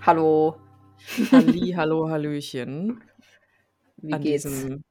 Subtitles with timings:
[0.00, 0.56] Hallo.
[1.32, 3.02] Halli, hallo, hallöchen.
[3.98, 4.44] Wie An geht's?
[4.44, 4.84] diesem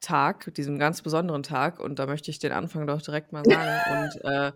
[0.00, 4.04] Tag, diesem ganz besonderen Tag und da möchte ich den Anfang doch direkt mal sagen
[4.04, 4.52] und, äh,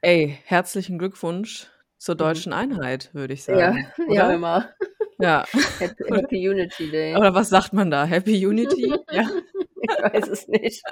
[0.00, 2.18] ey, herzlichen Glückwunsch zur Mhm.
[2.18, 4.34] deutschen Einheit, würde ich Ja, sagen, ja oder?
[4.34, 4.70] immer.
[5.18, 5.44] Ja.
[5.80, 7.16] Happy Happy Unity Day.
[7.16, 8.04] Oder was sagt man da?
[8.04, 8.94] Happy Unity?
[9.10, 9.28] Ja.
[9.82, 10.82] Ich weiß es nicht.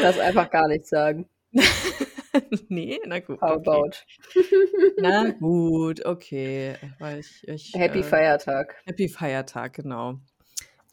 [0.00, 1.28] Lass einfach gar nichts sagen.
[2.68, 2.98] Ne?
[3.06, 3.70] Na gut, How okay.
[3.70, 3.96] about?
[4.98, 6.74] Na gut, okay,
[7.18, 8.74] ich ich, Happy äh Feiertag.
[8.86, 10.14] Happy Feiertag, genau.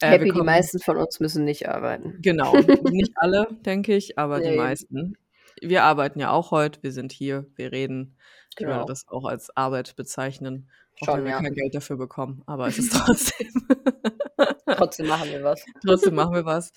[0.00, 2.18] Äh, Happy, die meisten von uns müssen nicht arbeiten.
[2.22, 2.54] Genau,
[2.90, 4.56] nicht alle, denke ich, aber die Ne.
[4.56, 5.16] meisten.
[5.60, 8.16] Wir arbeiten ja auch heute, wir sind hier, wir reden.
[8.56, 8.84] Ich würde Genau.
[8.86, 11.40] das auch als Arbeit bezeichnen, auch Schon, wenn wir ja.
[11.42, 13.48] kein Geld dafür bekommen, aber es ist trotzdem
[14.66, 15.64] Trotzdem machen wir was.
[15.86, 16.72] trotzdem machen wir was.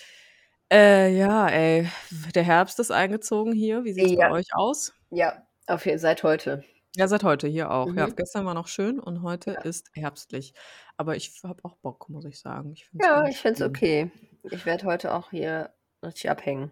[0.72, 1.88] Äh, ja, ey,
[2.36, 3.84] der Herbst ist eingezogen hier.
[3.86, 4.32] Wie sieht's bei Ja.
[4.32, 4.94] euch aus?
[5.10, 6.64] Ja, auf je seit heute.
[6.96, 7.88] Ja, seit heute hier auch.
[7.96, 8.16] Ja, Mhm.
[8.16, 9.62] gestern war noch schön und heute Ja.
[9.62, 10.54] ist herbstlich.
[10.98, 12.72] Aber ich habe auch Bock, muss ich sagen.
[12.74, 14.12] Ich es Ja, ich finde es okay.
[14.44, 16.72] Ich werde heute auch hier richtig abhängen.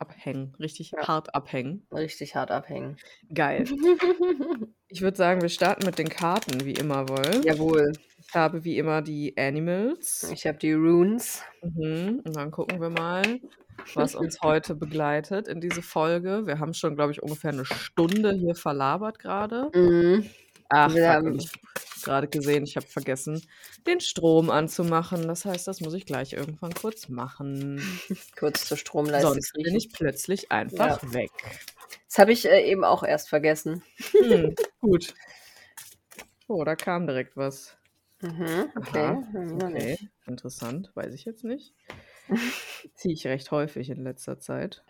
[0.00, 1.08] Abhängen, richtig Ja.
[1.08, 1.86] hart abhängen.
[1.92, 2.96] Richtig hart abhängen.
[3.32, 3.64] Geil.
[4.90, 7.44] Ich würde sagen, wir starten mit den Karten, wie immer, Wolf.
[7.44, 7.92] Jawohl.
[8.26, 10.30] Ich habe wie immer die Animals.
[10.32, 11.42] Ich habe die Runes.
[11.62, 12.22] Mhm.
[12.24, 13.38] Und dann gucken wir mal,
[13.94, 16.46] was uns heute begleitet in diese Folge.
[16.46, 19.70] Wir haben schon, glaube ich, ungefähr eine Stunde hier verlabert gerade.
[19.74, 20.24] Mhm.
[20.70, 21.50] Ach, Wir haben ich
[22.02, 23.42] gerade gesehen, ich habe vergessen,
[23.86, 25.26] den Strom anzumachen.
[25.28, 27.80] Das heißt, das muss ich gleich irgendwann kurz machen.
[28.38, 31.12] kurz zur Stromleiste Sonst bin ich plötzlich einfach Ja.
[31.12, 31.30] weg.
[32.08, 33.82] Das habe ich äh, eben auch erst vergessen.
[34.12, 35.14] Hm, gut.
[36.46, 37.76] Oh, da kam direkt was.
[38.20, 38.98] Mhm, okay.
[38.98, 39.90] Aha, hm, okay.
[39.90, 40.08] nicht.
[40.26, 41.74] Interessant, weiß ich jetzt nicht.
[42.94, 44.82] Ziehe ich recht häufig in letzter Zeit.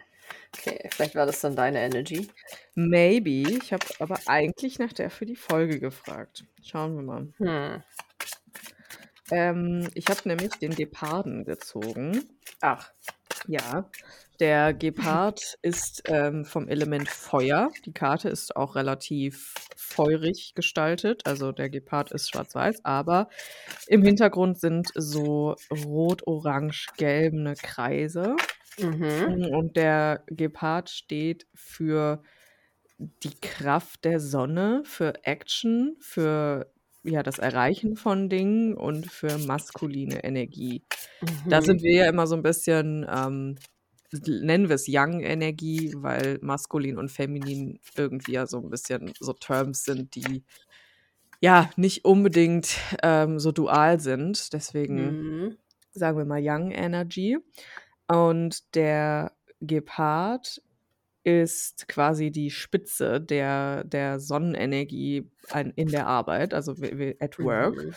[0.56, 2.28] Okay, vielleicht war das dann deine Energy.
[2.75, 3.43] Maybe.
[3.43, 6.44] Ich habe aber eigentlich nach der für die Folge gefragt.
[6.62, 7.33] Schauen wir mal.
[7.39, 7.83] Hm.
[9.31, 12.25] Ähm, ich habe nämlich den Geparden gezogen.
[12.61, 12.91] Ach.
[13.47, 13.88] Ja,
[14.41, 17.71] der Gepard ist ähm, vom Element Feuer.
[17.84, 21.22] Die Karte ist auch relativ feurig gestaltet.
[21.27, 23.28] Also der Gepard ist schwarz-weiß, aber
[23.87, 28.37] im Hintergrund sind so rot-orange-gelbene Kreise.
[28.78, 29.39] Mhm.
[29.53, 32.22] Und der Gepard steht für
[32.99, 36.72] die Kraft der Sonne, für Action, für
[37.05, 40.84] ja, das Erreichen von Dingen und für maskuline Energie.
[41.49, 41.62] Da Mhm.
[41.62, 43.56] sind wir ja immer so ein bisschen, ähm,
[44.12, 49.84] nennen wir es Yang-Energie, weil maskulin und feminin irgendwie ja so ein bisschen so Terms
[49.84, 50.44] sind, die
[51.41, 54.53] ja nicht unbedingt ähm, so dual sind.
[54.53, 55.59] Deswegen Mhm.
[55.93, 57.38] sagen wir mal Young Energy.
[58.08, 60.62] Und der Gepard
[61.24, 66.72] ist quasi die Spitze der, der Sonnenenergie an, in der Arbeit, also
[67.20, 67.76] at work.
[67.78, 67.94] Mhm.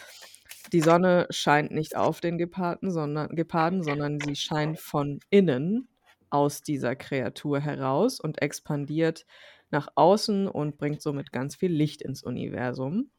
[0.73, 5.89] Die Sonne scheint nicht auf den Geparden, sondern, Geparden, sondern sie scheint von innen
[6.29, 9.25] aus dieser Kreatur heraus und expandiert
[9.69, 13.11] nach außen und bringt somit ganz viel Licht ins Universum.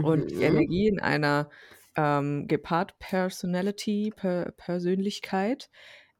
[0.00, 0.44] Und die Mhm.
[0.44, 1.50] Energie in einer
[1.96, 5.70] ähm, Gepard-Personality, per Persönlichkeit,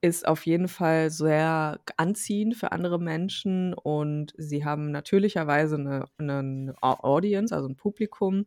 [0.05, 6.75] ist auf jeden Fall sehr anziehend für andere Menschen und sie haben natürlicherweise eine, eine
[6.83, 8.47] Audience, also ein Publikum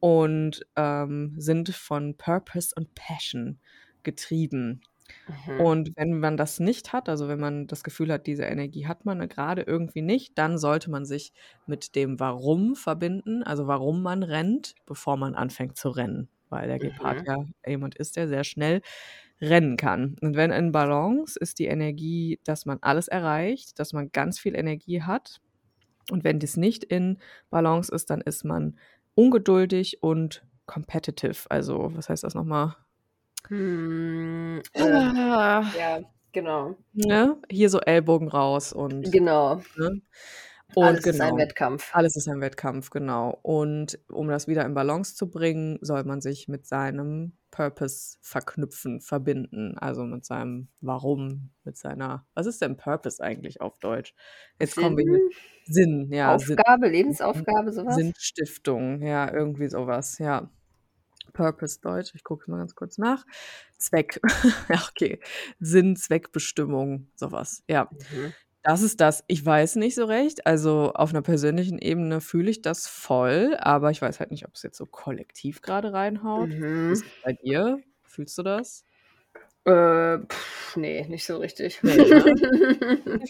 [0.00, 3.60] und ähm, sind von Purpose und Passion
[4.02, 4.82] getrieben.
[5.28, 5.58] Mhm.
[5.58, 9.04] Und wenn man das nicht hat, also wenn man das Gefühl hat, diese Energie hat
[9.04, 11.32] man gerade irgendwie nicht, dann sollte man sich
[11.66, 16.28] mit dem Warum verbinden, also warum man rennt, bevor man anfängt zu rennen.
[16.48, 17.26] Weil der Gepard Mhm.
[17.26, 17.36] ja
[17.66, 18.82] jemand ist, der sehr schnell
[19.40, 20.16] rennen kann.
[20.20, 24.56] Und wenn in Balance ist die Energie, dass man alles erreicht, dass man ganz viel
[24.56, 25.40] Energie hat.
[26.10, 27.18] Und wenn das nicht in
[27.50, 28.78] Balance ist, dann ist man
[29.14, 31.50] ungeduldig und competitive.
[31.50, 32.76] Also, was heißt das nochmal?
[33.48, 36.00] Hm, äh, Ah, ja,
[36.32, 36.76] genau.
[36.92, 37.36] ne?
[37.50, 39.62] Hier so Ellbogen raus und, Genau.
[39.76, 40.02] ne?
[40.74, 41.42] Und Alles ist ein genau.
[41.42, 41.90] Wettkampf.
[41.94, 43.38] Alles ist ein Wettkampf, genau.
[43.42, 49.00] Und um das wieder in Balance zu bringen, soll man sich mit seinem Purpose verknüpfen,
[49.00, 49.76] verbinden.
[49.78, 52.24] Also mit seinem Warum, mit seiner.
[52.34, 54.14] Was ist denn Purpose eigentlich auf Deutsch?
[54.60, 55.04] Jetzt kommen wir.
[55.64, 56.38] Sinn, Sinn, ja.
[56.38, 57.96] Sinn, Aufgabe, Lebensaufgabe, sowas?
[57.96, 60.48] Sinnstiftung, ja, irgendwie sowas, ja.
[61.32, 63.24] Purpose Deutsch, ich gucke mal ganz kurz nach.
[63.76, 64.20] Zweck,
[64.68, 65.18] ja, okay.
[65.58, 67.90] Sinn, Zweckbestimmung, sowas, ja.
[67.90, 68.34] Mhm.
[68.68, 69.24] Das ist das.
[69.28, 70.46] Ich weiß nicht so recht.
[70.46, 74.62] Also, auf 'ner persönlichen Ebene fühle ich das voll, aber ich weiß halt nicht, ob's
[74.62, 76.54] jetzt so kollektiv grade reinhaut.
[76.86, 77.06] Ist Mhm.
[77.06, 77.82] es bei dir?
[78.04, 78.82] Fühlst du das?
[79.66, 80.18] Äh,
[80.76, 81.82] ne, nicht so richtig.
[81.82, 82.40] Ne, ne?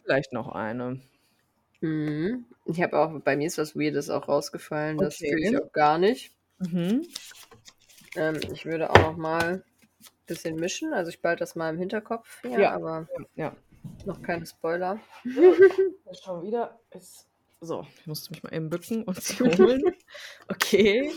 [0.05, 1.01] Vielleicht noch eine.
[1.83, 2.47] Mhm.
[2.65, 5.63] Ich habe auch bei mir ist was Weirdes auch rausgefallen, das fühle ich Okay.
[5.63, 6.33] auch gar nicht.
[6.61, 7.15] Mhm.
[8.17, 9.65] Ähm, ich würde auch noch mal
[10.27, 10.95] bisschen mischen.
[10.95, 13.57] Also, ich behalte das mal im Hinterkopf hier, Ja, aber ja, ja.
[14.05, 15.01] Noch keine Spoiler.
[16.25, 17.29] Schon wieder ist
[17.61, 19.83] so, ich musste mich mal eben bücken und sie holen.
[20.49, 21.13] Okay.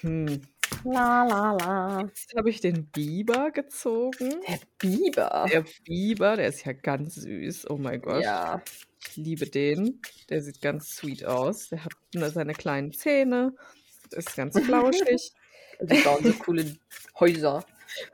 [0.00, 0.42] Hm.
[0.84, 2.00] La la la.
[2.02, 4.40] Jetzt habe ich den Biber gezogen.
[4.48, 5.46] Der Biber?
[5.50, 7.68] Der Biber, der ist ja ganz süß.
[7.70, 8.22] Oh mein Gott.
[8.22, 8.62] Ja.
[9.08, 10.00] Ich liebe den.
[10.28, 11.68] Der sieht ganz sweet aus.
[11.70, 13.54] Der hat seine kleinen Zähne,
[14.12, 15.32] ist ganz flauschig.
[15.80, 16.76] Die bauen so coole
[17.18, 17.64] Häuser.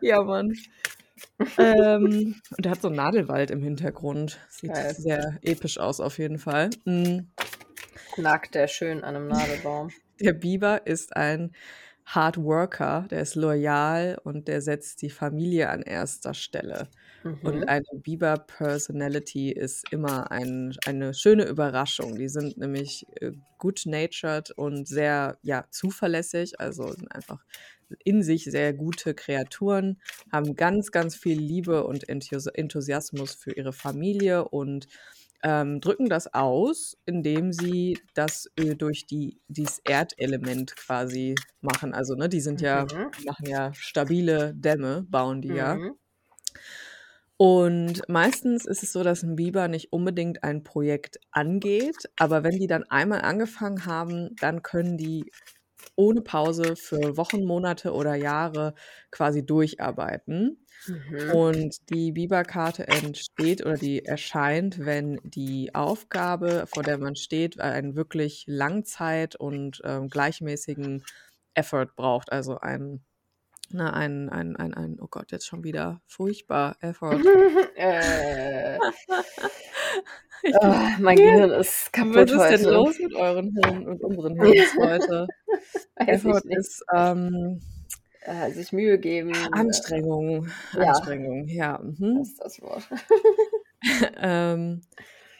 [0.00, 0.55] Ja, Mann.
[1.58, 4.38] Ähm, und der hat so 'n Nadelwald im Hintergrund.
[4.50, 4.96] Sieht Geil.
[4.96, 6.76] sehr episch aus auf jeden Fall.
[6.86, 7.32] Hm.
[8.18, 9.92] Nagt der schön an 'nem Nadelbaum.
[10.20, 11.52] Der Biber ist ein
[12.06, 16.91] Hard Worker, der ist loyal und der setzt die Familie an erster Stelle.
[17.43, 17.69] Und Mhm.
[17.69, 22.17] eine Biber-Personality ist immer ein eine schöne Überraschung.
[22.19, 27.44] Die sind nämlich, äh, good-natured und sehr, ja, zuverlässig, also sind einfach
[28.05, 30.00] in sich sehr gute Kreaturen,
[30.31, 34.87] haben ganz, ganz viel Liebe und Enthusi Enthusiasmus für ihre Familie und,
[35.43, 41.94] ähm, drücken das aus, indem sie das, äh, durch die dies Erdelement quasi machen.
[41.94, 43.17] Also, ne, die sind ja Mhm.
[43.19, 45.81] machen ja stabile Dämme, bauen die ja.
[45.81, 45.97] Mhm.
[47.41, 52.59] Und meistens ist es so, dass 'n Biber nicht unbedingt ein Projekt angeht, aber wenn
[52.59, 55.33] die dann einmal angefangen haben, dann können die
[55.96, 58.75] ohne Pause für Wochen, Monate oder Jahre
[59.10, 60.66] quasi durcharbeiten.
[60.87, 61.32] Mhm.
[61.32, 67.96] Und die Biberkarte entsteht oder die erscheint, wenn die Aufgabe, vor der man steht, einen
[67.96, 71.04] wirklich Langzeit und, ähm, gleichmäßigen
[71.54, 73.04] Effort braucht, also ein
[73.70, 77.20] ne, ein ein ein ein oh Gott, jetzt schon wieder furchtbar, Effort.
[77.76, 78.78] Äh.
[80.60, 82.70] Ah, mein Gehirn ist kaputt Was ist denn heute.
[82.70, 85.26] los mit euren Hirnen und unseren Hirns heute?
[85.98, 86.44] Nicht.
[86.58, 87.60] ist, ähm
[88.22, 90.92] Äh, sich Mühe geben, äh Anstrengung, Ja.
[90.92, 92.16] Anstrengung, ja, mhm.
[92.18, 92.88] Das ist das Wort.
[94.18, 94.82] Ähm,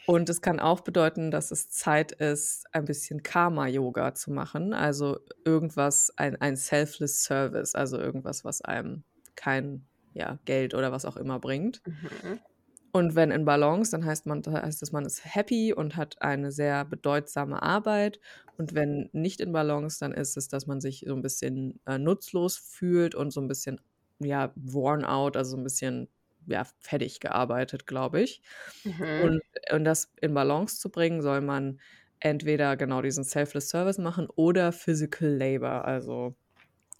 [0.07, 5.19] und es kann auch bedeuten, dass es Zeit ist, ein bisschen Karma-Yoga zu machen, also
[5.45, 9.05] irgendwas ein ein selfless service, also irgendwas, was einem
[9.35, 11.81] kein, ja, Geld oder was auch immer bringt.
[11.85, 12.39] Mhm.
[12.95, 16.51] Und wenn in Balance, dann heißt man heißt es, man ist happy und hat eine
[16.51, 18.19] sehr bedeutsame Arbeit.
[18.57, 21.97] Und wenn nicht in Balance, dann ist es, dass man sich so 'n bisschen, äh,
[21.99, 23.81] nutzlos fühlt und so 'n bisschen,
[24.19, 26.09] ja, worn out, also so 'n bisschen,
[26.47, 28.41] ja, fertig gearbeitet, glaube ich.
[28.85, 29.27] Mhm.
[29.27, 29.41] Und
[29.71, 31.79] und das in Balance zu bringen, soll man
[32.19, 36.37] entweder genau diesen selfless service machen oder physical labor, also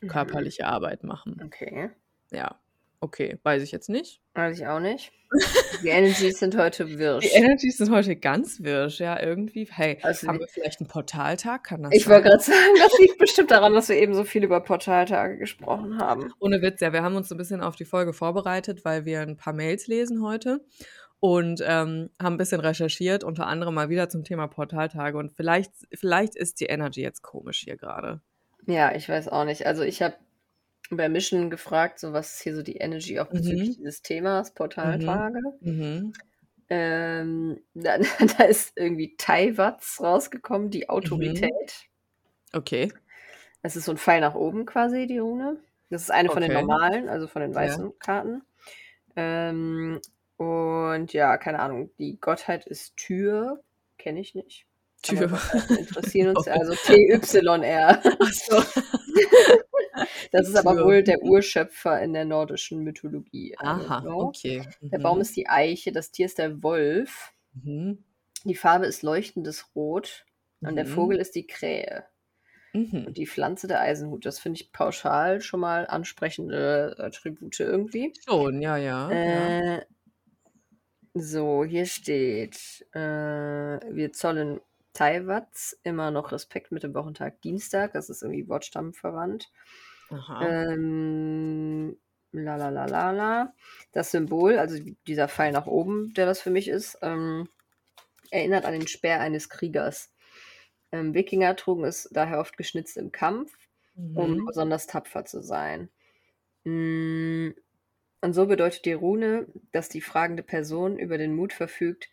[0.02, 0.48] Mhm.
[0.48, 1.46] körperliche Arbeit machen.
[1.46, 1.90] Okay.
[2.32, 2.62] Ja,
[3.02, 4.22] okay, weiß ich jetzt nicht.
[4.34, 5.12] Weiß ich auch nicht.
[5.84, 7.28] Die Energies sind heute Die wirsch.
[7.36, 9.68] Energies sind heute ganz wirsch, ja, irgendwie.
[9.70, 11.66] Hey, Also, haben die wir vielleicht 'n Portaltag?
[11.66, 14.44] Kann das Ich wollte grad sagen, das liegt bestimmt daran, dass wir eben so viel
[14.44, 16.32] über Portaltage gesprochen haben.
[16.40, 19.22] Ohne Witz, ja, wir haben uns so 'n bisschen auf die Folge vorbereitet, weil wir
[19.22, 20.66] 'n paar Mails lesen heute
[21.20, 25.72] und, ähm, haben 'n bisschen recherchiert, unter anderem mal wieder zum Thema Portaltage und vielleicht
[25.94, 28.22] vielleicht ist die Energy jetzt komisch hier grade.
[28.66, 29.66] Ja, ich weiß auch nicht.
[29.66, 30.16] Also, ich habe
[30.92, 33.78] bei Mission gefragt, so was ist hier so die Energy auch bezüglich Mhm.
[33.78, 34.54] dieses Themas
[34.84, 35.24] Mhm.
[35.24, 35.40] Portaltage.
[35.62, 36.14] Mhm.
[36.70, 41.50] Ähm, da da ist irgendwie Taiwatz rausgekommen, die Mhm.
[41.50, 41.88] Autorität.
[42.56, 42.92] Okay.
[43.64, 45.60] Es ist so 'n Pfeil nach oben quasi, die Rune.
[45.90, 46.54] Das ist eine von den Okay.
[46.54, 47.80] normalen, also von den Ja.
[47.80, 48.44] weißen Karten.
[49.16, 50.02] Ähm,
[50.38, 53.64] und ja, keine Ahnung, die Gottheit ist Tür,
[53.98, 54.67] kenne ich nicht.
[55.10, 55.78] Aber Tür.
[55.78, 58.02] Interessieren uns ja, also T-Y-R.
[58.32, 58.64] So.
[60.32, 60.86] Das ist aber Tür.
[60.86, 61.30] wohl der Mhm.
[61.30, 63.56] Urschöpfer in der nordischen Mythologie.
[63.58, 64.12] Also, Aha, ja.
[64.14, 64.62] okay.
[64.82, 65.22] Der Baum Mhm.
[65.22, 67.34] ist die Eiche, das Tier ist der Wolf.
[67.54, 68.04] Mhm.
[68.44, 70.26] Die Farbe ist leuchtendes Rot
[70.62, 70.90] und der Mhm.
[70.90, 72.06] Vogel ist die Krähe.
[72.74, 73.06] Mhm.
[73.08, 74.26] Und die Pflanze der Eisenhut.
[74.26, 78.14] Das finde ich pauschal schon mal ansprechende Attribute irgendwie.
[78.28, 79.78] Schon, ja, ja, ja.
[79.78, 79.86] Äh,
[81.16, 84.60] so, hier steht, äh, wir zollen
[84.98, 87.94] Taiwatz immer noch Respekt mit dem Wochentag Dienstag.
[87.94, 89.52] Das ist irgendwie wortstammverwandt.
[90.16, 90.40] Aha.
[90.40, 91.98] Ähm,
[92.32, 93.54] la la la la la.
[93.92, 94.78] Das Symbol, also
[95.08, 97.50] dieser Pfeil nach oben, der das für mich ist, ähm,
[98.32, 100.14] erinnert an den Speer eines Kriegers.
[100.92, 103.58] Ähm, Wikinger trugen es daher oft geschnitzt im Kampf,
[104.14, 104.48] um Mhm.
[104.48, 105.90] besonders tapfer zu sein.
[106.66, 107.56] Hm,
[108.22, 112.10] und so bedeutet die Rune, dass die fragende Person über den Mut verfügt,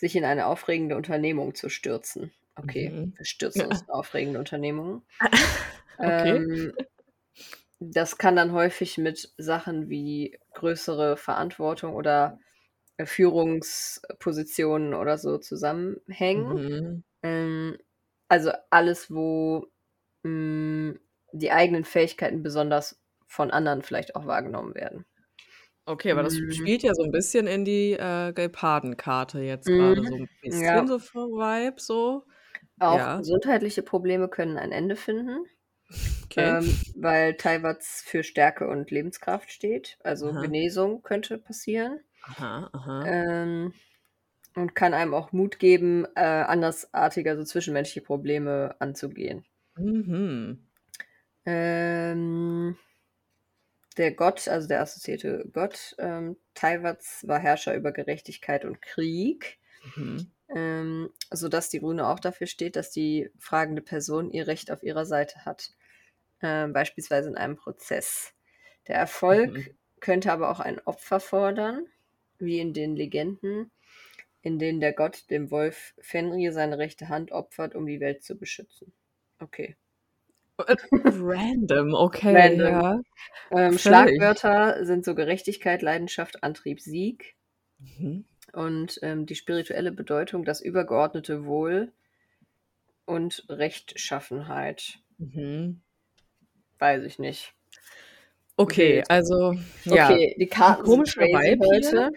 [0.00, 2.32] sich in eine aufregende Unternehmung zu stürzen.
[2.56, 3.12] Okay, Mhm.
[3.16, 5.02] wir stürzen uns in aufregende Unternehmungen.
[6.02, 6.40] Okay.
[6.42, 6.72] Ähm,
[7.78, 12.38] das kann dann häufig mit Sachen wie größere Verantwortung oder
[12.96, 16.56] äh, Führungspositionen oder so zusammenhängen.
[16.56, 17.02] Mhm.
[17.22, 17.78] Ähm,
[18.28, 19.66] also alles, wo
[20.24, 20.94] mh,
[21.32, 25.06] die eigenen Fähigkeiten besonders von anderen vielleicht auch wahrgenommen werden.
[25.90, 26.50] Okay, aber das Mhm.
[26.50, 30.04] spielt ja so ein bisschen in die, äh, Geparden-Karte jetzt gerade Mhm.
[30.04, 30.86] so ein bisschen Ja.
[30.86, 32.26] so vom Vibe so.
[32.80, 33.16] Auch Ja.
[33.16, 35.44] gesundheitliche Probleme können ein Ende finden,
[36.24, 36.60] Okay.
[36.60, 39.98] ähm, weil Taiwats für Stärke und Lebenskraft steht.
[40.04, 40.40] Also Aha.
[40.40, 42.00] Genesung könnte passieren.
[42.28, 42.98] Aha, aha.
[43.04, 43.72] Ähm,
[44.56, 49.46] und kann einem auch Mut geben, äh, andersartige, also zwischenmenschliche Probleme anzugehen.
[49.76, 50.70] Mhm.
[51.46, 52.76] Ähm,
[54.00, 60.30] der Gott, also der assoziierte Gott ähm, Taiwats, war Herrscher über Gerechtigkeit und Krieg, Mhm.
[60.54, 65.06] ähm, sodass die Rune auch dafür steht, dass die fragende Person ihr Recht auf ihrer
[65.06, 65.70] Seite hat,
[66.42, 68.34] ähm, beispielsweise in einem Prozess.
[68.88, 69.70] Der Erfolg Mhm.
[70.00, 71.86] könnte aber auch ein Opfer fordern,
[72.38, 73.72] wie in den Legenden,
[74.42, 78.36] in denen der Gott dem Wolf Fenrir seine rechte Hand opfert, um die Welt zu
[78.38, 78.94] beschützen.
[79.42, 79.76] Okay.
[80.92, 82.66] Random, okay, Random.
[82.66, 83.00] ja.
[83.50, 83.78] Ähm.
[83.78, 87.34] Schlagwörter sind so Gerechtigkeit, Leidenschaft, Antrieb, Sieg
[87.78, 88.24] Mhm.
[88.52, 91.92] und ähm, die spirituelle Bedeutung, das übergeordnete Wohl
[93.06, 94.98] und Rechtschaffenheit.
[95.18, 95.80] Mhm.
[96.78, 97.54] Weiß ich nicht.
[98.56, 99.10] Okay, Wild.
[99.10, 100.10] also, ja.
[100.10, 102.10] Okay, die Karten sind Komischer crazy heute.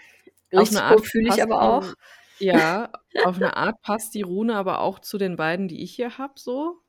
[0.53, 1.93] Auf eine Art Risiko fühle ich aber auch.
[2.39, 2.91] Ja,
[3.25, 6.33] auf eine Art passt die Rune aber auch zu den beiden, die ich hier habe,
[6.35, 6.82] so.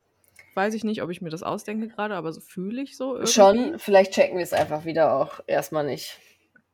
[0.55, 3.31] Weiß ich nicht, ob ich mir das ausdenke gerade, aber so fühle ich so irgendwie.
[3.31, 6.19] Schon, vielleicht checken wir es einfach wieder auch erstmal nicht.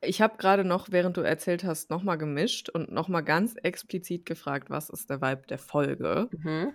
[0.01, 4.69] Ich habe gerade noch, während du erzählt hast, nochmal gemischt und nochmal ganz explizit gefragt,
[4.69, 6.29] was ist der Vibe der Folge?
[6.31, 6.73] Mhm.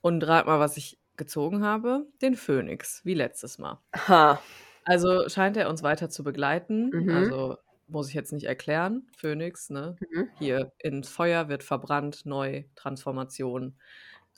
[0.00, 2.06] Und rat mal, was ich gezogen habe.
[2.22, 3.80] Den Phönix, wie letztes Mal.
[4.08, 4.40] Ha.
[4.84, 6.90] Also scheint er uns weiter zu begleiten.
[6.90, 7.10] Mhm.
[7.10, 9.06] Also muss ich jetzt nicht erklären.
[9.16, 9.96] Phönix, ne?
[10.00, 10.28] Mhm.
[10.38, 13.78] Hier ins Feuer wird verbrannt, neu, Transformation,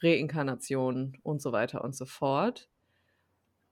[0.02, 2.68] Reinkarnation und so weiter und so fort.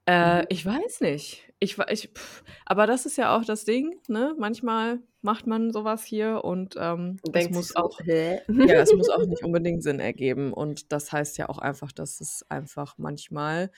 [0.07, 0.45] Äh, Mhm.
[0.49, 1.51] ich weiß nicht.
[1.59, 4.35] Ich, ich, pff, aber das ist ja auch das Ding, ne?
[4.37, 8.41] Manchmal macht man sowas hier und ähm, das muss so, auch, hä?
[8.47, 10.53] ja, es muss auch nicht unbedingt Sinn ergeben.
[10.53, 13.71] Und das heißt ja auch einfach, dass es einfach manchmal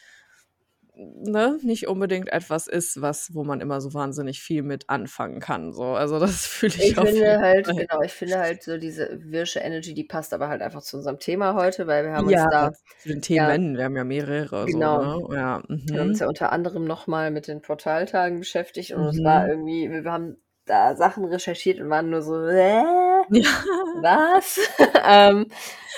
[0.97, 5.73] ne, nicht unbedingt etwas ist, was, wo man immer so wahnsinnig viel mit anfangen kann.
[5.73, 5.83] So.
[5.95, 7.75] Also das fühle ich, Ich auf finde halt, Fall.
[7.75, 11.19] genau, ich finde halt so diese wirsche Energy, die passt aber halt einfach zu unserem
[11.19, 14.03] Thema heute, weil wir haben Ja, uns da, zu den ja, Themen, wir haben ja
[14.03, 15.35] mehrere, genau, so, ne?
[15.35, 16.21] Ja, wir haben uns mhm.
[16.21, 19.49] ja unter anderem nochmal mit den Portaltagen beschäftigt und es war Mhm.
[19.49, 22.83] irgendwie, wir haben da Sachen recherchiert und waren nur so, äh,
[23.29, 23.67] Ja.
[23.93, 24.59] was?
[25.05, 25.47] ähm,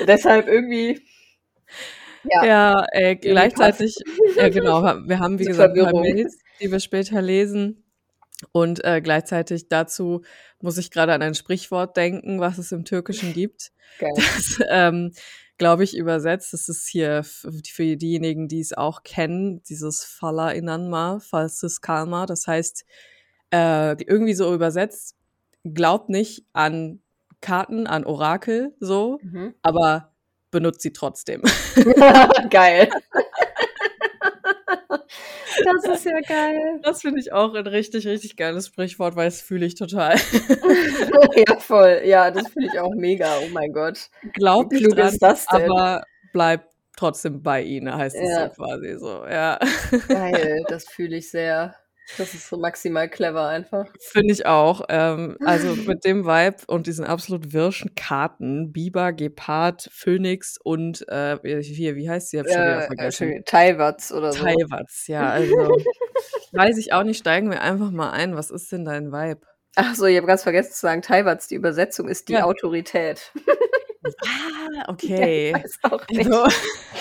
[0.08, 1.02] deshalb irgendwie,
[2.24, 3.96] ja, Ja, äh, gleichzeitig,
[4.36, 6.16] ja genau, wir haben wie zur gesagt ein paar Verwirrung.
[6.16, 7.84] Mails, die wir später lesen.
[8.54, 10.22] Und äh, gleichzeitig dazu
[10.62, 13.72] muss ich gerade an ein Sprichwort denken, was es im Türkischen gibt.
[14.00, 14.12] Geil.
[14.16, 15.12] Das, ähm,
[15.58, 16.54] glaube ich, übersetzt.
[16.54, 22.26] Das ist hier für diejenigen, die es auch kennen, dieses Fala inanma, falsches Karma.
[22.26, 22.86] Das heißt,
[23.54, 25.18] äh, irgendwie so übersetzt,
[25.66, 27.02] glaubt nicht an
[27.42, 29.54] Karten, an Orakel, so, Mhm.
[29.62, 30.14] aber
[30.52, 31.42] benutzt sie trotzdem.
[32.50, 32.90] Geil.
[35.64, 36.80] Das ist ja geil.
[36.84, 40.16] Das finde ich auch ein richtig, richtig geiles Sprichwort, weil das fühle ich total.
[41.48, 42.02] Ja, voll.
[42.06, 43.38] Ja, das finde ich auch mega.
[43.40, 44.10] Oh mein Gott.
[44.22, 45.70] Wie Glaubt nicht dran, ist das denn?
[45.72, 46.04] aber
[46.34, 48.50] bleibt trotzdem bei ihnen, heißt es Ja.
[48.50, 49.26] so quasi so.
[49.30, 49.60] Ja.
[50.08, 51.76] Geil, das fühle ich sehr.
[52.18, 53.86] Das ist so maximal clever einfach.
[54.02, 54.82] Finde ich auch.
[54.90, 61.38] Ähm, also mit dem Vibe und diesen absolut wirschen Karten, Biber, Gepard, Phönix und äh,
[61.62, 62.38] hier, wie heißt sie?
[62.38, 63.44] Ich habe schon wieder Äh, vergessen.
[63.46, 64.44] Taiwats oder so.
[64.44, 65.56] Taiwats, ja, also
[66.54, 68.36] weiß ich auch nicht, steigen wir einfach mal ein.
[68.36, 69.42] Was ist denn dein Vibe?
[69.76, 72.46] Ach so, ich habe ganz vergessen zu sagen, Taiwats, die Übersetzung ist die Ja.
[72.46, 73.32] Autorität.
[74.04, 74.10] Ah,
[74.76, 75.50] Ja, okay.
[75.50, 76.20] ich weiß auch nicht.
[76.32, 76.44] Also,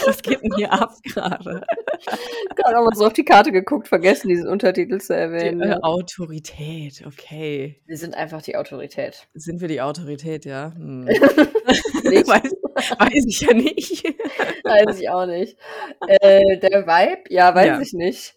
[0.06, 1.62] was geht denn hier ab gerade?
[2.56, 5.60] Gerade auch mal so auf die Karte geguckt, vergessen, diesen Untertitel zu Die erwähnen.
[5.60, 5.78] äh, Ja.
[5.82, 7.80] Autorität, okay.
[7.86, 9.28] Wir sind einfach die Autorität.
[9.34, 10.72] Sind wir die Autorität, ja?
[10.74, 11.06] Hm.
[11.08, 12.54] Weiß,
[12.98, 14.04] weiß ich ja nicht.
[14.64, 15.56] Weiß ich auch nicht.
[16.06, 17.80] Äh, der Vibe, ja, weiß Ja.
[17.80, 18.34] ich nicht.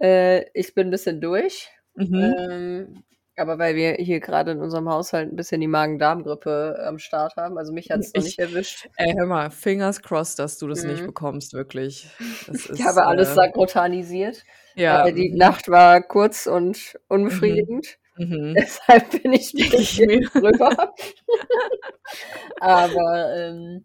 [0.00, 1.68] Äh, ich bin ein bisschen durch.
[1.94, 2.34] Mhm.
[2.38, 3.02] Ähm,
[3.40, 7.58] aber weil wir hier gerade in unserem Haushalt ein bisschen die Magen-Darm-Grippe am Start haben.
[7.58, 8.88] Also mich hat es noch Ich, nicht erwischt.
[8.96, 11.06] ey, hör mal, fingers crossed, dass du das nicht Mhm.
[11.06, 12.08] bekommst, wirklich.
[12.46, 14.44] Das Ich ist, habe alles äh, sakrotanisiert.
[14.76, 15.06] ja.
[15.06, 15.38] Äh, die mhm.
[15.38, 17.00] Nacht war kurz und Mhm.
[17.08, 17.98] unbefriedigend.
[18.16, 18.54] Mhm.
[18.58, 20.20] Deshalb bin ich mir.
[20.30, 20.94] drüber.
[22.60, 23.84] Aber ähm,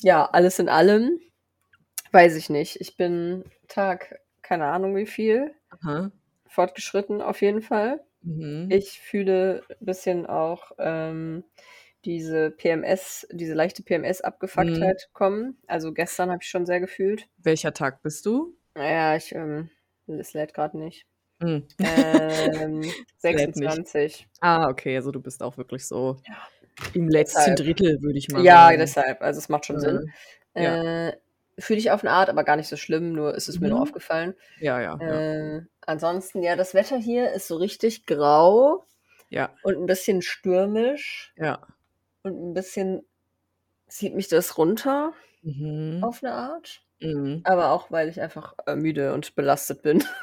[0.00, 1.18] ja, alles in allem
[2.12, 2.80] weiß ich nicht.
[2.80, 6.10] Ich bin Tag, keine Ahnung wie viel, Aha.
[6.46, 8.00] fortgeschritten auf jeden Fall.
[8.24, 8.70] Mhm.
[8.70, 11.44] Ich fühle ein bisschen auch ähm,
[12.04, 13.84] diese PMS, diese leichte Mhm.
[13.84, 15.58] PMS-Abgefucktheit kommen.
[15.66, 17.28] Also gestern habe ich schon sehr gefühlt.
[17.38, 18.56] Welcher Tag bist du?
[18.74, 19.70] Naja, ich, ähm,
[20.06, 21.06] es lädt gerade nicht.
[21.40, 21.66] Mhm.
[21.82, 22.94] Ähm,
[23.30, 23.78] Lädt nicht.
[23.78, 24.28] 26.
[24.40, 26.48] Ah, okay, also du bist auch wirklich so Ja.
[26.94, 27.56] im letzten Deshalb.
[27.56, 28.78] Drittel, würde ich mal Ja, sagen.
[28.78, 29.22] deshalb.
[29.22, 30.00] Also es macht schon Sinn.
[30.54, 30.78] Äh, ja.
[31.08, 31.16] Äh,
[31.58, 33.78] Fühle ich auf eine Art, aber gar nicht so schlimm, nur ist es mir nur
[33.78, 33.82] Mhm.
[33.82, 34.34] aufgefallen.
[34.56, 35.24] Ja, ja, ja.
[35.86, 38.84] Ansonsten, ja, das Wetter hier ist so richtig grau
[39.30, 41.60] Ja, und ein bisschen stürmisch ja.
[42.22, 43.06] und ein bisschen
[43.88, 45.12] zieht mich das runter
[45.42, 46.02] Mhm.
[46.02, 46.82] auf eine Art.
[47.00, 47.42] Mhm.
[47.44, 50.04] Aber auch, weil ich einfach äh, müde und belastet bin.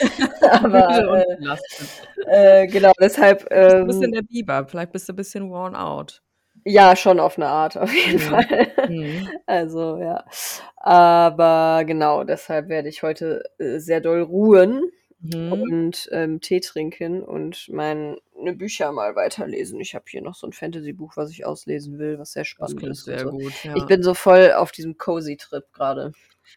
[0.62, 1.88] Müde aber und äh, belastet.
[2.26, 5.50] äh, genau, deshalb, Du bist ein bisschen ähm, der Biber, vielleicht bist du ein bisschen
[5.50, 6.22] worn out.
[6.64, 8.20] Ja, schon auf eine Art, auf jeden Mhm.
[8.20, 8.68] Fall.
[8.88, 9.28] Mhm.
[9.46, 10.24] Also, ja.
[10.76, 14.90] Aber genau, deshalb werde ich heute äh, sehr doll ruhen
[15.24, 15.52] Mhm.
[15.52, 18.16] und ähm, Tee trinken und meine
[18.54, 19.80] Bücher mal weiterlesen.
[19.80, 23.04] Ich habe hier noch so ein Fantasy-Buch, was ich auslesen will, was sehr spannend ist
[23.04, 23.30] sehr so.
[23.30, 23.84] gut, Ich ja.
[23.86, 26.12] bin so voll auf diesem Cozy-Trip gerade.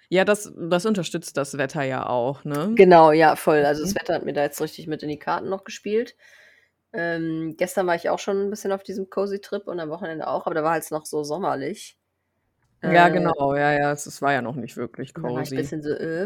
[0.10, 2.72] Ja, das, das unterstützt das Wetter ja auch, ne?
[2.76, 3.64] Genau, ja, voll.
[3.66, 4.00] Also das Mhm.
[4.00, 6.16] Wetter hat mir da jetzt richtig mit in die Karten noch gespielt.
[6.96, 10.46] Ähm, gestern war ich auch schon ein bisschen auf diesem Cozy-Trip und am Wochenende auch,
[10.46, 11.98] aber da war es noch so sommerlich.
[12.84, 15.52] Ja, Äh, genau, ja, ja, es, es war ja noch nicht wirklich dann war ich
[15.52, 15.56] ein cozy.
[15.56, 16.26] bisschen so, äh.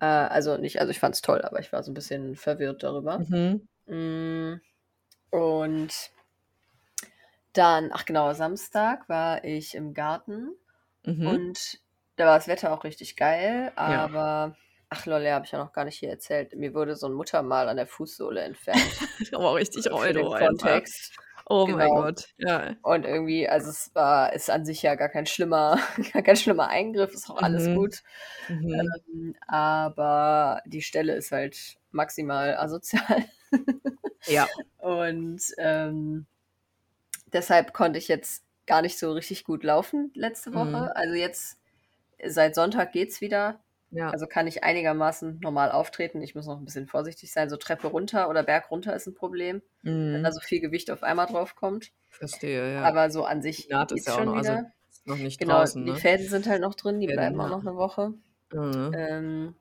[0.00, 2.82] Äh, also nicht, also ich fand es toll, aber ich war so ein bisschen verwirrt
[2.82, 3.26] darüber.
[3.28, 3.66] Mhm.
[3.86, 4.56] Mm,
[5.30, 6.12] Und
[7.52, 10.50] dann, ach genau, Samstag war ich im Garten
[11.06, 11.36] Mhm.
[11.36, 11.80] und
[12.16, 14.08] da war das Wetter auch richtig geil, Ja.
[14.92, 16.54] Ach lol, ja, habe ich ja noch gar nicht hier erzählt.
[16.54, 18.80] Mir wurde so ein Muttermal an der Fußsohle entfernt
[19.32, 20.48] Aber richtig für den Rollo einfach.
[20.48, 21.16] Kontext.
[21.46, 22.02] Oh mein Genau.
[22.02, 22.76] Gott, ja.
[22.82, 25.78] Und irgendwie, also es war, ist an sich ja gar kein schlimmer,
[26.12, 27.74] gar kein schlimmer Eingriff, ist auch alles Mhm.
[27.74, 28.02] gut.
[28.48, 28.70] Mhm.
[28.72, 33.24] Ähm, aber die Stelle ist halt maximal asozial.
[34.26, 34.46] Ja.
[34.78, 36.26] Und ähm,
[37.32, 40.66] deshalb konnte ich jetzt gar nicht so richtig gut laufen letzte Woche.
[40.66, 40.90] Mhm.
[40.94, 41.58] Also jetzt
[42.24, 43.58] seit Sonntag geht's wieder.
[43.92, 44.10] Ja.
[44.10, 46.22] Also kann ich einigermaßen normal auftreten.
[46.22, 47.50] Ich muss noch ein bisschen vorsichtig sein.
[47.50, 49.62] So Treppe runter oder Berg runter ist ein Problem,
[50.10, 50.32] wenn da Mhm.
[50.32, 51.92] so viel Gewicht auf einmal drauf kommt.
[52.10, 52.82] Verstehe, ja.
[52.84, 54.72] Aber so an sich Die Naht ist ja auch schon noch, also wieder.
[54.90, 56.00] ist noch nicht Genau, draußen, die ne?
[56.00, 58.14] Fäden sind halt noch drin, die Fäden, bleiben auch noch eine Woche.
[58.52, 58.92] Mhm.
[58.92, 59.56] Ähm,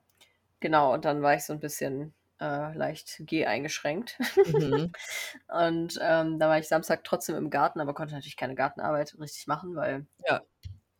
[0.60, 4.18] genau, und dann war ich so ein bisschen äh, leicht G eingeschränkt.
[4.46, 4.92] Mhm.
[5.48, 9.48] Und ähm, da war ich Samstag trotzdem im Garten, aber konnte natürlich keine Gartenarbeit richtig
[9.48, 10.42] machen, weil Ja.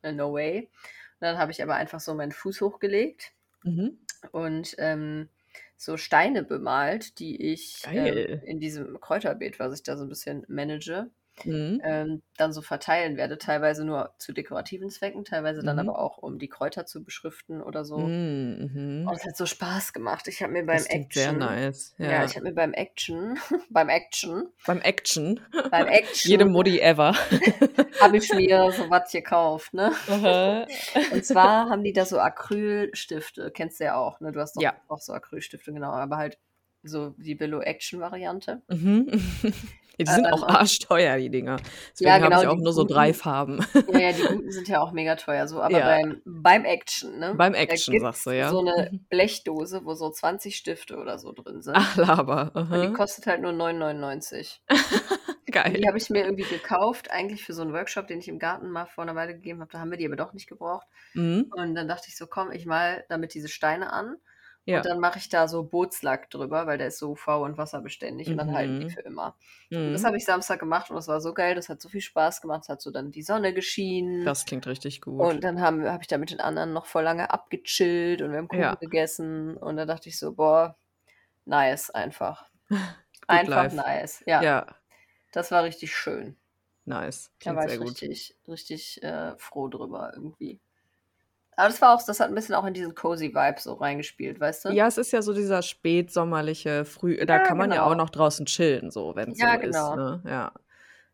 [0.04, 0.70] no way.
[1.22, 3.90] Dann habe ich aber einfach so meinen Fuß hochgelegt Mhm.
[4.32, 5.30] und ähm,
[5.78, 10.46] so Steine bemalt, die ich ähm, in diesem Kräuterbeet, was ich da so ein bisschen
[10.48, 11.10] manage,
[11.46, 11.82] Mhm.
[11.84, 13.38] ähm, dann so verteilen werde.
[13.38, 15.90] Teilweise nur zu dekorativen Zwecken, teilweise dann Mhm.
[15.90, 17.98] aber auch, um die Kräuter zu beschriften oder so.
[18.00, 19.08] Mhm.
[19.08, 20.28] Und es hat so Spaß gemacht.
[20.28, 21.96] Ich habe mir beim Das klingt sehr Action, nice.
[21.98, 22.26] ja, Ja.
[22.26, 23.38] ich habe mir beim Action,
[23.70, 25.40] beim Action, Beim Action.
[25.70, 25.88] beim
[26.24, 27.14] Jede Action Mutti ever.
[28.02, 29.92] habe ich mir so was gekauft, ne?
[31.12, 34.32] Und zwar haben die da so Acrylstifte, kennst du ja auch, ne?
[34.32, 34.74] Du hast doch Ja.
[34.88, 36.38] auch so Acrylstifte, genau, aber halt
[36.84, 38.62] so die Billo Action Variante.
[38.68, 39.22] Mhm.
[40.08, 41.58] Ja, die sind Ähm, auch und arschteuer, die Dinger.
[41.94, 43.66] Deswegen ja, habe genau, ich auch die nur so drei Farben.
[43.92, 45.86] ja, ja, die guten sind ja auch mega teuer, so, aber Ja.
[45.86, 47.34] beim, beim Action, ne?
[47.36, 48.50] Beim Action, sagst du, ja?
[48.50, 49.06] so eine Mhm.
[49.10, 51.76] Blechdose, wo so 20 Stifte oder so drin sind.
[51.78, 52.52] Ach, Laber.
[52.56, 52.94] Und die Aha.
[52.94, 54.60] kostet halt nur 9,99.
[54.70, 54.70] Und
[55.48, 55.82] die Geil.
[55.88, 58.86] habe ich mir irgendwie gekauft, eigentlich für so einen Workshop, den ich im Garten mal
[58.86, 59.72] vor einer Weile gegeben habe.
[59.72, 60.88] Da haben wir die aber doch nicht gebraucht.
[61.14, 61.52] Mhm.
[61.56, 64.16] Und dann dachte ich so, komm, ich mal damit diese Steine an.
[64.70, 64.86] Und Ja.
[64.86, 68.38] dann mache ich da so Bootslack drüber, weil der ist so UV- und wasserbeständig und
[68.38, 68.94] dann halten die Mhm.
[68.94, 69.36] für immer.
[69.84, 70.06] Und das Mhm.
[70.06, 72.64] habe ich Samstag gemacht und das war so geil, das hat so viel Spaß gemacht,
[72.64, 74.34] es hat so dann die Sonne geschienen.
[74.34, 75.34] Das klingt richtig gut.
[75.34, 78.38] Und dann habe hab ich da mit den anderen noch voll lange abgechillt und wir
[78.40, 78.80] haben Kuchen Ja.
[78.80, 79.58] gegessen.
[79.58, 80.78] Und da dachte ich so, boah,
[81.46, 82.50] nice einfach.
[83.28, 83.72] Einfach life.
[83.72, 84.24] nice.
[84.28, 84.66] Ja, Ja,
[85.34, 86.38] das war richtig schön.
[86.86, 87.32] nice.
[87.44, 90.60] Da Klingt war sehr ich richtig, richtig äh, froh drüber irgendwie.
[91.56, 94.40] Aber das war auch, das hat ein bisschen auch in diesen cozy Vibe so reingespielt,
[94.40, 94.76] weißt du?
[94.76, 97.18] Ja, es ist ja so dieser spätsommerliche Früh.
[97.26, 97.96] Da Ja, kann man ja auch genau.
[97.96, 99.92] noch draußen chillen, so, wenn es Ja, so ist.
[99.92, 99.96] genau.
[99.96, 100.22] Ne?
[100.26, 100.54] Ja.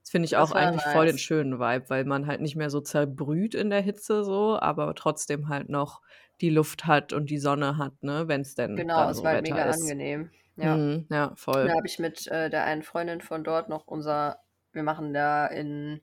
[0.04, 1.17] Das finde ich Das auch eigentlich voll den nice.
[1.17, 5.50] schönen Vibe, weil man halt nicht mehr so zerbrüht in der Hitze, so, aber trotzdem
[5.50, 6.02] halt noch
[6.41, 9.23] die Luft hat und die Sonne hat, ne, wenn es denn Genau, dann es so
[9.23, 9.65] war halt Wetter mega ist.
[9.65, 10.32] angenehm.
[10.56, 10.84] Ja.
[10.86, 11.78] Mhm, ja, Da voll.
[11.78, 16.02] habe ich mit äh, der einen Freundin von dort noch unser, wir machen da in,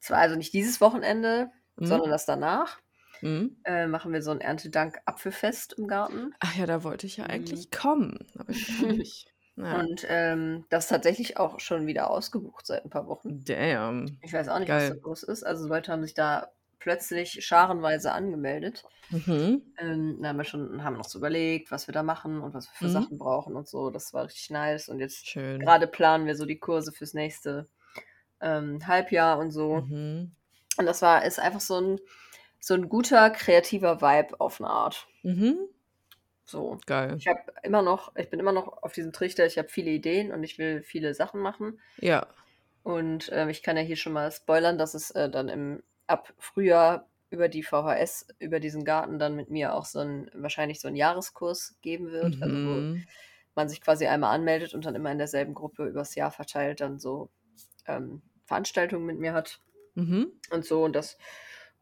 [0.00, 2.12] zwar also nicht dieses Wochenende, sondern Mhm.
[2.12, 2.80] das danach,
[3.22, 3.56] Mhm.
[3.64, 6.34] äh, machen wir so ein Erntedank-Apfelfest im Garten.
[6.40, 7.30] Ach ja, da wollte ich ja Mhm.
[7.30, 9.32] eigentlich kommen, aber ich nicht.
[9.56, 9.80] Ja.
[9.80, 13.42] Und ähm, das ist tatsächlich auch schon wieder ausgebucht seit ein paar Wochen.
[13.44, 14.18] Damn.
[14.22, 15.00] Ich weiß auch nicht, was da Geil.
[15.02, 15.44] los ist.
[15.44, 16.48] Also Leute haben sich da
[16.78, 18.84] plötzlich scharenweise angemeldet.
[19.10, 19.62] Mhm.
[19.78, 22.66] Ähm, da haben wir schon, haben noch so überlegt, was wir da machen und was
[22.66, 22.90] wir für Mhm.
[23.02, 23.88] Sachen brauchen und so.
[23.90, 24.88] Das war richtig nice.
[24.90, 27.66] Und jetzt gerade planen wir so die Kurse fürs nächste
[28.42, 29.80] ähm, Halbjahr und so.
[29.88, 30.32] Mhm.
[30.76, 31.98] Und das war, ist einfach so ein,
[32.60, 35.08] so ein guter, kreativer Vibe auf eine Art.
[35.24, 35.68] Mhm.
[36.44, 36.78] So.
[36.86, 37.18] Geil.
[37.18, 40.32] Ich habe immer noch, ich bin immer noch auf diesem Trichter, ich habe viele Ideen
[40.32, 41.80] und ich will viele Sachen machen.
[42.02, 42.26] Ja.
[42.82, 46.32] Und ähm, ich kann ja hier schon mal spoilern, dass es äh, dann im ab
[46.38, 50.86] Frühjahr über die VHS, über diesen Garten dann mit mir auch so ein, wahrscheinlich so
[50.88, 52.40] einen Jahreskurs geben wird.
[52.40, 53.06] Also wo Mhm.
[53.54, 56.98] man sich quasi einmal anmeldet und dann immer in derselben Gruppe übers Jahr verteilt dann
[57.00, 57.30] so
[57.86, 59.60] ähm, Veranstaltungen mit mir hat
[59.96, 60.26] Mhm.
[60.50, 60.84] und so.
[60.84, 61.18] Und das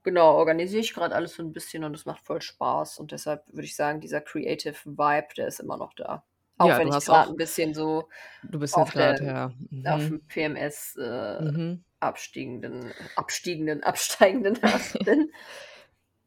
[0.04, 2.98] genau organisiere ich gerade alles so ein bisschen und es macht voll Spaß.
[2.98, 6.24] Und deshalb würde ich sagen, dieser Creative Vibe, der ist immer noch da.
[6.58, 8.08] Auch Ja, wenn ich gerade ein bisschen so
[8.42, 9.52] du bist auf gerade, der ja.
[9.84, 10.08] auf Mhm.
[10.08, 11.84] dem PMS äh, Mhm.
[12.00, 14.58] abstiegenden, abstiegenden, absteigenden
[15.04, 15.32] bin.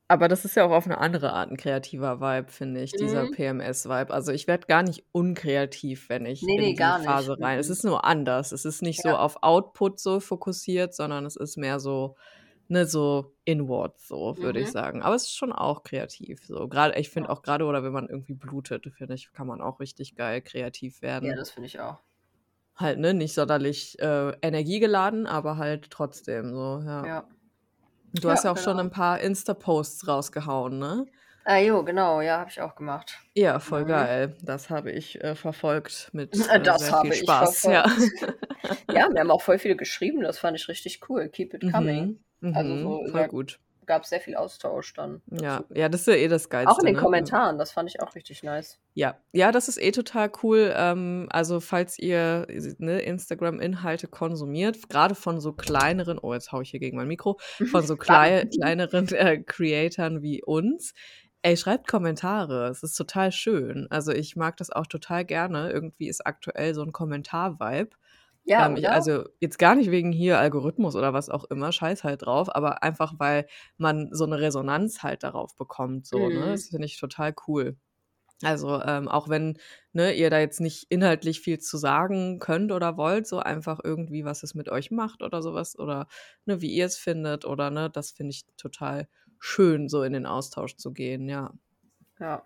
[0.09, 3.25] Aber das ist ja auch auf eine andere Art ein kreativer Vibe, finde ich, dieser
[3.25, 3.27] Mhm.
[3.27, 4.13] PMS-Vibe.
[4.13, 7.33] Also ich werde gar nicht unkreativ, wenn ich Nee, in nee, die gar nicht.
[7.33, 7.59] Phase rein.
[7.59, 7.69] Es Mhm.
[7.69, 8.53] ist nur anders.
[8.53, 9.17] Es ist nicht so Ja.
[9.17, 12.15] auf Output so fokussiert, sondern es ist mehr so,
[12.69, 14.73] ne, so inward, so würde ich Mhm.
[14.73, 15.01] sagen.
[15.03, 16.45] Aber es ist schon auch kreativ.
[16.45, 17.31] So gerade, ich finde Ja.
[17.31, 21.01] auch gerade, oder wenn man irgendwie blutet, finde ich, kann man auch richtig geil kreativ
[21.19, 21.35] Ja, werden.
[21.35, 22.01] das finde ich auch.
[22.75, 27.11] Halt, ne, nicht sonderlich äh, energiegeladen, aber halt trotzdem so, ja.
[27.11, 27.27] Ja.
[28.13, 28.81] Du hast Ja, ja auch schon genau.
[28.81, 31.07] ein paar Insta-Posts rausgehauen, ne?
[31.45, 33.17] Ah, jo, genau, ja, habe ich auch gemacht.
[33.35, 33.85] Ja, voll Mhm.
[33.85, 34.35] geil.
[34.41, 37.65] Das habe ich äh, verfolgt mit äh, Das sehr habe viel ich Spaß.
[37.65, 37.85] Ja.
[37.87, 37.95] verfolgt.
[38.91, 41.29] Ja, mir haben auch voll viele geschrieben, das fand ich richtig cool.
[41.29, 42.11] Keep it coming.
[42.11, 42.19] Mhm.
[42.53, 42.79] Also Mhm.
[42.81, 43.59] so, Voll gut.
[43.85, 45.73] gab es sehr viel Austausch dann Ja, dazu.
[45.75, 47.01] ja, das ist ja eh das Auch in Geilste, den ne?
[47.01, 48.79] Kommentaren, das fand ich auch richtig nice.
[48.93, 50.73] Ja, ja, das ist eh total cool.
[50.75, 52.47] Ähm, also falls ihr
[52.79, 57.37] ne, Instagram-Inhalte konsumiert, gerade von so kleineren, oh, jetzt hau ich hier gegen mein Mikro,
[57.71, 60.93] von so klei kleineren äh, Creatoren wie uns,
[61.43, 62.67] ey, schreibt Kommentare.
[62.69, 63.85] Es ist total schön.
[63.91, 65.71] Also ich mag das auch total gerne.
[65.71, 67.91] Irgendwie ist aktuell so ein Kommentar-Vibe.
[68.49, 72.03] Ja, Ähm, ich, also jetzt gar nicht wegen hier Algorithmus oder was auch immer, scheiß
[72.03, 76.39] halt drauf, aber einfach weil man so eine Resonanz halt darauf bekommt, so, ne?
[76.39, 76.51] Mhm.
[76.51, 77.77] Das finde ich total cool.
[78.43, 79.57] Also ähm, auch wenn
[79.93, 84.25] ne, ihr da jetzt nicht inhaltlich viel zu sagen könnt oder wollt, so einfach irgendwie,
[84.25, 86.07] was es mit euch macht oder sowas oder
[86.45, 90.25] ne, wie ihr es findet oder ne, das finde ich total schön, so in den
[90.27, 91.53] Austausch zu gehen, ja.
[92.19, 92.45] Ja.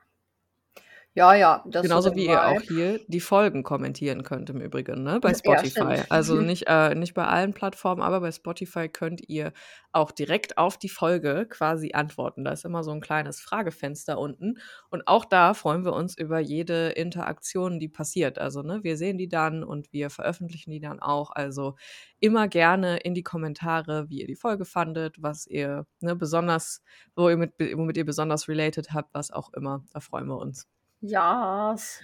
[1.17, 5.19] Ja, ja, das Genauso wie ihr auch hier die Folgen kommentieren könnt im Übrigen, ne?
[5.19, 5.65] Bei Ja, Spotify.
[5.65, 6.11] stimmt.
[6.11, 9.51] Also nicht, äh, nicht bei allen Plattformen, aber bei Spotify könnt ihr
[9.91, 12.43] auch direkt auf die Folge quasi antworten.
[12.43, 14.59] Da ist immer so ein kleines Fragefenster unten.
[14.91, 18.37] Und auch da freuen wir uns über jede Interaktion, die passiert.
[18.37, 21.31] Also, ne, wir sehen die dann und wir veröffentlichen die dann auch.
[21.31, 21.75] Also
[22.19, 26.83] immer gerne in die Kommentare, wie ihr die Folge fandet, was ihr ne, besonders,
[27.15, 29.83] wo ihr mit, womit ihr besonders related habt, was auch immer.
[29.93, 30.67] Da freuen wir uns.
[31.01, 32.01] Yes.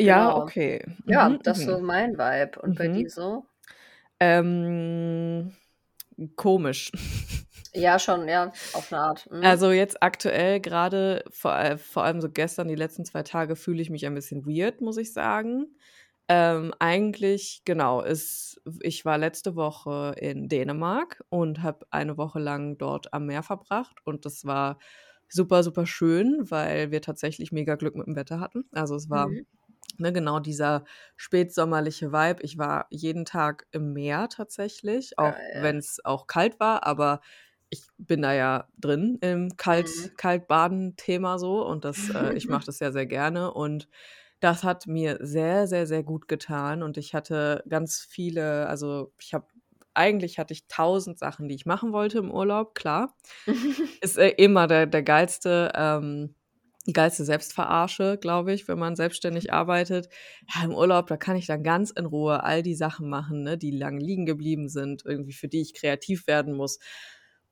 [0.00, 0.36] Ja, Genau.
[0.36, 0.84] okay.
[1.06, 1.86] Ja, Mhm, das ist so mhm.
[1.86, 2.60] mein Vibe.
[2.60, 2.94] Und bei Mhm.
[2.98, 3.46] dir so?
[4.20, 5.52] Ähm,
[6.36, 6.92] komisch.
[7.74, 9.30] Ja, schon, ja, auf eine Art.
[9.30, 9.44] Mhm.
[9.44, 13.90] Also jetzt aktuell gerade, vor, vor allem so gestern, die letzten zwei Tage, fühle ich
[13.90, 15.76] mich ein bisschen weird, muss ich sagen.
[16.28, 22.78] Ähm, eigentlich, genau, ist, ich war letzte Woche in Dänemark und habe eine Woche lang
[22.78, 24.78] dort am Meer verbracht und das war
[25.28, 28.64] super, super schön, weil wir tatsächlich mega Glück mit dem Wetter hatten.
[28.72, 29.44] Also es war Mhm.
[29.98, 30.84] ne, genau dieser
[31.16, 32.42] spätsommerliche Vibe.
[32.42, 35.52] Ich war jeden Tag im Meer tatsächlich, auch Geil.
[35.52, 37.20] wenn es auch kalt war, aber
[37.70, 40.16] ich bin da ja drin im Kalt, Mhm.
[40.16, 43.88] Kaltbaden-Thema so und das, äh, ich mache das ja sehr gerne und
[44.40, 49.34] das hat mir sehr, sehr, sehr gut getan und ich hatte ganz viele, also ich
[49.34, 49.48] habe
[49.98, 53.14] eigentlich hatte ich tausend Sachen, die ich machen wollte im Urlaub, klar.
[54.00, 56.34] Ist äh, immer der, der geilste, ähm,
[56.86, 60.08] die geilste Selbstverarsche, glaube ich, wenn man selbstständig arbeitet.
[60.54, 63.58] Ja, im Urlaub, da kann ich dann ganz in Ruhe all die Sachen machen, ne,
[63.58, 66.78] die lang liegen geblieben sind, irgendwie für die ich kreativ werden muss.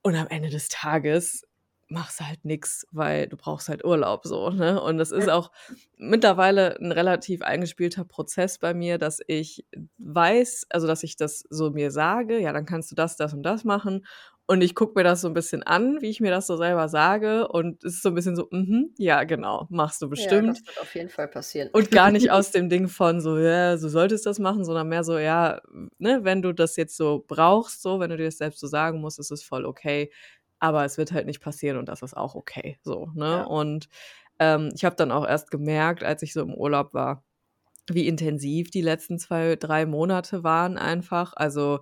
[0.03, 1.43] Und am Ende des Tages
[1.89, 4.81] machst halt nix, weil du brauchst halt Urlaub so, ne?
[4.83, 5.53] Und das ist auch
[5.97, 9.65] mittlerweile ein relativ eingespielter Prozess bei mir, dass ich
[9.99, 13.43] weiß, also dass ich das so mir sage, ja, dann kannst du das, das und
[13.43, 14.05] das machen.
[14.49, 16.89] Und ich gucke mir das so ein bisschen an, wie ich mir das so selber
[16.89, 17.49] sage.
[17.49, 20.49] Und es ist so ein bisschen so, mhm, ja, genau, machst du Ja, bestimmt.
[20.51, 21.69] das wird auf jeden Fall passieren.
[21.73, 25.03] Und gar nicht aus dem Ding von so, ja, du solltest das machen, sondern mehr
[25.03, 25.61] so, ja,
[25.99, 29.01] ne, wenn du das jetzt so brauchst, so, wenn du dir das selbst so sagen
[29.01, 30.13] musst, ist es voll okay.
[30.59, 32.79] Aber es wird halt nicht passieren und das ist auch okay.
[32.83, 33.25] So, ne?
[33.25, 33.43] Ja.
[33.45, 33.89] Und
[34.39, 37.25] ähm, ich habe dann auch erst gemerkt, als ich so im Urlaub war,
[37.89, 41.33] wie intensiv die letzten zwei, drei Monate waren einfach.
[41.37, 41.81] Also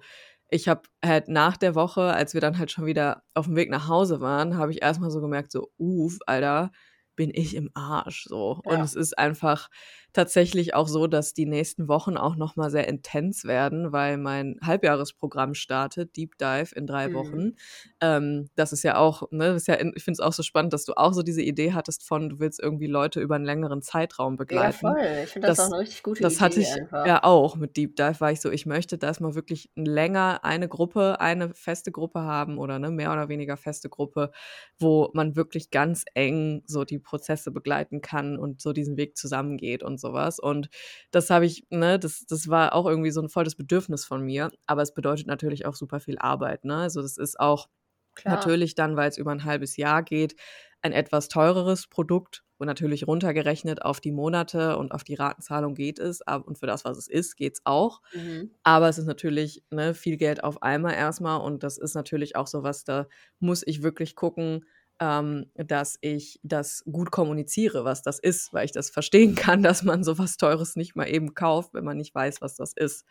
[0.50, 3.70] ich habe halt nach der Woche, als wir dann halt schon wieder auf dem Weg
[3.70, 6.70] nach Hause waren, habe ich erstmal so gemerkt, so, uff, Alter,
[7.16, 8.60] bin ich im Arsch so.
[8.64, 8.72] Ja.
[8.72, 9.68] Und es ist einfach,
[10.14, 14.58] tatsächlich auch so, dass die nächsten Wochen auch noch mal sehr intens werden, weil mein
[14.62, 17.14] Halbjahresprogramm startet, Deep Dive in drei mhm.
[17.14, 17.52] Wochen.
[18.00, 20.84] Ähm, das ist ja auch, ne, ist ja, ich finde es auch so spannend, dass
[20.84, 24.36] du auch so diese Idee hattest von, du willst irgendwie Leute über einen längeren Zeitraum
[24.36, 24.86] begleiten.
[24.86, 25.24] Ja, voll.
[25.24, 26.38] Ich finde das, das, auch eine richtig gute das Idee.
[26.38, 27.06] Das hatte ich einfach.
[27.06, 30.68] ja auch mit Deep Dive, war ich so, ich möchte, dass man wirklich länger eine
[30.68, 34.30] Gruppe, eine feste Gruppe haben oder eine mehr oder weniger feste Gruppe,
[34.78, 39.82] wo man wirklich ganz eng so die Prozesse begleiten kann und so diesen Weg zusammengeht
[39.82, 40.38] und so sowas.
[40.38, 40.68] Und
[41.10, 44.50] das habe ich, ne, das, das war auch irgendwie so ein volles Bedürfnis von mir.
[44.66, 46.76] Aber es bedeutet natürlich auch super viel Arbeit, ne?
[46.76, 47.68] Also das ist auch
[48.14, 48.36] Klar.
[48.36, 50.36] natürlich dann, weil es über ein halbes Jahr geht,
[50.82, 55.98] ein etwas teureres Produkt und natürlich runtergerechnet auf die Monate und auf die Ratenzahlung geht
[55.98, 56.20] es.
[56.44, 58.00] Und für das, was es ist, geht es auch.
[58.12, 58.50] Mhm.
[58.62, 61.40] Aber es ist natürlich ne, viel Geld auf einmal erstmal.
[61.40, 63.06] Und das ist natürlich auch so was, da
[63.40, 64.64] muss ich wirklich gucken,
[65.00, 69.82] ähm, dass ich das gut kommuniziere, was das ist, weil ich das verstehen kann, dass
[69.82, 73.04] man sowas Teures nicht mal eben kauft, wenn man nicht weiß, was das ist.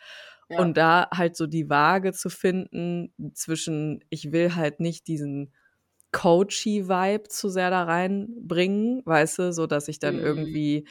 [0.50, 0.60] Ja.
[0.60, 5.54] Und da halt so die Waage zu finden zwischen, ich will halt nicht diesen
[6.12, 10.22] Coachy-Vibe zu sehr da reinbringen, weißt du, so dass ich dann mhm.
[10.22, 10.88] irgendwie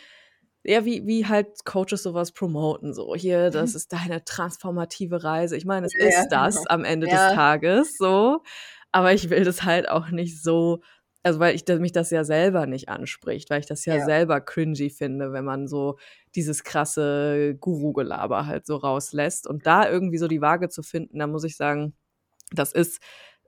[0.64, 3.76] ja, wie, wie halt Coaches sowas promoten, so hier, das mhm.
[3.76, 5.56] ist deine transformative Reise.
[5.56, 7.28] Ich meine, es ja, ist das am Ende ja.
[7.28, 8.42] des Tages so,
[8.92, 10.82] aber ich will das halt auch nicht so,
[11.22, 14.04] also weil ich mich das ja selber nicht anspricht, weil ich das ja, ja.
[14.04, 15.98] selber cringy finde, wenn man so
[16.34, 19.46] dieses krasse Guru-Gelaber halt so rauslässt.
[19.46, 21.94] Und da irgendwie so die Waage zu finden, da muss ich sagen,
[22.52, 23.00] das ist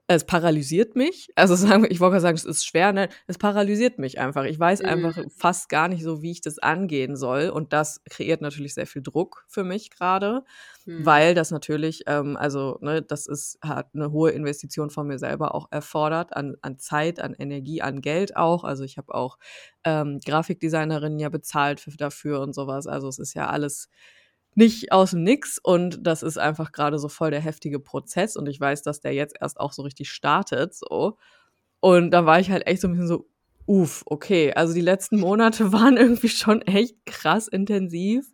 [0.07, 1.29] es paralysiert mich.
[1.35, 3.09] Also sagen ich wollte gerade sagen, es ist schwer, ne?
[3.27, 4.43] Es paralysiert mich einfach.
[4.43, 4.89] Ich weiß mhm.
[4.89, 7.49] einfach fast gar nicht so, wie ich das angehen soll.
[7.49, 10.43] Und das kreiert natürlich sehr viel Druck für mich gerade,
[10.85, 11.05] mhm.
[11.05, 15.55] weil das natürlich, ähm, also, ne, das ist, hat eine hohe Investition von mir selber
[15.55, 18.63] auch erfordert, an, an Zeit, an Energie, an Geld auch.
[18.63, 19.37] Also ich habe auch
[19.83, 22.87] ähm, Grafikdesignerinnen ja bezahlt für, dafür und sowas.
[22.87, 23.89] Also es ist ja alles
[24.55, 28.47] nicht aus dem Nix und das ist einfach gerade so voll der heftige Prozess und
[28.47, 31.17] ich weiß, dass der jetzt erst auch so richtig startet, so.
[31.81, 33.27] Und da war ich halt echt so ein bisschen so,
[33.67, 34.53] uff, okay.
[34.53, 38.27] Also die letzten Monate waren irgendwie schon echt krass intensiv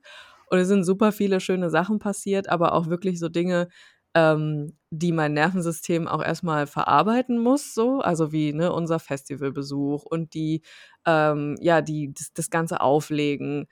[0.49, 3.69] und es sind super viele schöne Sachen passiert, aber auch wirklich so Dinge,
[4.13, 10.34] ähm, die mein Nervensystem auch erstmal verarbeiten muss, so, also wie ne, unser Festivalbesuch und
[10.34, 10.62] die,
[11.05, 13.67] ähm, ja, die das, das ganze Auflegen,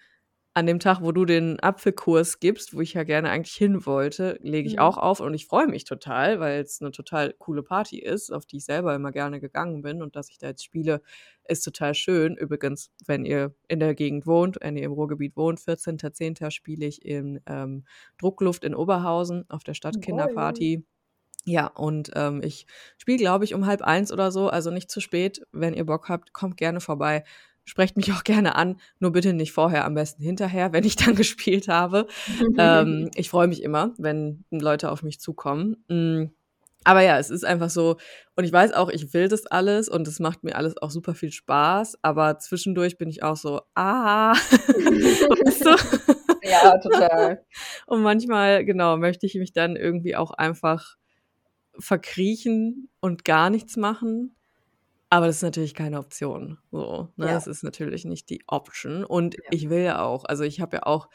[0.60, 4.38] an dem Tag, wo du den Apfelkurs gibst, wo ich ja gerne eigentlich hin wollte,
[4.42, 4.80] lege ich mhm.
[4.80, 8.46] auch auf und ich freue mich total, weil es eine total coole Party ist, auf
[8.46, 11.02] die ich selber immer gerne gegangen bin und dass ich da jetzt spiele,
[11.48, 12.36] ist total schön.
[12.36, 16.52] Übrigens, wenn ihr in der Gegend wohnt, wenn ihr im Ruhrgebiet wohnt, 14.10.
[16.52, 17.86] spiele ich in ähm,
[18.18, 20.86] Druckluft in Oberhausen auf der Stadtkinderparty.
[21.46, 22.68] Ja, und ähm, ich
[22.98, 25.42] spiele, glaube ich, um halb eins oder so, also nicht zu spät.
[25.54, 27.24] Wenn ihr Bock habt, kommt gerne vorbei
[27.70, 31.16] sprecht mich auch gerne an, nur bitte nicht vorher, am besten hinterher, wenn ich dann
[31.16, 32.08] gespielt habe.
[32.58, 35.78] ähm, ich freue mich immer, wenn Leute auf mich zukommen.
[35.88, 36.32] Mm.
[36.86, 37.98] Aber ja, es ist einfach so,
[38.38, 41.14] und ich weiß auch, ich will das alles und es macht mir alles auch super
[41.14, 46.50] viel Spaß, aber zwischendurch bin ich auch so, ah, weißt du?
[46.50, 47.44] Ja, total.
[47.86, 50.96] Und manchmal, genau, möchte ich mich dann irgendwie auch einfach
[51.78, 54.36] verkriechen und gar nichts machen.
[55.10, 56.60] Aber das ist natürlich keine Option.
[56.72, 57.28] So, ne?
[57.28, 57.34] Ja.
[57.34, 59.04] Das ist natürlich nicht die Option.
[59.04, 59.42] Und ja.
[59.52, 61.10] ich will ja auch, also ich habe ja auch,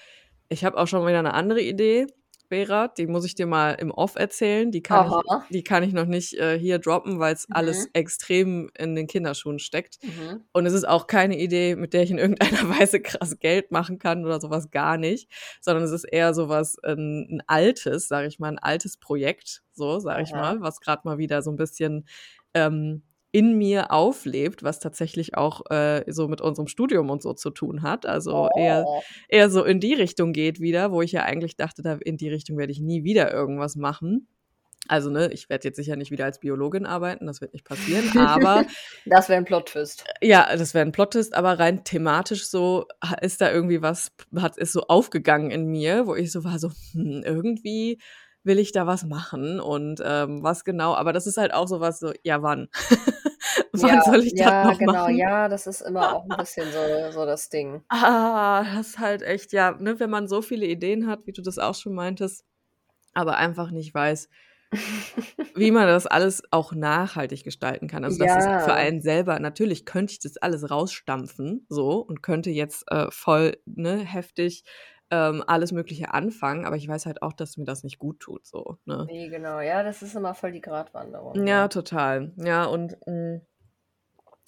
[0.49, 2.07] ich habe auch schon wieder eine andere Idee,
[2.49, 4.71] Vera, die muss ich dir mal im Off erzählen.
[4.71, 7.57] Die kann, ich, die kann ich noch nicht äh, hier droppen, weil es mhm.
[7.57, 9.99] alles extrem in den Kinderschuhen steckt.
[10.03, 10.45] Mhm.
[10.53, 13.99] Und es ist auch keine Idee, mit der ich in irgendeiner Weise krass Geld machen
[13.99, 15.31] kann oder sowas gar nicht,
[15.61, 19.99] sondern es ist eher sowas, ein, ein altes, sage ich mal, ein altes Projekt, so
[19.99, 22.07] sage ich mal, was gerade mal wieder so ein bisschen
[22.53, 23.03] ähm,
[23.35, 27.83] in mir auflebt, was tatsächlich auch äh, so mit unserem Studium und so zu tun
[27.83, 28.07] hat.
[28.07, 28.49] Also oh.
[28.57, 28.85] eher,
[29.29, 32.29] eher so in die Richtung geht wieder, wo ich ja eigentlich dachte, da in die
[32.29, 34.29] Richtung werde ich nie wieder irgendwas machen.
[34.87, 38.05] Also, ne, ich werde jetzt sicher nicht wieder als Biologin arbeiten, das wird nicht passieren,
[38.19, 38.67] aber.
[39.07, 40.05] das wäre ein Plot-Twist.
[40.21, 42.87] Ja, das wäre ein Plot-Twist, aber rein thematisch so
[43.21, 46.71] ist da irgendwie was, hat, ist so aufgegangen in mir, wo ich so war, so,
[46.93, 47.99] hm, irgendwie
[48.45, 51.81] will ich da was machen und ähm, was genau, aber das ist halt auch so
[51.81, 52.69] was so, ja, wann?
[53.73, 55.17] wann ja, soll ich ja, das noch genau, machen?
[55.17, 57.83] Ja, das ist immer auch ein bisschen so, so das Ding.
[57.89, 61.43] Ah, das ist halt echt, ja, ne, wenn man so viele Ideen hat, wie du
[61.43, 62.45] das auch schon meintest,
[63.15, 64.29] aber einfach nicht weiß,
[65.55, 68.05] wie man das alles auch nachhaltig gestalten kann.
[68.05, 68.59] Also das ja.
[68.59, 73.07] ist für einen selber, natürlich könnte ich das alles rausstampfen, so, und könnte jetzt äh,
[73.11, 74.65] voll ne, heftig
[75.11, 78.47] ähm, alles Mögliche anfangen, aber ich weiß halt auch, dass mir das nicht gut tut,
[78.47, 79.05] so, ne?
[79.07, 79.61] Nee, genau.
[79.61, 81.35] Ja, das ist immer voll die Gratwanderung.
[81.47, 81.69] Ja, ne?
[81.69, 82.33] total.
[82.37, 83.41] Ja, und mh,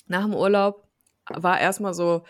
[0.07, 0.89] nach dem Urlaub
[1.29, 2.25] war erstmal so,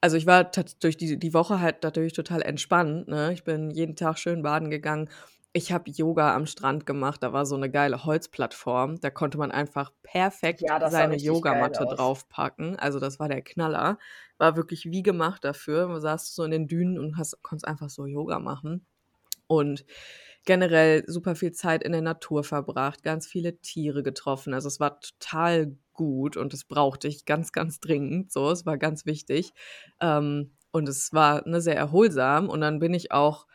[0.00, 0.44] also ich war
[0.80, 3.32] durch die, die Woche halt natürlich total entspannt, ne?
[3.32, 5.08] Ich bin jeden Tag schön baden gegangen.
[5.54, 9.50] Ich habe Yoga am Strand gemacht, da war so eine geile Holzplattform, da konnte man
[9.50, 12.76] einfach perfekt Ja, seine Yogamatte draufpacken.
[12.78, 13.98] Also das war der Knaller.
[14.38, 15.88] War wirklich wie gemacht dafür.
[15.88, 18.86] Du saßt so in den Dünen und hast, konntest einfach so Yoga machen.
[19.48, 19.84] Und
[20.44, 24.54] generell super viel Zeit in der Natur verbracht, ganz viele Tiere getroffen.
[24.54, 28.32] Also es war total gut und das brauchte ich ganz, ganz dringend.
[28.32, 29.52] So, es war ganz wichtig.
[30.00, 32.48] Ähm, und es war ne, sehr erholsam.
[32.48, 33.46] Und dann bin ich auch,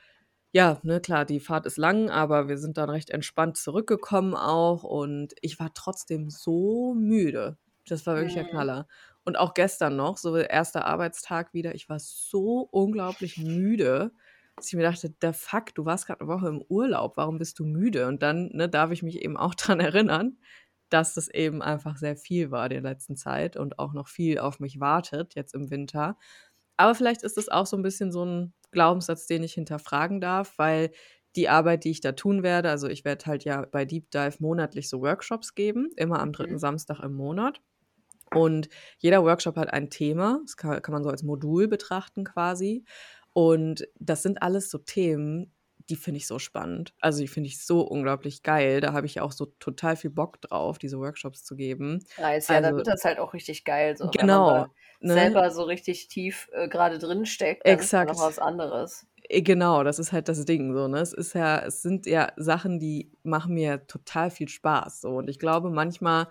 [0.53, 4.83] ja, ne, klar, die Fahrt ist lang, aber wir sind dann recht entspannt zurückgekommen auch.
[4.83, 7.57] Und ich war trotzdem so müde.
[7.87, 8.49] Das war wirklich der Mhm.
[8.49, 8.87] Knaller.
[9.23, 14.11] Und auch gestern noch, so der erste Arbeitstag wieder, ich war so unglaublich müde
[14.59, 17.59] dass ich mir dachte, der Fuck, du warst gerade eine Woche im Urlaub, warum bist
[17.59, 18.07] du müde?
[18.07, 20.39] Und dann ne, darf ich mich eben auch dran erinnern,
[20.89, 24.39] dass das eben einfach sehr viel war in der letzten Zeit und auch noch viel
[24.39, 26.17] auf mich wartet jetzt im Winter.
[26.77, 30.53] Aber vielleicht ist es auch so ein bisschen so ein Glaubenssatz, den ich hinterfragen darf,
[30.57, 30.91] weil
[31.35, 34.35] die Arbeit, die ich da tun werde, also ich werde halt ja bei Deep Dive
[34.39, 36.59] monatlich so Workshops geben, immer am dritten Mhm.
[36.59, 37.61] Samstag im Monat.
[38.33, 42.83] Und jeder Workshop hat ein Thema, das kann, kann man so als Modul betrachten quasi.
[43.33, 45.53] Und das sind alles so Themen,
[45.89, 46.93] die finde ich so spannend.
[47.01, 48.81] Also die finde ich so unglaublich geil.
[48.81, 52.05] Da habe ich auch so total viel Bock drauf, diese Workshops zu geben.
[52.17, 53.95] Nice, ja, dann Also wird das halt auch richtig geil.
[53.97, 55.37] So, wenn man genau, ne?
[55.37, 58.19] selber so richtig tief äh, gerade drin steckt, dann ist noch Exakt.
[58.19, 59.07] was anderes.
[59.29, 60.99] Äh, Genau, das ist halt das Ding so, ne?
[60.99, 65.09] Es ist ja, es sind ja Sachen, die machen mir total viel Spaß so.
[65.17, 66.27] Und ich glaube, manchmal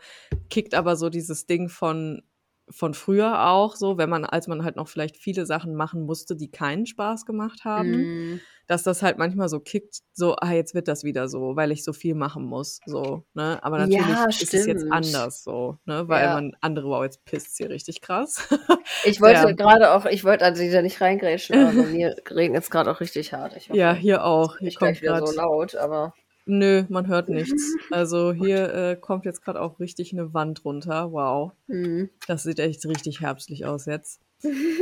[0.50, 2.22] kickt aber so dieses Ding von
[2.68, 6.34] von früher auch so, wenn man, als man halt noch vielleicht viele Sachen machen musste,
[6.36, 8.40] die keinen Spaß gemacht haben, Mhm.
[8.66, 11.84] Dass das halt manchmal so kickt, so, ah, jetzt wird das wieder so, weil ich
[11.84, 13.58] so viel machen muss, so, ne?
[13.62, 16.08] Aber natürlich Ja, ist es jetzt anders so, ne?
[16.08, 16.34] Weil Ja.
[16.34, 18.48] man andere, wow, jetzt pisst hier richtig krass.
[19.04, 19.52] Ich wollte Ja.
[19.52, 23.00] gerade auch, ich wollte also da nicht reingrätschen, aber bei mir regnet es gerade auch
[23.00, 23.54] richtig hart.
[23.54, 24.58] Hoffe, Ja, hier auch.
[24.58, 26.14] Hier kommt wieder so laut, aber
[26.46, 27.74] Nö, man hört nichts.
[27.92, 31.10] Also hier äh, kommt jetzt gerade auch richtig eine Wand runter.
[31.12, 31.52] Wow.
[31.68, 32.08] hm.
[32.28, 34.20] Das sieht echt richtig herbstlich aus jetzt.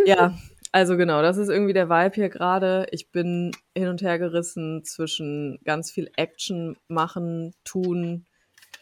[0.06, 0.36] Ja,
[0.74, 2.86] also genau, das ist irgendwie der Vibe hier gerade.
[2.90, 8.26] Ich bin hin und her gerissen zwischen ganz viel Action machen, tun,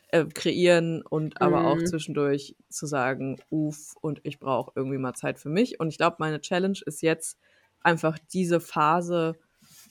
[0.09, 1.87] äh, kreieren und aber auch Mhm.
[1.87, 5.81] zwischendurch zu sagen, uff, und ich brauche irgendwie mal Zeit für mich.
[5.81, 7.39] Und ich glaube, meine Challenge ist jetzt
[7.83, 9.37] einfach diese Phase,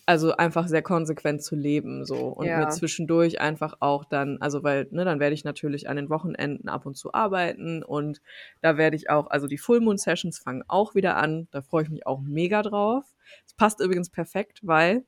[0.06, 2.70] also einfach sehr konsequent zu leben so und mir Ja.
[2.70, 6.86] zwischendurch einfach auch dann, also weil, ne, dann werde ich natürlich an den Wochenenden ab
[6.86, 8.22] und zu arbeiten und
[8.62, 11.84] da werde ich auch, also die Full Moon Sessions fangen auch wieder an, da freue
[11.84, 13.06] ich mich auch mega drauf.
[13.46, 15.06] Es passt übrigens perfekt, weil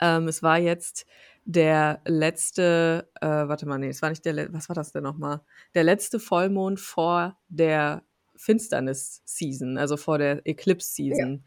[0.00, 1.06] ähm, es war jetzt
[1.44, 5.02] der letzte, äh, warte mal, nee, es war nicht der, le- was war das denn
[5.04, 5.40] nochmal?
[5.74, 8.02] Der letzte Vollmond vor der
[8.36, 11.44] Finsternis-Season, also vor der Eclipse-Season.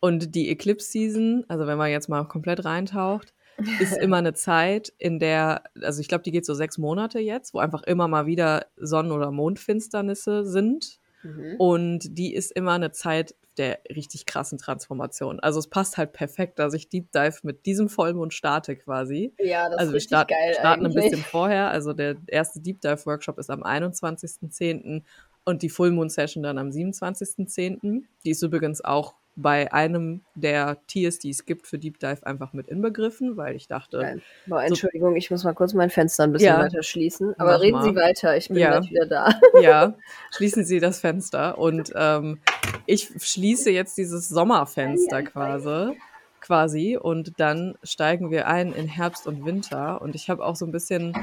[0.00, 3.34] Und die Eclipse-Season, also wenn man jetzt mal komplett reintaucht,
[3.80, 7.52] ist immer eine Zeit, in der, also ich glaube, die geht so sechs Monate jetzt,
[7.54, 10.98] wo einfach immer mal wieder Sonnen- oder Mondfinsternisse sind.
[11.22, 11.56] Mhm.
[11.58, 15.38] Und die ist immer eine Zeit der richtig krassen Transformation.
[15.40, 19.34] Also es passt halt perfekt, dass ich Deep Dive mit diesem Vollmond starte quasi.
[19.38, 21.26] Ja, das Also wir ist richtig starten, geil starten ein bisschen eigentlich.
[21.26, 21.70] vorher.
[21.70, 25.02] Also der erste Deep Dive Workshop ist am 21.10.
[25.44, 28.04] und die Full Moon Session dann am 27.10.
[28.24, 32.52] Die ist übrigens auch bei einem der Tiers, die es gibt für Deep Dive, einfach
[32.52, 34.20] mit inbegriffen, weil ich dachte.
[34.46, 37.34] Boah, so, Entschuldigung, ich muss mal kurz mein Fenster ein bisschen ja, weiter schließen.
[37.38, 38.02] Aber reden Sie mal.
[38.02, 39.40] weiter, ich bin Ja, gleich wieder da.
[39.60, 39.94] ja,
[40.34, 41.58] schließen Sie das Fenster.
[41.58, 42.40] Und ähm,
[42.86, 45.96] ich schließe jetzt dieses Sommerfenster quasi,
[46.40, 50.02] quasi und dann steigen wir ein in Herbst und Winter.
[50.02, 51.14] Und ich habe auch so ein bisschen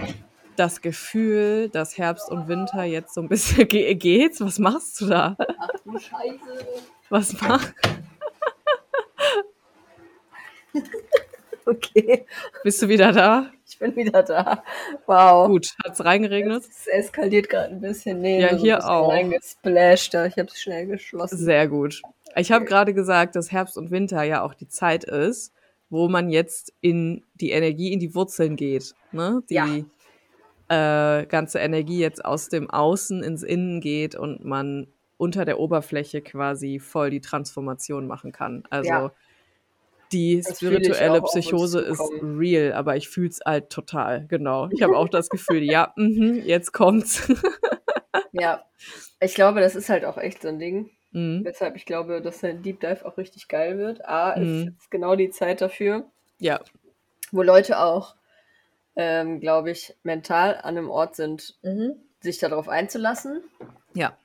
[0.56, 4.41] das Gefühl, dass Herbst und Winter jetzt so ein bisschen Ge geht's.
[4.41, 5.36] Was machst du da?
[5.38, 6.65] Ach du Scheiße.
[7.10, 7.65] Was mach?
[11.65, 12.25] Okay,
[12.63, 13.52] Bist du wieder da?
[13.67, 14.63] ich bin wieder da.
[15.06, 15.47] Wow.
[15.49, 16.63] Gut, hat's reingeregnet?
[16.63, 18.21] Es eskaliert gerade ein bisschen.
[18.21, 19.10] Nee, Ja, so hier auch.
[19.12, 20.13] reingesplasht.
[20.13, 21.37] Ich habe es schnell geschlossen.
[21.37, 22.02] Sehr gut.
[22.37, 25.52] Ich habe gerade gesagt, dass Herbst und Winter ja auch die Zeit ist,
[25.89, 28.93] wo man jetzt in die Energie, in die Wurzeln geht.
[29.12, 29.43] Ne?
[29.49, 29.65] Ja.
[29.65, 29.85] Die
[30.69, 34.87] äh, ganze Energie jetzt aus dem Außen ins Innen geht und man
[35.17, 38.63] unter der Oberfläche quasi voll die Transformation machen kann.
[38.69, 39.12] Also Ja,
[40.12, 44.25] die das fühle spirituelle Psychose ist real, aber ich fühl's halt total.
[44.27, 44.69] Genau.
[44.71, 47.27] Ich habe auch das Gefühl, ja, mhm, jetzt kommt's.
[48.33, 48.63] Ja,
[49.19, 50.91] ich glaube, das ist halt auch echt so ein Ding.
[51.12, 51.43] Mhm.
[51.43, 54.05] Weshalb ich glaube, dass ein Deep Dive auch richtig geil wird.
[54.05, 54.63] A, ist Mhm.
[54.75, 56.05] jetzt genau die Zeit dafür,
[56.37, 56.60] Ja.
[57.31, 58.15] wo Leute auch,
[58.95, 61.95] ähm, glaube ich, mental an einem Ort sind, Mhm.
[62.19, 63.41] sich darauf einzulassen,
[63.93, 64.15] Ja.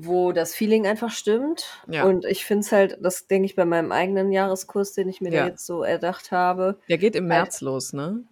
[0.00, 1.82] Wo das Feeling einfach stimmt.
[1.88, 2.04] Ja.
[2.04, 5.32] Und ich finde es halt, das denke ich bei meinem eigenen Jahreskurs, den ich mir
[5.32, 5.46] Ja.
[5.46, 6.78] jetzt so erdacht habe.
[6.88, 8.22] Der geht im Halt- März los, ne?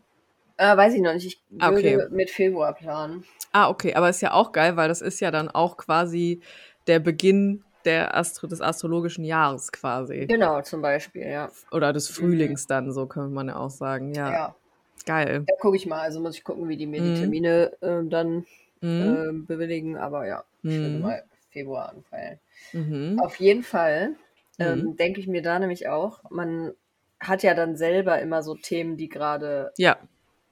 [0.59, 1.27] Äh, weiß ich noch nicht.
[1.27, 1.97] Ich Ah, okay.
[1.97, 3.25] würde mit Februar planen.
[3.53, 6.41] Ah, okay, aber ist ja auch geil, weil das ist ja dann auch quasi
[6.87, 10.27] der Beginn der Astro des astrologischen Jahres quasi.
[10.27, 11.51] Genau, zum Beispiel, ja.
[11.73, 14.13] Oder des Frühlings dann, so könnte man ja auch sagen.
[14.15, 14.57] Ja, Ja,
[15.05, 15.45] geil.
[15.47, 16.01] da gucke ich mal.
[16.01, 17.15] Also muss ich gucken, wie die mir Mhm.
[17.15, 18.47] die Termine ähm, dann
[18.81, 19.03] Mhm.
[19.03, 19.97] ähm, bewilligen.
[19.97, 21.01] Aber ja, ich Mhm.
[21.01, 21.23] mal
[21.57, 22.39] Februar anpeilen.
[22.73, 23.19] Mhm.
[23.23, 24.17] Auf jeden Fall
[24.59, 24.97] ähm, Mhm.
[24.97, 26.73] denke ich mir da nämlich auch, man
[27.21, 29.97] hat ja dann selber immer so Themen, die gerade Ja,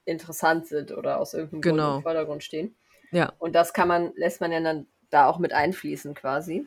[0.06, 1.96] interessant sind oder aus irgendeinem Grund Genau.
[1.98, 2.74] im Vordergrund stehen.
[3.12, 3.32] ja.
[3.38, 6.66] Und das kann man, lässt man ja dann da auch mit einfließen quasi.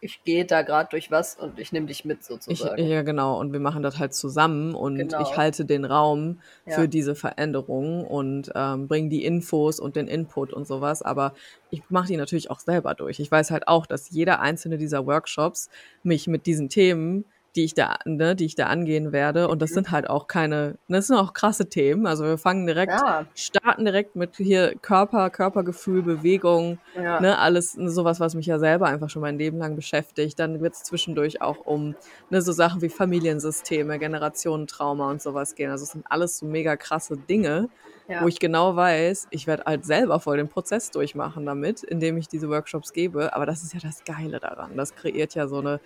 [0.00, 2.84] ich gehe da gerade durch was und ich nehme dich mit Ich, sozusagen.
[2.86, 3.38] ja, genau.
[3.38, 5.22] Und wir machen das halt zusammen und Genau.
[5.22, 6.74] ich halte den Raum Ja.
[6.76, 11.02] für diese Veränderung und ähm, bringe die Infos und den Input und sowas.
[11.02, 11.34] Aber
[11.70, 13.18] ich mache die natürlich auch selber durch.
[13.20, 15.68] Ich weiß halt auch, dass jeder einzelne dieser Workshops
[16.02, 17.24] mich mit diesen Themen,
[17.58, 19.74] die ich da, ne, die ich da angehen werde, und das Mhm.
[19.74, 22.06] sind halt auch keine, das sind auch krasse Themen.
[22.06, 27.20] Also wir fangen direkt, ja, starten direkt mit hier Körper, Körpergefühl, Bewegung, ja.
[27.20, 30.38] ne, alles sowas, was mich ja selber einfach schon mein Leben lang beschäftigt.
[30.38, 31.96] Dann wird es zwischendurch auch um
[32.30, 35.72] ne, so Sachen wie Familiensysteme, Generationentrauma und sowas gehen.
[35.72, 37.68] Also es sind alles so mega krasse Dinge,
[38.06, 38.22] ja.
[38.22, 42.28] wo ich genau weiß, ich werde halt selber voll den Prozess durchmachen damit, indem ich
[42.28, 43.34] diese Workshops gebe.
[43.34, 44.76] Aber das ist ja das Geile daran.
[44.76, 45.80] Das kreiert ja so eine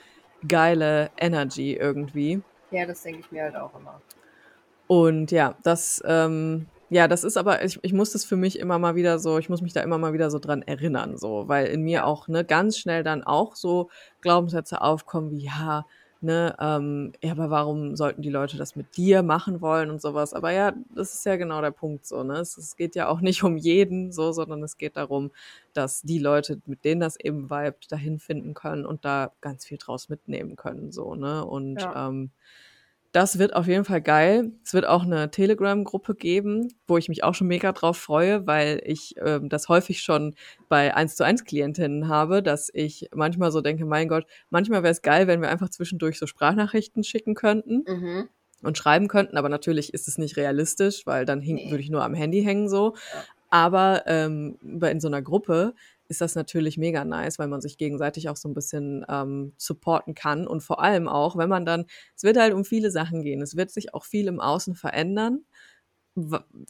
[0.46, 2.42] geile Energy irgendwie.
[2.70, 4.00] ja, das denke ich mir halt auch immer.
[4.86, 8.78] Und ja, das, ähm, ja, das ist aber, ich, ich muss das für mich immer
[8.78, 11.66] mal wieder so, ich muss mich da immer mal wieder so dran erinnern, so, weil
[11.66, 13.88] in mir auch, ne, ganz schnell dann auch so
[14.20, 15.86] Glaubenssätze aufkommen wie, ja,
[16.22, 20.34] ne, ähm, ja, aber warum sollten die Leute das mit dir machen wollen und sowas?
[20.34, 23.20] Aber ja, das ist ja genau der Punkt, so, ne, es, es geht ja auch
[23.20, 25.30] nicht um jeden, so, sondern es geht darum,
[25.72, 29.78] dass die Leute, mit denen das eben vibet, dahin finden können und da ganz viel
[29.78, 31.92] draus mitnehmen können, so, ne, und, Ja.
[31.94, 32.30] ähm,
[33.12, 34.52] das wird auf jeden Fall geil.
[34.64, 38.80] Es wird auch eine Telegram-Gruppe geben, wo ich mich auch schon mega drauf freue, weil
[38.86, 40.34] ich ähm, das häufig schon
[40.70, 44.92] bei 1 zu 1 Klientinnen habe, dass ich manchmal so denke, mein Gott, manchmal wäre
[44.92, 48.28] es geil, wenn wir einfach zwischendurch so Sprachnachrichten schicken könnten Mhm.
[48.62, 51.70] und schreiben könnten, aber natürlich ist es nicht realistisch, weil dann Nee.
[51.70, 52.94] würde ich nur am Handy hängen so.
[52.94, 53.24] Ja.
[53.50, 55.74] Aber ähm, in so einer Gruppe
[56.12, 60.14] ist das natürlich mega nice, weil man sich gegenseitig auch so ein bisschen ähm, supporten
[60.14, 61.86] kann und vor allem auch, wenn man dann,
[62.16, 65.44] es wird halt um viele Sachen gehen, es wird sich auch viel im Außen verändern,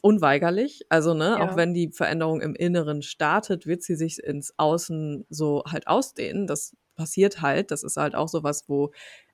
[0.01, 0.85] unweigerlich.
[0.89, 1.51] Also ne, Ja.
[1.51, 6.47] auch wenn die Veränderung im Inneren startet, wird sie sich ins Außen so halt ausdehnen.
[6.47, 7.71] Das passiert halt.
[7.71, 8.91] Das ist halt auch sowas, wo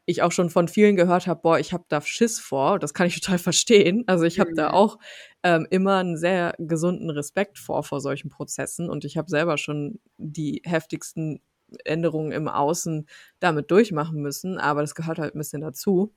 [0.09, 2.79] ich auch schon von vielen gehört habe, boah, ich habe da Schiss vor.
[2.79, 4.03] Das kann ich total verstehen.
[4.07, 4.73] Also ich habe da Mhm.
[4.73, 4.97] auch
[5.43, 9.99] ähm, immer einen sehr gesunden Respekt vor vor solchen Prozessen und ich habe selber schon
[10.17, 11.41] die heftigsten
[11.85, 13.07] Änderungen im Außen
[13.39, 16.13] damit durchmachen müssen, aber das gehört halt ein bisschen dazu.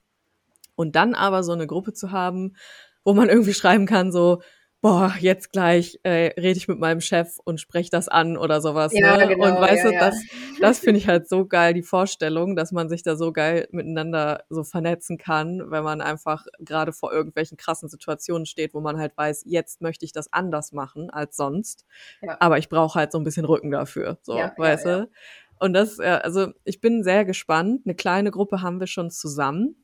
[0.74, 2.54] Und dann aber so eine Gruppe zu haben,
[3.04, 4.42] wo man irgendwie schreiben kann, so,
[4.82, 8.92] boah, jetzt gleich äh, rede ich mit meinem Chef und spreche das an oder sowas.
[8.92, 9.28] Ja, ne?
[9.28, 10.00] genau, und weißt ja, du, ja.
[10.00, 10.16] das,
[10.60, 14.44] das finde ich halt so geil, die Vorstellung, dass man sich da so geil miteinander
[14.50, 19.16] so vernetzen kann, wenn man einfach gerade vor irgendwelchen krassen Situationen steht, wo man halt
[19.16, 21.86] weiß, jetzt möchte ich das anders machen als sonst.
[22.20, 22.36] Ja.
[22.40, 24.18] Aber ich brauche halt so ein bisschen Rücken dafür.
[24.22, 25.08] So, weißt du?
[25.60, 27.82] Und das, äh, also ich bin sehr gespannt.
[27.84, 29.76] Eine kleine Gruppe haben wir schon zusammen.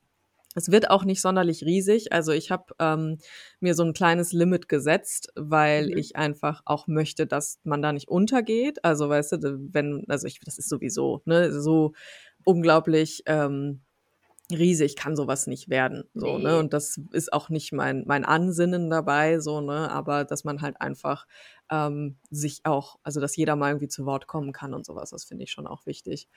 [0.54, 2.12] Es wird auch nicht sonderlich riesig.
[2.12, 3.18] Also ich habe ähm,
[3.60, 5.98] mir so ein kleines Limit gesetzt, weil Mhm.
[5.98, 8.84] ich einfach auch möchte, dass man da nicht untergeht.
[8.84, 11.92] Also weißt du, wenn, also ich, das ist sowieso ne, so
[12.44, 13.82] unglaublich ähm,
[14.50, 16.04] riesig kann sowas nicht werden.
[16.14, 16.52] So, ne?
[16.54, 16.58] Nee.
[16.58, 19.90] Und das ist auch nicht mein, mein Ansinnen dabei, so, ne?
[19.90, 21.26] Aber dass man halt einfach
[21.70, 25.24] ähm, sich auch, also dass jeder mal irgendwie zu Wort kommen kann und sowas, das
[25.24, 26.28] finde ich schon auch wichtig.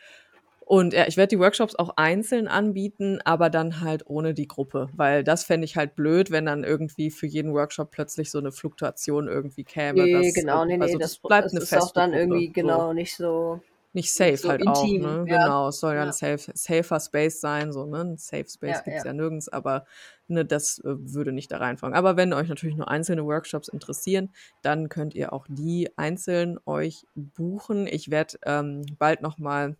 [0.72, 4.88] Und ja, ich werde die Workshops auch einzeln anbieten, aber dann halt ohne die Gruppe,
[4.95, 8.53] weil das fände ich halt blöd, wenn dann irgendwie für jeden Workshop plötzlich so eine
[8.53, 10.05] Fluktuation irgendwie käme.
[10.05, 12.22] Nee, dass, genau, nee, nee, also das, das bleibt das eine ist auch dann Gruppe,
[12.22, 12.53] irgendwie so.
[12.53, 13.59] genau nicht so.
[13.91, 15.26] Nicht safe so halt intim, auch, ne?
[15.30, 15.43] ja.
[15.43, 16.07] Genau, es soll ja, Ja.
[16.07, 18.05] ein safe, safer Space sein, so, ne?
[18.05, 19.07] Ein Safe Space Ja, gibt's ja.
[19.07, 19.13] ja.
[19.13, 19.84] nirgends, aber
[20.30, 21.93] ne, das äh, würde nicht da reinfallen.
[21.93, 24.30] Aber wenn euch natürlich nur einzelne Workshops interessieren,
[24.61, 27.88] dann könnt ihr auch die einzeln euch buchen.
[27.88, 29.76] Ich werde ähm, bald nochmal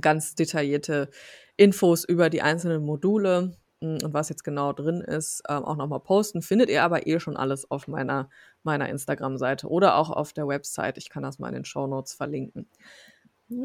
[0.00, 1.10] ganz detaillierte
[1.56, 6.00] Infos über die einzelnen Module mh, und was jetzt genau drin ist, ähm, auch nochmal
[6.00, 6.42] posten.
[6.42, 8.28] Findet ihr aber eh schon alles auf meiner,
[8.62, 10.98] meiner Instagram-Seite oder auch auf der Website.
[10.98, 12.68] Ich kann das mal in den Show Notes verlinken.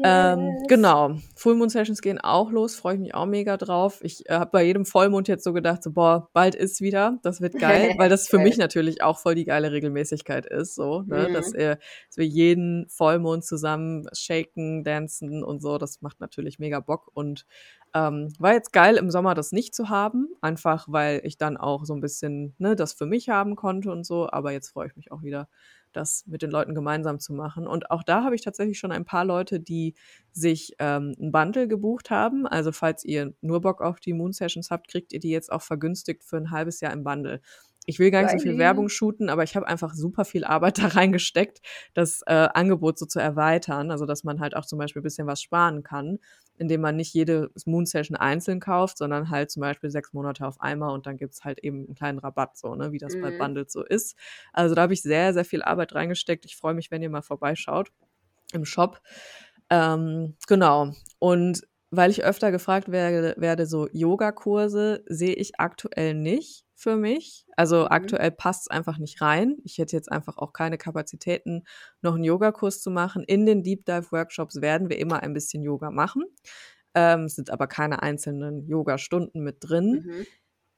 [0.02, 0.68] Ähm, Yes.
[0.68, 1.16] genau.
[1.36, 4.00] Full Moon Sessions gehen auch los, freue ich mich auch mega drauf.
[4.02, 7.40] Ich äh, habe bei jedem Vollmond jetzt so gedacht, so, boah, bald ist wieder, das
[7.40, 11.28] wird geil, weil das für mich natürlich auch voll die geile Regelmäßigkeit ist, so, ne,
[11.28, 11.32] Mhm.
[11.32, 11.76] dass, wir,
[12.08, 17.46] dass wir jeden Vollmond zusammen shaken, dancen und so, das macht natürlich mega Bock und
[17.94, 21.84] ähm, war jetzt geil im Sommer das nicht zu haben, einfach weil ich dann auch
[21.84, 24.96] so ein bisschen ne, das für mich haben konnte und so, aber jetzt freue ich
[24.96, 25.48] mich auch wieder
[25.92, 27.66] das mit den Leuten gemeinsam zu machen.
[27.66, 29.94] Und auch da habe ich tatsächlich schon ein paar Leute, die
[30.32, 32.46] sich ähm, ein Bundle gebucht haben.
[32.46, 35.62] Also falls ihr nur Bock auf die Moon Sessions habt, kriegt ihr die jetzt auch
[35.62, 37.40] vergünstigt für ein halbes Jahr im Bundle.
[37.90, 38.56] Ich will gar nicht so viel.
[38.58, 41.60] Werbung shooten, aber ich habe einfach super viel Arbeit da reingesteckt,
[41.94, 43.90] das äh, Angebot so zu erweitern.
[43.90, 46.18] Also dass man halt auch zum Beispiel ein bisschen was sparen kann,
[46.56, 50.60] indem man nicht jede Moon Session einzeln kauft, sondern halt zum Beispiel sechs Monate auf
[50.60, 53.38] einmal und dann gibt's halt eben einen kleinen Rabatt, so, ne, wie das bei Mhm.
[53.38, 54.16] Bundles so ist.
[54.52, 56.44] Also da habe ich sehr, sehr viel Arbeit reingesteckt.
[56.44, 57.90] Ich freue mich, wenn ihr mal vorbeischaut
[58.52, 59.00] im Shop.
[59.70, 60.92] Ähm, genau.
[61.18, 67.46] Und weil ich öfter gefragt werde, werde so Yogakurse sehe ich aktuell nicht für mich.
[67.56, 67.88] Also Mhm.
[67.90, 69.58] aktuell passt es einfach nicht rein.
[69.64, 71.64] Ich hätte jetzt einfach auch keine Kapazitäten,
[72.02, 73.22] noch einen Yogakurs zu machen.
[73.24, 76.24] In den Deep Dive Workshops werden wir immer ein bisschen Yoga machen.
[76.94, 80.04] Ähm, es sind aber keine einzelnen Yoga-Stunden mit drin.
[80.06, 80.26] Mhm.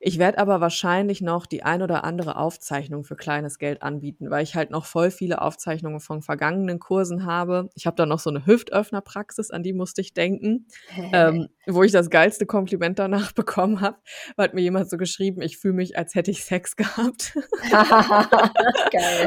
[0.04, 4.42] Ich werde aber wahrscheinlich noch die ein oder andere Aufzeichnung für kleines Geld anbieten, weil
[4.42, 7.70] ich halt noch voll viele Aufzeichnungen von vergangenen Kursen habe.
[7.76, 10.66] Ich habe da noch so eine Hüftöffnerpraxis, an die musste ich denken,
[11.12, 13.96] ähm, wo ich das geilste Kompliment danach bekommen habe,
[14.34, 17.38] weil hat mir jemand so geschrieben, ich fühle mich, als hätte ich Sex gehabt.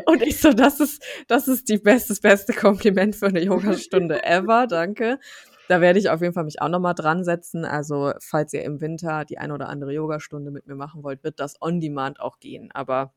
[0.07, 4.25] Und ich so, das ist, das ist die beste, das beste Kompliment für eine Yogastunde
[4.25, 5.19] ever, danke.
[5.67, 7.65] Da werde ich auf jeden Fall mich auch nochmal dran setzen.
[7.65, 11.39] Also, falls ihr im Winter die eine oder andere Yogastunde mit mir machen wollt, wird
[11.39, 12.71] das on demand auch gehen.
[12.71, 13.13] Aber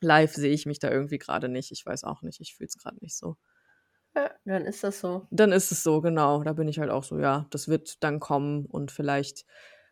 [0.00, 1.72] live sehe ich mich da irgendwie gerade nicht.
[1.72, 3.36] Ich weiß auch nicht, ich fühle es gerade nicht so.
[4.16, 5.26] Ja, dann ist das so.
[5.30, 6.42] Dann ist es so, genau.
[6.42, 9.44] Da bin ich halt auch so, ja, das wird dann kommen und vielleicht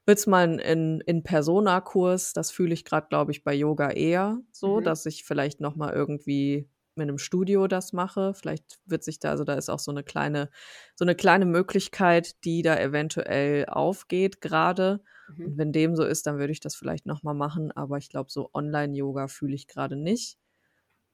[0.05, 2.33] wird es mal ein in, in Persona-Kurs.
[2.33, 4.85] Das fühle ich gerade, glaube ich, bei Yoga eher so, Mhm.
[4.85, 8.35] dass ich vielleicht noch mal irgendwie mit einem Studio das mache.
[8.35, 10.51] Vielleicht wird sich da, also da ist auch so eine kleine,
[10.95, 15.01] so eine kleine Möglichkeit, die da eventuell aufgeht gerade.
[15.29, 15.47] Mhm.
[15.47, 17.73] Und wenn dem so ist, dann würde ich das vielleicht noch mal machen.
[17.73, 20.39] Aber ich glaube, so Online-Yoga fühle ich gerade nicht.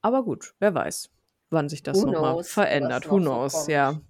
[0.00, 1.10] Aber gut, wer weiß,
[1.50, 3.10] wann sich das Who noch mal knows, verändert.
[3.10, 3.68] Who so knows, kommt.
[3.68, 4.00] ja.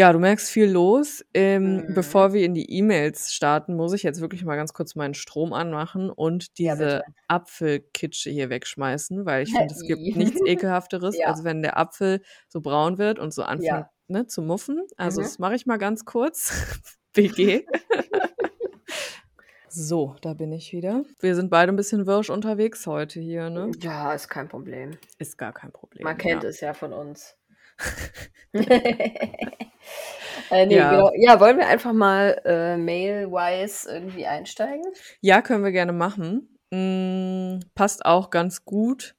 [0.00, 1.22] Ja, du merkst viel los.
[1.34, 1.94] Ähm, Mhm.
[1.94, 5.52] Bevor wir in die E-Mails starten, muss ich jetzt wirklich mal ganz kurz meinen Strom
[5.52, 7.04] anmachen und Ja, diese bitte.
[7.28, 11.26] Apfelkitsche hier wegschmeißen, weil ich finde, es gibt nichts ekelhafteres, Ja.
[11.26, 13.90] als wenn der Apfel so braun wird und so anfängt Ja.
[14.08, 14.86] ne, zu muffen.
[14.96, 15.24] Also Mhm.
[15.24, 16.50] das mache ich mal ganz kurz.
[17.12, 17.66] BG.
[19.68, 21.04] so, da bin ich wieder.
[21.20, 23.70] Wir sind beide ein bisschen wirsch unterwegs heute hier, ne?
[23.80, 24.92] Ja, ist kein Problem.
[25.18, 26.04] Ist gar kein Problem.
[26.04, 26.48] Man kennt ja.
[26.48, 27.36] es ja von uns.
[28.52, 28.66] äh,
[30.66, 30.90] nee, Ja.
[30.90, 31.10] genau.
[31.16, 34.84] ja, wollen wir einfach mal äh, mail-wise irgendwie einsteigen?
[35.20, 36.48] Ja, können wir gerne machen.
[36.70, 39.14] Mm, passt auch ganz gut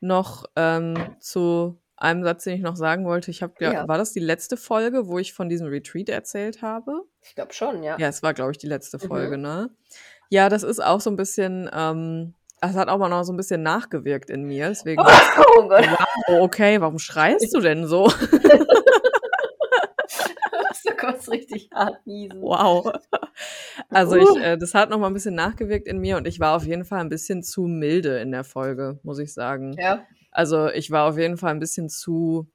[0.00, 3.30] noch ähm, zu einem Satz, den ich noch sagen wollte.
[3.30, 3.88] Ich habe, ja, Ja.
[3.88, 7.04] war das die letzte Folge, wo ich von diesem Retreat erzählt habe?
[7.22, 7.96] Ich glaube schon, ja.
[7.98, 9.08] Ja, es war, glaube ich, die letzte Mhm.
[9.08, 9.70] Folge, ne?
[10.28, 12.34] Ja, das ist auch so ein bisschen, ähm,
[12.70, 14.68] es hat auch mal noch so ein bisschen nachgewirkt in mir.
[14.68, 15.86] Deswegen, Oh Gott,
[16.28, 18.10] oh, okay, warum schreist du denn so?
[20.84, 22.40] du kurz richtig hart niesen.
[22.40, 22.92] Wow.
[23.90, 26.56] Also ich, äh, das hat noch mal ein bisschen nachgewirkt in mir und ich war
[26.56, 29.74] auf jeden Fall ein bisschen zu milde in der Folge, muss ich sagen.
[29.78, 32.48] Ja, Also ich war auf jeden Fall ein bisschen zu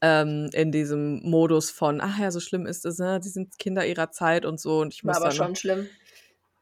[0.00, 3.20] ähm, in diesem Modus von, ach ja, so schlimm ist es, ne?
[3.20, 5.88] Die sind Kinder ihrer Zeit und so und ich war muss aber schon schlimm.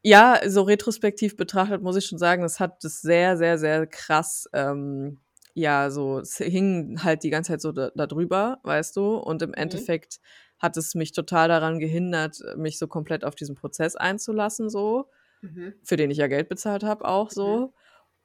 [0.05, 4.49] Ja, so retrospektiv betrachtet muss ich schon sagen, das hat das sehr, sehr, sehr krass,
[4.53, 5.21] ähm,
[5.55, 9.43] ja, so, es hing halt die ganze Zeit so da, da drüber, weißt du, und
[9.43, 10.19] im Endeffekt
[10.59, 15.09] hat es mich total daran gehindert, mich so komplett auf diesen Prozess einzulassen, so,
[15.43, 15.75] Mhm.
[15.85, 17.35] für den ich ja Geld bezahlt habe, auch Mhm.
[17.35, 17.75] so.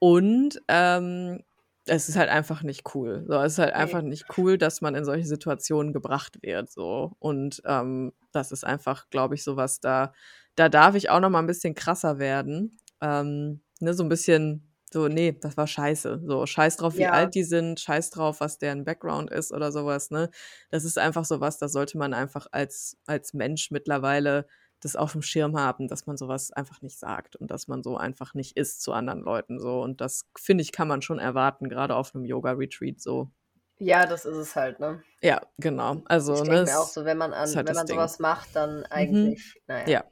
[0.00, 1.42] Und ähm,
[1.88, 3.24] es ist halt einfach nicht cool.
[3.26, 6.70] So, es ist halt einfach nicht cool, dass man in solche Situationen gebracht wird.
[6.70, 7.12] So.
[7.18, 10.12] Und ähm, das ist einfach, glaube ich, sowas, da,
[10.54, 12.78] da darf ich auch noch mal ein bisschen krasser werden.
[13.00, 16.22] Ähm, ne, so ein bisschen so, nee, das war scheiße.
[16.26, 17.12] So, scheiß drauf, wie Ja.
[17.12, 20.30] alt die sind, scheiß drauf, was deren Background ist oder sowas, ne?
[20.70, 24.46] Das ist einfach sowas, da sollte man einfach als, als Mensch mittlerweile
[24.80, 27.96] das auf dem Schirm haben, dass man sowas einfach nicht sagt und dass man so
[27.96, 29.80] einfach nicht ist zu anderen Leuten so.
[29.82, 33.30] Und das, finde ich, kann man schon erwarten, gerade auf einem Yoga-Retreat so.
[33.78, 35.02] Ja, das ist es halt, ne?
[35.22, 36.02] Ja, genau.
[36.06, 37.96] Also, Ich ne, denke mir auch so, wenn man an, halt wenn man Ding.
[37.96, 40.04] sowas macht, dann eigentlich, naja, Ja.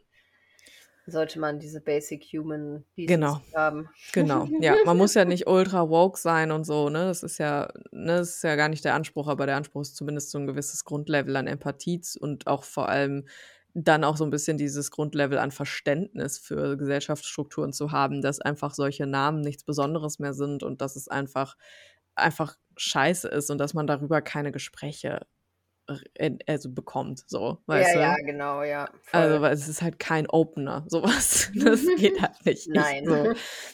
[1.08, 3.40] sollte man diese Basic Human Decency Genau.
[3.54, 3.88] haben.
[4.12, 4.74] Genau, ja.
[4.84, 7.06] Man muss ja nicht ultra woke sein und so, ne?
[7.06, 9.96] Das ist ja, ne, das ist ja gar nicht der Anspruch, aber der Anspruch ist
[9.96, 13.26] zumindest so ein gewisses Grundlevel an Empathie und auch vor allem
[13.78, 18.72] dann auch so ein bisschen dieses Grundlevel an Verständnis für Gesellschaftsstrukturen zu haben, dass einfach
[18.72, 21.56] solche Namen nichts Besonderes mehr sind und dass es einfach,
[22.14, 25.26] einfach scheiße ist und dass man darüber keine Gespräche
[26.46, 28.00] also bekommt, so, weißt ja, du?
[28.00, 28.88] ja, genau, ja.
[29.02, 29.20] Voll.
[29.20, 31.50] Also, weil es ist halt kein Opener, sowas.
[31.66, 32.68] Das geht halt nicht.
[32.72, 33.04] Nein.
[33.06, 33.32] So.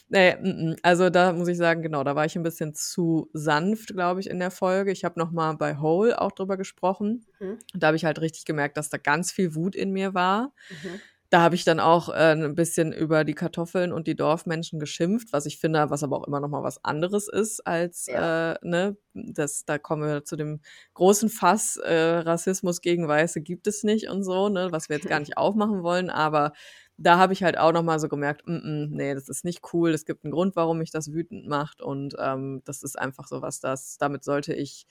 [0.08, 0.76] Nee, mm, mm.
[0.82, 4.28] also da muss ich sagen, genau, da war ich ein bisschen zu sanft, glaube ich,
[4.28, 4.92] in der Folge.
[4.92, 7.26] Ich habe noch mal bei Hole auch drüber gesprochen.
[7.40, 7.58] Mhm.
[7.74, 10.52] Da habe ich halt richtig gemerkt, dass da ganz viel Wut in mir war.
[10.70, 11.00] Mhm.
[11.32, 15.32] Da habe ich dann auch äh, ein bisschen über die Kartoffeln und die Dorfmenschen geschimpft,
[15.32, 18.52] was ich finde, was aber auch immer noch mal was anderes ist als, Ja.
[18.52, 20.60] äh, ne, das, da kommen wir zu dem
[20.92, 25.08] großen Fass, äh, Rassismus gegen Weiße gibt es nicht und so, ne, was wir jetzt
[25.08, 26.52] gar nicht aufmachen wollen, aber
[26.98, 29.60] da habe ich halt auch noch mal so gemerkt, mm, mm, nee, das ist nicht
[29.72, 31.80] cool, es gibt einen Grund, warum mich das wütend macht.
[31.80, 34.84] Und ähm, das ist einfach so was, das, damit sollte ich,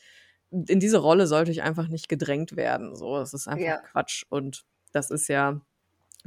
[0.49, 3.77] in diese Rolle sollte ich einfach nicht gedrängt werden, so, das ist einfach Ja.
[3.91, 4.23] Quatsch.
[4.29, 5.61] Und das ist ja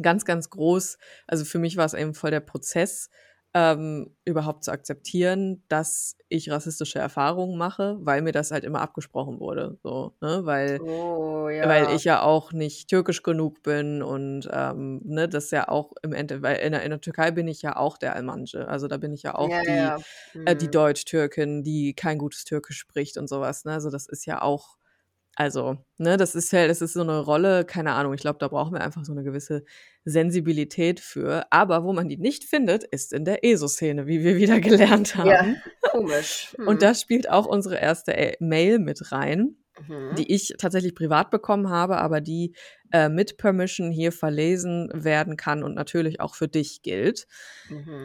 [0.03, 0.99] ganz, ganz groß.
[1.27, 3.11] Also für mich war es eben voll der Prozess,
[3.57, 9.39] ähm, überhaupt zu akzeptieren, dass ich rassistische Erfahrungen mache, weil mir das halt immer abgesprochen
[9.39, 9.79] wurde.
[9.85, 10.41] So, ne?
[10.45, 11.69] Weil, Oh, ja.
[11.69, 16.13] weil ich ja auch nicht türkisch genug bin und ähm, ne, das ja auch im
[16.13, 18.67] Ende, weil in der, in der Türkei bin ich ja auch der Almanje.
[18.69, 20.05] Also da bin ich ja auch ja, die, ja.
[20.45, 20.71] äh, die Mhm.
[20.71, 23.65] Deutsch-Türkin, die kein gutes Türkisch spricht und sowas.
[23.65, 23.73] Ne?
[23.73, 24.77] Also das ist ja auch,
[25.37, 28.49] also, ne, das ist ja, das ist so eine Rolle, keine Ahnung, ich glaube, da
[28.49, 29.65] brauchen wir einfach so eine gewisse
[30.05, 31.47] Sensibilität für.
[31.51, 34.61] Aber wo man die nicht findet, ist in der ESO-Szene, wie wir wieder
[35.01, 35.29] gelernt haben.
[35.31, 35.45] Ja,
[35.91, 36.55] komisch.
[36.59, 36.69] Mhm.
[36.69, 39.57] Und da spielt auch unsere erste äh, Mail mit rein,
[39.89, 40.15] Mhm.
[40.15, 42.55] die ich tatsächlich privat bekommen habe, aber die
[42.93, 47.27] äh, mit Permission hier verlesen werden kann und natürlich auch für dich gilt.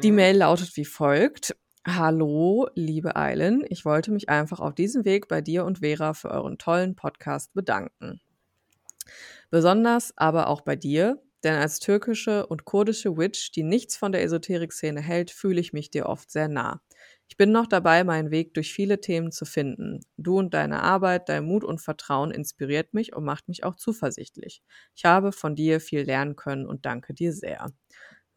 [0.02, 0.16] Die Mhm.
[0.16, 1.56] Mail lautet wie folgt.
[1.86, 3.66] Hallo, liebe Eilen.
[3.68, 7.54] Ich wollte mich einfach auf diesem Weg bei dir und Vera für euren tollen Podcast
[7.54, 8.22] bedanken.
[9.50, 14.24] Besonders aber auch bei dir, denn als türkische und kurdische Witch, die nichts von der
[14.24, 16.82] Esoterik-Szene hält, fühle ich mich dir oft sehr nah.
[17.30, 20.02] Ich bin noch dabei, meinen Weg durch viele Themen zu finden.
[20.18, 24.62] Du und deine Arbeit, dein Mut und Vertrauen inspiriert mich und macht mich auch zuversichtlich.
[24.96, 27.68] Ich habe von dir viel lernen können und danke dir sehr.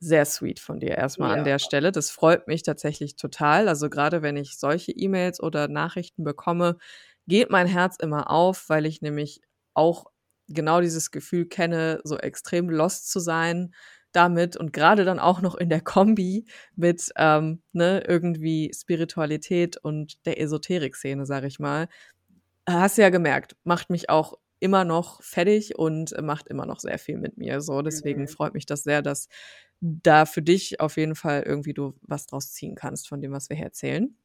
[0.05, 1.39] Sehr sweet von dir erstmal Ja.
[1.39, 1.93] an der Stelle.
[1.93, 3.69] Das freut mich tatsächlich total.
[3.69, 6.77] Also gerade wenn ich solche E-Mails oder Nachrichten bekomme,
[7.29, 9.41] geht mein Herz immer auf, weil ich nämlich
[9.75, 10.07] auch
[10.49, 13.75] genau dieses Gefühl kenne, so extrem lost zu sein
[14.11, 20.17] damit und gerade dann auch noch in der Kombi mit ähm, ne, irgendwie Spiritualität und
[20.27, 21.89] der Esoterik-Szene, sag ich mal.
[22.69, 26.99] Hast du ja gemerkt, macht mich auch immer noch fertig und macht immer noch sehr
[26.99, 27.61] viel mit mir.
[27.61, 28.29] So, deswegen Mhm.
[28.29, 29.29] freut mich das sehr, dass
[29.81, 33.51] da für dich auf jeden Fall irgendwie du was draus ziehen kannst von dem, was
[33.51, 34.17] wir hier erzählen.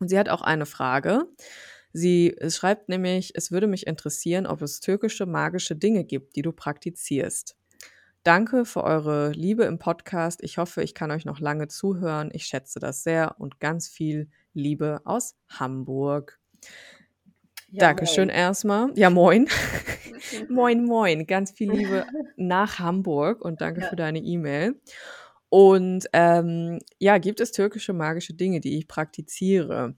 [0.00, 1.24] Und sie hat auch eine Frage.
[1.92, 6.52] Sie schreibt nämlich, es würde mich interessieren, ob es türkische magische Dinge gibt, die du
[6.52, 7.56] praktizierst.
[8.24, 10.42] Danke für eure Liebe im Podcast.
[10.44, 12.30] Ich hoffe, ich kann euch noch lange zuhören.
[12.32, 16.38] Ich schätze das sehr und ganz viel Liebe aus Hamburg.
[17.72, 18.36] Ja, Dankeschön moin.
[18.36, 18.92] erstmal.
[18.96, 19.48] Ja, moin.
[20.50, 21.26] moin, moin.
[21.26, 22.04] Ganz viel Liebe
[22.36, 23.88] nach Hamburg und danke Ja.
[23.88, 24.78] für deine E-Mail.
[25.48, 29.94] Und ähm, ja, gibt es türkische magische Dinge, die ich praktiziere?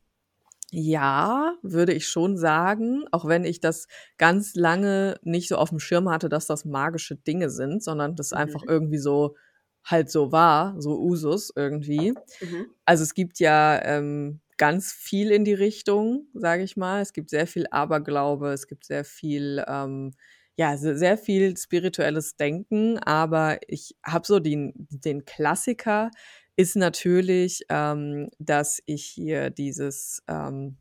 [0.70, 3.86] Ja, würde ich schon sagen, auch wenn ich das
[4.18, 8.32] ganz lange nicht so auf dem Schirm hatte, dass das magische Dinge sind, sondern das
[8.32, 8.68] einfach Mhm.
[8.68, 9.36] irgendwie so
[9.84, 12.14] halt so war, so Usus irgendwie.
[12.40, 12.66] Mhm.
[12.84, 17.00] Also es gibt ja ähm, ganz viel in die Richtung, sage ich mal.
[17.02, 20.12] Es gibt sehr viel Aberglaube, es gibt sehr viel, ähm,
[20.56, 26.10] ja, se- sehr viel spirituelles Denken, aber ich habe so den, den Klassiker
[26.56, 30.76] ist natürlich, ähm, dass ich hier dieses ähm,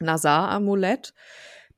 [0.00, 1.14] Nazar-Amulett,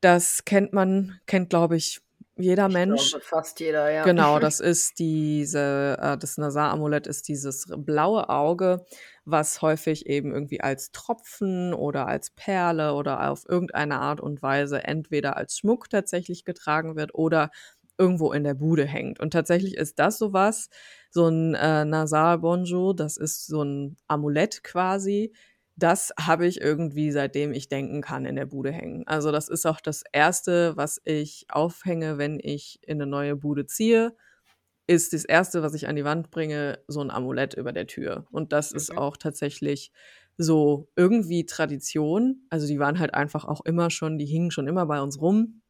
[0.01, 2.01] das kennt man, kennt glaube ich
[2.37, 3.11] jeder Ich Mensch.
[3.11, 4.03] glaube, fast jeder, ja.
[4.05, 8.85] Genau, das ist diese, äh, das Nasar-Amulett ist dieses blaue Auge,
[9.31, 14.83] was häufig eben irgendwie als Tropfen oder als Perle oder auf irgendeine Art und Weise
[14.83, 17.51] entweder als Schmuck tatsächlich getragen wird oder
[17.97, 19.19] irgendwo in der Bude hängt.
[19.19, 20.69] Und tatsächlich ist das sowas,
[21.11, 25.33] so ein äh, Nasar Bonjour, das ist so ein Amulett quasi,
[25.75, 29.07] das habe ich irgendwie, seitdem ich denken kann, in der Bude hängen.
[29.07, 33.65] Also das ist auch das Erste, was ich aufhänge, wenn ich in eine neue Bude
[33.65, 34.15] ziehe,
[34.89, 38.25] ist das Erste, was ich an die Wand bringe, so ein Amulett über der Tür.
[38.31, 38.97] Und das ist Mhm.
[38.97, 39.91] auch tatsächlich
[40.37, 42.45] so irgendwie Tradition.
[42.49, 45.61] Also die waren halt einfach auch immer schon, die hingen schon immer bei uns rum.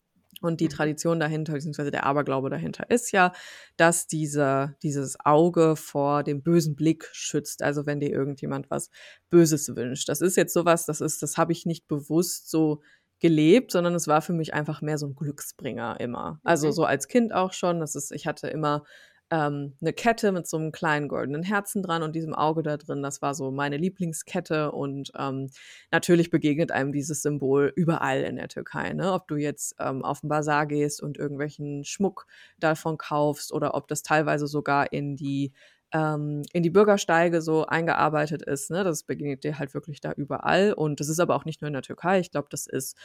[0.41, 0.70] Und die Mhm.
[0.70, 3.34] Tradition dahinter, beziehungsweise der Aberglaube dahinter ist ja,
[3.78, 7.61] dass dieser, dieses Auge vor dem bösen Blick schützt.
[7.61, 8.89] Also wenn dir irgendjemand was
[9.30, 10.07] Böses wünscht.
[10.07, 12.82] Das ist jetzt sowas, das ist, das habe ich nicht bewusst so
[13.20, 16.39] gelebt, sondern es war für mich einfach mehr so ein Glücksbringer immer.
[16.45, 16.72] Also Mhm.
[16.72, 17.80] so als Kind auch schon.
[17.82, 18.86] Das ist, ich hatte immer
[19.32, 23.03] ähm, eine Kette mit so einem kleinen goldenen Herzen dran und diesem Auge da drin.
[23.03, 25.49] Das war so meine Lieblingskette und ähm,
[25.91, 28.93] natürlich begegnet einem dieses Symbol überall in der Türkei.
[28.93, 29.13] Ne?
[29.13, 32.25] Ob du jetzt ähm, auf den Bazar gehst und irgendwelchen Schmuck
[32.59, 35.53] davon kaufst oder ob das teilweise sogar in die
[35.91, 38.69] ähm, in die Bürgersteige so eingearbeitet ist.
[38.71, 38.84] Ne?
[38.84, 40.73] Das begegnet dir halt wirklich da überall.
[40.73, 42.19] Und das ist aber auch nicht nur in der Türkei.
[42.19, 42.95] Ich glaube, das ist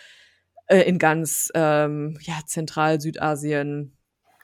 [0.67, 3.97] äh, in ganz ähm, ja, Zentral-Südasien,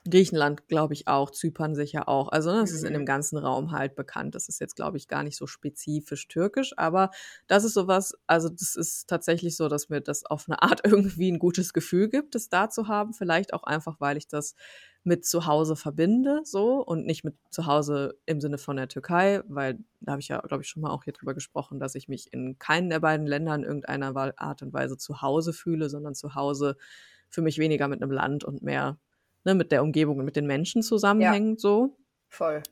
[0.09, 2.29] Griechenland, glaube ich, auch, Zypern sicher auch.
[2.29, 3.05] Also ne, das ist in dem Mhm.
[3.05, 4.35] ganzen Raum halt bekannt.
[4.35, 7.11] Das ist jetzt, glaube ich, gar nicht so spezifisch türkisch, aber
[7.49, 11.31] das ist sowas, also das ist tatsächlich so, dass mir das auf eine Art irgendwie
[11.31, 13.13] ein gutes Gefühl gibt, das da zu haben.
[13.13, 14.55] Vielleicht auch einfach, weil ich das
[15.03, 19.43] mit zu Hause verbinde, so und nicht mit zu Hause im Sinne von der Türkei,
[19.49, 22.09] weil da habe ich ja, glaube ich, schon mal auch hier drüber gesprochen, dass ich
[22.09, 26.15] mich in keinen der beiden Länder in irgendeiner Art und Weise zu Hause fühle, sondern
[26.15, 26.77] zu Hause
[27.31, 28.99] für mich weniger mit einem Land und mehr
[29.45, 31.97] ne, mit der Umgebung und mit den Menschen zusammenhängt, so.
[32.29, 32.63] Voll.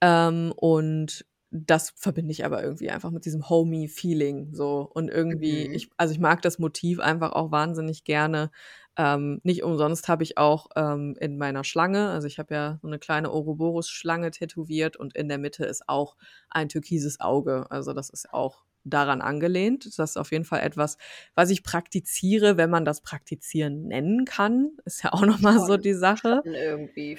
[0.00, 4.80] Ähm, und das verbinde ich aber irgendwie einfach mit diesem Homey-Feeling so.
[4.94, 5.72] Und irgendwie, Mhm.
[5.72, 8.50] ich, also ich mag das Motiv einfach auch wahnsinnig gerne.
[8.96, 12.88] Ähm, nicht umsonst habe ich auch ähm, in meiner Schlange, also ich habe ja so
[12.88, 16.16] eine kleine Ouroboros-Schlange tätowiert und in der Mitte ist auch
[16.50, 17.66] ein türkises Auge.
[17.70, 19.86] Also das ist auch daran angelehnt.
[19.98, 20.96] Das ist auf jeden Fall etwas,
[21.34, 24.70] was ich praktiziere, wenn man das Praktizieren nennen kann.
[24.84, 26.42] Ist ja auch nochmal so die Sache.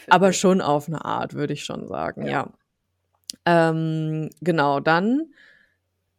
[0.10, 0.40] Aber ich.
[0.40, 2.32] schon auf eine Art, würde ich schon sagen, Ja.
[2.32, 2.54] ja.
[3.46, 5.34] Ähm, genau, dann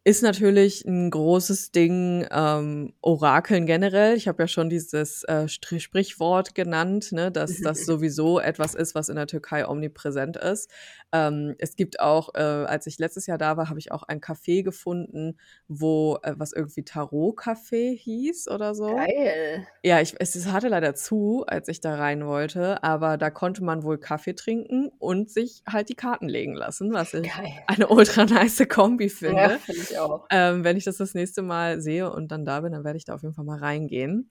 [0.07, 4.15] ist natürlich ein großes Ding ähm, Orakeln generell.
[4.15, 9.09] Ich habe ja schon dieses äh, Sprichwort genannt, ne, dass das sowieso etwas ist, was
[9.09, 10.69] in der Türkei omnipräsent ist.
[11.11, 14.21] Ähm, es gibt auch, äh, als ich letztes Jahr da war, habe ich auch ein
[14.21, 18.95] Café gefunden, wo äh, was irgendwie Tarot-Café hieß oder so.
[18.95, 19.65] Geil.
[19.81, 23.63] Ja, ich, es es hatte leider zu, als ich da rein wollte, aber da konnte
[23.63, 27.53] man wohl Kaffee trinken und sich halt die Karten legen lassen, was ich Geil.
[27.65, 29.41] eine ultra nice Kombi finde.
[29.41, 30.27] Ja, finde ich auch.
[30.29, 33.05] Ähm, wenn ich das das nächste Mal sehe und dann da bin, dann werde ich
[33.05, 34.29] da auf jeden Fall mal reingehen.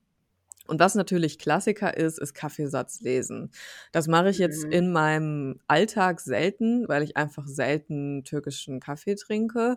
[0.66, 3.50] Und was natürlich Klassiker ist, ist Kaffeesatz lesen.
[3.92, 4.72] Das mache ich jetzt Mhm.
[4.72, 9.76] in meinem Alltag selten, weil ich einfach selten türkischen Kaffee trinke.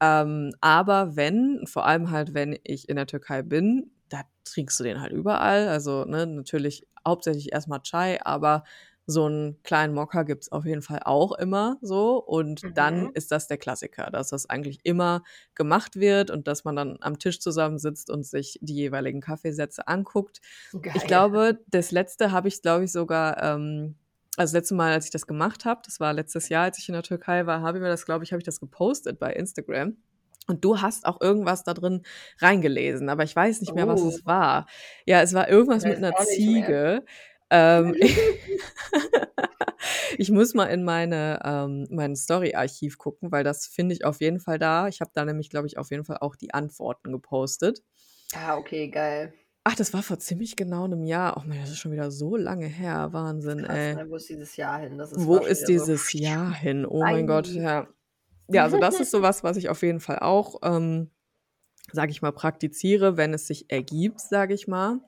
[0.00, 4.84] Ähm, aber wenn, vor allem halt, wenn ich in der Türkei bin, da trinkst du
[4.84, 5.68] den halt überall.
[5.68, 8.64] Also ne, natürlich hauptsächlich erstmal Chai, aber
[9.08, 12.16] so einen kleinen Mokka gibt's auf jeden Fall auch immer so.
[12.22, 13.10] Und dann Mhm.
[13.14, 15.22] ist das der Klassiker, dass das eigentlich immer
[15.54, 20.40] gemacht wird und dass man dann am Tisch zusammensitzt und sich die jeweiligen Kaffeesätze anguckt.
[20.82, 20.92] Geil.
[20.96, 23.94] Ich glaube, das letzte habe ich, glaube ich, sogar, ähm,
[24.36, 26.88] also das letzte Mal, als ich das gemacht habe, das war letztes Jahr, als ich
[26.88, 29.32] in der Türkei war, habe ich mir das, glaube ich, habe ich das gepostet bei
[29.32, 29.96] Instagram.
[30.48, 32.02] Und du hast auch irgendwas da drin
[32.40, 34.08] reingelesen, aber ich weiß nicht mehr, was Oh.
[34.08, 34.66] es war.
[35.04, 36.68] Ja, es war irgendwas mit einer Ziege.
[36.68, 37.04] mehr.
[37.50, 37.94] Ähm,
[40.18, 44.40] ich muss mal in meine, ähm, mein Story-Archiv gucken, weil das finde ich auf jeden
[44.40, 44.88] Fall da.
[44.88, 47.82] Ich habe da nämlich, glaube ich, auf jeden Fall auch die Antworten gepostet.
[48.34, 49.32] Ah, okay, geil.
[49.64, 51.36] Ach, das war vor ziemlich genau einem Jahr.
[51.36, 53.08] Oh mein, das ist schon wieder so lange her.
[53.12, 53.94] Wahnsinn, Krass, ey.
[53.96, 54.06] ne?
[54.08, 54.96] Wo ist dieses Jahr hin?
[54.96, 55.86] Das ist Wo ist wieder so.
[55.86, 56.86] dieses Jahr hin?
[56.86, 57.86] Oh mein Gott, ja.
[58.48, 61.10] Ja, also das ist sowas, was ich auf jeden Fall auch, ähm,
[61.92, 65.00] sage ich mal, praktiziere, wenn es sich ergibt, sage ich mal.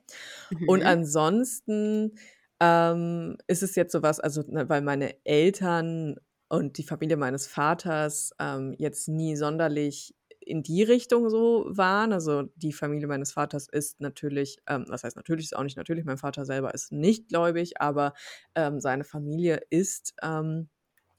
[0.65, 0.83] Und Mhm.
[0.85, 2.15] ansonsten
[2.59, 6.17] ähm, ist es jetzt sowas, also ne, weil meine Eltern
[6.49, 12.11] und die Familie meines Vaters ähm, jetzt nie sonderlich in die Richtung so waren.
[12.11, 16.05] Also die Familie meines Vaters ist natürlich, ähm, was heißt natürlich, ist auch nicht natürlich,
[16.05, 18.13] mein Vater selber ist nicht gläubig, aber
[18.55, 20.69] ähm, seine Familie ist ähm,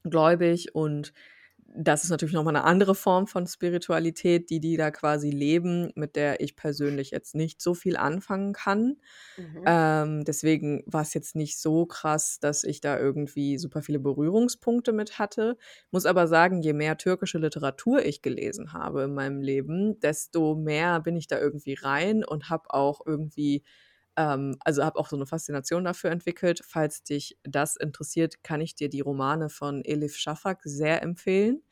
[0.04, 1.12] gläubig und
[1.74, 6.16] das ist natürlich nochmal eine andere Form von Spiritualität, die die da quasi leben, mit
[6.16, 8.96] der ich persönlich jetzt nicht so viel anfangen kann.
[9.36, 9.62] Mhm.
[9.66, 14.92] Ähm, deswegen war es jetzt nicht so krass, dass ich da irgendwie super viele Berührungspunkte
[14.92, 15.56] mit hatte.
[15.90, 21.00] Muss aber sagen, je mehr türkische Literatur ich gelesen habe in meinem Leben, desto mehr
[21.00, 23.62] bin ich da irgendwie rein und habe auch irgendwie
[24.20, 26.60] ähm, also habe auch so eine Faszination dafür entwickelt.
[26.66, 31.62] Falls dich das interessiert, kann ich dir die Romane von Elif Shafak sehr empfehlen.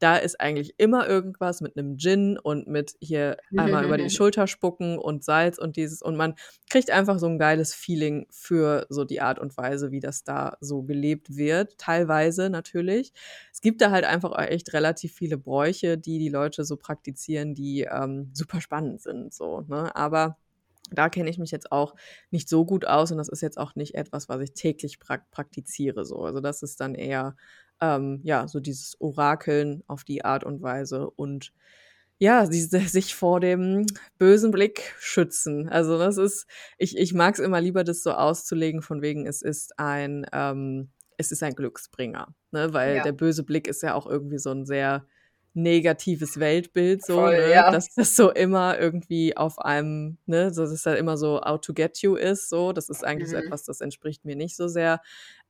[0.00, 4.48] Da ist eigentlich immer irgendwas mit einem Gin und mit hier einmal über die Schulter
[4.48, 6.34] spucken und Salz und dieses und man
[6.68, 10.56] kriegt einfach so ein geiles Feeling für so die Art und Weise, wie das da
[10.60, 11.78] so gelebt wird.
[11.78, 13.12] Teilweise natürlich.
[13.52, 17.82] Es gibt da halt einfach echt relativ viele Bräuche, die die Leute so praktizieren, die
[17.82, 19.32] ähm, super spannend sind.
[19.32, 19.94] So, ne?
[19.94, 20.36] Aber
[20.94, 21.94] da kenne ich mich jetzt auch
[22.30, 25.30] nicht so gut aus und das ist jetzt auch nicht etwas, was ich täglich prak
[25.30, 26.04] praktiziere.
[26.04, 26.24] So.
[26.24, 27.36] Also das ist dann eher
[27.80, 31.52] ähm, ja so dieses Orakeln auf die Art und Weise und
[32.22, 33.84] ja, diese, sich vor dem
[34.16, 35.68] bösen Blick schützen.
[35.68, 36.46] Also das ist,
[36.78, 40.92] ich, ich mag es immer lieber, das so auszulegen, von wegen, es ist ein, ähm,
[41.16, 42.32] es ist ein Glücksbringer.
[42.52, 42.72] Ne?
[42.72, 43.02] Weil ja.
[43.02, 45.04] der böse Blick ist ja auch irgendwie so ein sehr
[45.54, 47.50] negatives Weltbild, so, Voll, ne?
[47.50, 47.70] ja.
[47.70, 51.64] dass das so immer irgendwie auf einem, ne, so dass es halt immer so out
[51.64, 53.32] to get you ist, so, das ist eigentlich mhm.
[53.32, 55.00] so etwas, das entspricht mir nicht so sehr,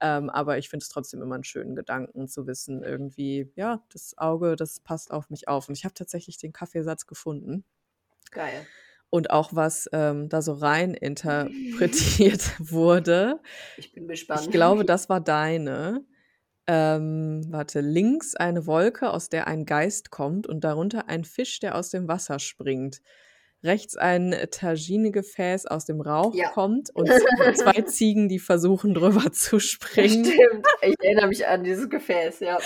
[0.00, 4.18] ähm, aber ich finde es trotzdem immer einen schönen Gedanken zu wissen, irgendwie, ja, das
[4.18, 7.64] Auge, das passt auf mich auf und ich habe tatsächlich den Kaffeesatz gefunden.
[8.32, 8.66] Geil.
[9.10, 13.40] Und auch was ähm, da so rein interpretiert wurde.
[13.76, 14.40] Ich bin gespannt.
[14.40, 16.02] Ich glaube, das war deine
[16.72, 21.74] ähm, warte, links eine Wolke, aus der ein Geist kommt und darunter ein Fisch, der
[21.74, 23.02] aus dem Wasser springt.
[23.62, 26.48] Rechts ein Tagine-Gefäß aus dem Rauch ja.
[26.48, 27.08] kommt und
[27.56, 30.24] zwei Ziegen, die versuchen drüber zu springen.
[30.24, 32.58] Stimmt, ich erinnere mich an dieses Gefäß, ja.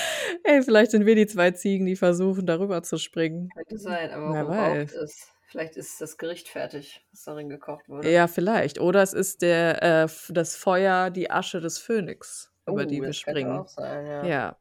[0.44, 3.50] Ey, vielleicht sind wir die zwei Ziegen, die versuchen darüber zu springen.
[3.56, 4.92] Könnte sein, aber Wer weiß.
[4.94, 5.32] es?
[5.48, 8.10] Vielleicht ist das Gericht fertig, was darin gekocht wurde.
[8.10, 8.80] Ja, vielleicht.
[8.80, 13.12] Oder es ist der, äh, das Feuer, die Asche des Phönix über oh, die wir
[13.12, 13.64] springen.
[13.66, 14.26] Sein, ja.
[14.26, 14.56] ja.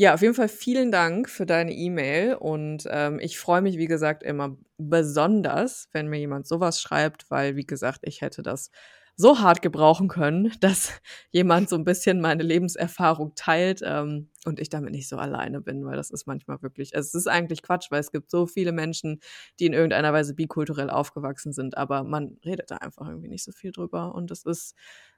[0.00, 3.88] Ja, auf jeden Fall vielen Dank für deine E-Mail und ähm, ich freue mich, wie
[3.88, 8.70] gesagt, immer besonders, wenn mir jemand sowas schreibt, weil, wie gesagt, ich hätte das
[9.18, 10.92] so hart gebrauchen können, dass
[11.30, 15.84] jemand so ein bisschen meine Lebenserfahrung teilt ähm, und ich damit nicht so alleine bin,
[15.84, 18.70] weil das ist manchmal wirklich, also es ist eigentlich Quatsch, weil es gibt so viele
[18.70, 19.18] Menschen,
[19.58, 23.50] die in irgendeiner Weise bikulturell aufgewachsen sind, aber man redet da einfach irgendwie nicht so
[23.50, 24.76] viel drüber und es ist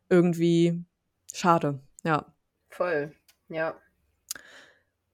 [0.08, 0.82] irgendwie
[1.34, 1.80] schade.
[2.04, 2.32] Ja.
[2.70, 3.12] Voll,
[3.48, 3.78] ja.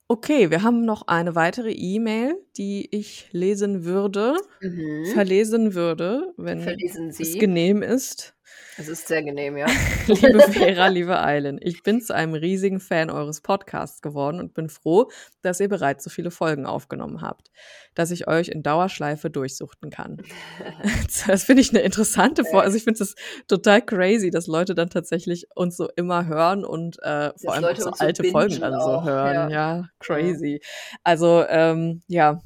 [0.08, 5.06] Okay, wir haben noch eine weitere E-Mail, die ich lesen würde, mhm.
[5.12, 8.35] verlesen würde, wenn es genehm ist.
[8.78, 9.66] Es ist sehr genehm, ja.
[10.06, 14.68] liebe Vera, liebe Eilen, ich bin zu einem riesigen Fan eures Podcasts geworden und bin
[14.68, 15.10] froh,
[15.42, 17.50] dass ihr bereits so viele Folgen aufgenommen habt,
[17.94, 20.18] dass ich euch in Dauerschleife durchsuchten kann.
[21.26, 22.64] das finde ich eine interessante Folge.
[22.64, 23.14] Also ich finde es
[23.48, 27.76] total crazy, dass Leute dann tatsächlich uns so immer hören und äh, vor allem auch
[27.76, 29.34] so alte Folgen dann so hören.
[29.34, 30.60] Ja, ja crazy.
[31.02, 32.40] Also ähm, ja,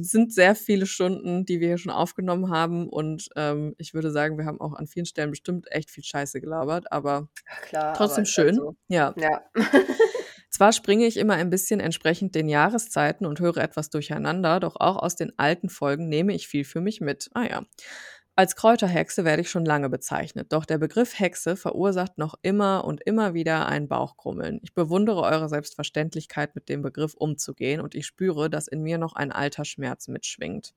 [0.00, 2.88] sind sehr viele Stunden, die wir hier schon aufgenommen haben.
[2.88, 6.40] Und ähm, ich würde sagen, wir haben auch an vielen Stellen bestimmt echt viel Scheiße
[6.40, 7.28] gelabert, aber
[7.62, 8.54] Klar, trotzdem aber schön.
[8.54, 8.76] So.
[8.88, 9.14] Ja.
[9.16, 9.42] ja.
[10.50, 14.96] Zwar springe ich immer ein bisschen entsprechend den Jahreszeiten und höre etwas durcheinander, doch auch
[14.96, 17.30] aus den alten Folgen nehme ich viel für mich mit.
[17.34, 17.62] Ah ja.
[18.38, 23.00] Als Kräuterhexe werde ich schon lange bezeichnet, doch der Begriff Hexe verursacht noch immer und
[23.00, 24.60] immer wieder ein Bauchkrummeln.
[24.62, 29.16] Ich bewundere eure Selbstverständlichkeit, mit dem Begriff umzugehen, und ich spüre, dass in mir noch
[29.16, 30.72] ein alter Schmerz mitschwingt.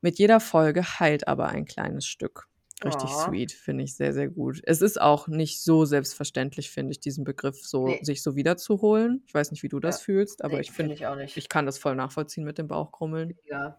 [0.00, 2.48] Mit jeder Folge heilt aber ein kleines Stück.
[2.82, 3.26] Richtig oh.
[3.26, 4.62] sweet, finde ich sehr, sehr gut.
[4.64, 8.00] Es ist auch nicht so selbstverständlich, finde ich, diesen Begriff so nee.
[8.02, 9.22] sich so wiederzuholen.
[9.26, 10.04] Ich weiß nicht, wie du das ja.
[10.04, 13.36] fühlst, aber nee, ich finde, find ich, ich kann das voll nachvollziehen mit dem Bauchkrummeln.
[13.44, 13.78] Ja,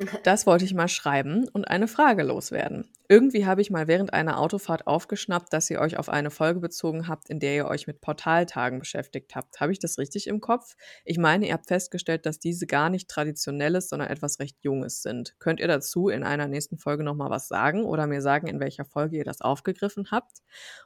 [0.22, 2.88] das wollte ich mal schreiben und eine Frage loswerden.
[3.10, 7.08] Irgendwie habe ich mal während einer Autofahrt aufgeschnappt, dass ihr euch auf eine Folge bezogen
[7.08, 9.60] habt, in der ihr euch mit Portaltagen beschäftigt habt.
[9.60, 10.76] Habe ich das richtig im Kopf?
[11.06, 15.34] Ich meine, ihr habt festgestellt, dass diese gar nicht traditionelles, sondern etwas recht Junges sind.
[15.38, 18.84] Könnt ihr dazu in einer nächsten Folge nochmal was sagen oder mir sagen, in welcher
[18.84, 20.42] Folge ihr das aufgegriffen habt?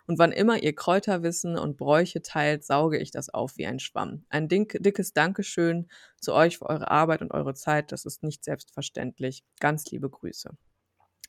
[0.06, 4.24] Und wann immer ihr Kräuterwissen und Bräuche teilt, sauge ich das auf wie ein Schwamm.
[4.28, 5.88] Ein dickes Dankeschön
[6.20, 7.90] zu euch für eure Arbeit und eure Zeit.
[7.90, 9.01] Das ist nicht selbstverständlich.
[9.60, 10.50] Ganz liebe Grüße.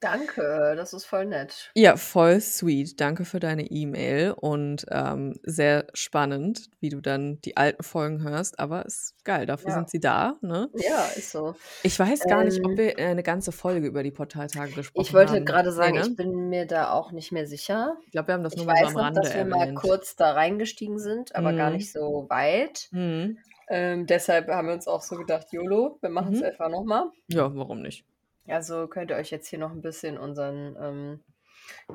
[0.01, 1.71] Danke, das ist voll nett.
[1.76, 2.99] Ja, voll sweet.
[2.99, 8.59] Danke für deine E-Mail und ähm, sehr spannend, wie du dann die alten Folgen hörst.
[8.59, 9.76] Aber ist geil, dafür Ja.
[9.76, 10.36] sind sie da.
[10.41, 10.69] Ne?
[10.76, 11.55] Ja, ist so.
[11.84, 15.13] Ich weiß gar nicht, ob Ähm, wir eine ganze Folge über die Portaltage gesprochen Ich
[15.13, 15.45] wollte haben.
[15.45, 16.01] gerade Nee, sagen, ne?
[16.09, 17.95] ich bin mir da auch nicht mehr sicher.
[18.05, 19.61] Ich glaube, wir haben das Ich nur mal so am noch, Rande dass wir mal
[19.61, 19.78] erwähnt.
[19.80, 21.78] kurz da reingestiegen sind, aber gar Mhm.
[21.78, 22.89] nicht so weit.
[22.91, 23.38] Mhm.
[23.70, 26.45] Ähm, deshalb haben wir uns auch so gedacht, YOLO, wir machen es Mhm.
[26.45, 27.05] einfach nochmal.
[27.28, 28.05] Ja, warum nicht?
[28.47, 31.20] Also könnt ihr euch jetzt hier noch ein bisschen unseren ähm,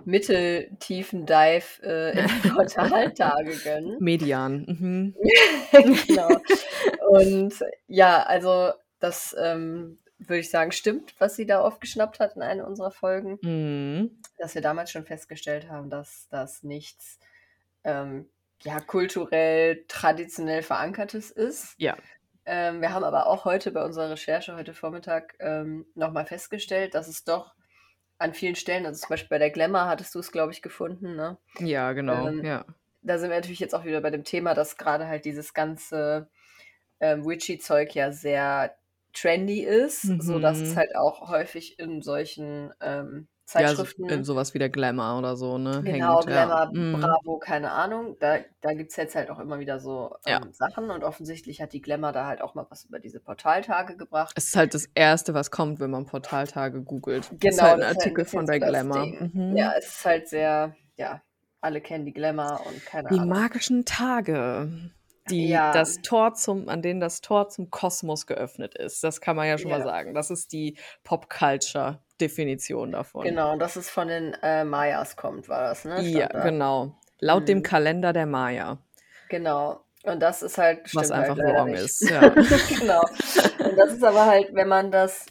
[0.04, 3.96] mitteltiefen Dive äh, in die Portaltage gönnen.
[4.00, 4.64] Median.
[4.66, 5.14] Mhm.
[6.06, 6.28] genau.
[7.10, 7.54] Und
[7.86, 12.66] ja, also das ähm, würde ich sagen, stimmt, was sie da aufgeschnappt hat in einer
[12.66, 14.18] unserer Folgen, Mhm.
[14.38, 17.18] dass wir damals schon festgestellt haben, dass das nichts
[17.84, 18.26] ähm,
[18.62, 21.74] ja, kulturell, traditionell verankertes ist.
[21.78, 21.96] Ja.
[22.46, 27.08] Ähm, wir haben aber auch heute bei unserer Recherche, heute Vormittag, ähm, nochmal festgestellt, dass
[27.08, 27.54] es doch
[28.18, 31.14] an vielen Stellen, also zum Beispiel bei der Glamour hattest du es, glaube ich, gefunden,
[31.14, 31.38] ne?
[31.60, 32.28] Ja, genau.
[32.28, 32.64] Ähm, ja.
[33.02, 36.28] da sind wir natürlich jetzt auch wieder bei dem Thema, dass gerade halt dieses ganze
[37.00, 38.76] ähm, Witchy-Zeug ja sehr
[39.12, 40.76] trendy ist, sodass es Mhm.
[40.76, 45.36] halt auch häufig in solchen ähm, Ja, so, Zeitschriften, in sowas wie der Glamour oder
[45.36, 45.82] so, ne?
[45.82, 46.44] genau, Hängt, ja.
[46.46, 47.00] Glamour, Mhm.
[47.00, 50.40] Bravo, keine Ahnung, da, da gibt es jetzt halt auch immer wieder so Ja.
[50.42, 53.96] ähm, Sachen und offensichtlich hat die Glamour da halt auch mal was über diese Portaltage
[53.96, 54.34] gebracht.
[54.36, 57.30] Es ist halt das Erste, was kommt, wenn man Portaltage googelt.
[57.40, 59.06] Genau, halt ein das ist halt ein Artikel von bisschen der Glamour.
[59.32, 59.56] Mhm.
[59.56, 61.22] Ja, es ist halt sehr, ja,
[61.60, 63.28] alle kennen die Glamour und keine Die Ahnung.
[63.28, 64.70] magischen Tage,
[65.30, 65.72] die Ja.
[65.72, 69.02] das Tor zum, an denen das Tor zum Kosmos geöffnet ist.
[69.02, 69.84] Das kann man ja schon mal Ja.
[69.84, 70.14] sagen.
[70.14, 70.78] Das ist die
[72.18, 73.24] Pop-Culture-Definition davon.
[73.24, 76.00] Genau, und dass es von den äh, Mayas kommt, war das, ne?
[76.02, 76.40] Ja, da.
[76.42, 76.94] genau.
[77.20, 77.62] Laut dem Mhm.
[77.62, 78.78] Kalender der Maya.
[79.28, 79.80] Genau.
[80.04, 81.82] Und das ist halt, Was einfach halt wrong nicht.
[81.82, 82.08] ist.
[82.08, 82.20] Ja.
[82.78, 83.00] genau.
[83.64, 85.26] Und das ist aber halt, wenn man das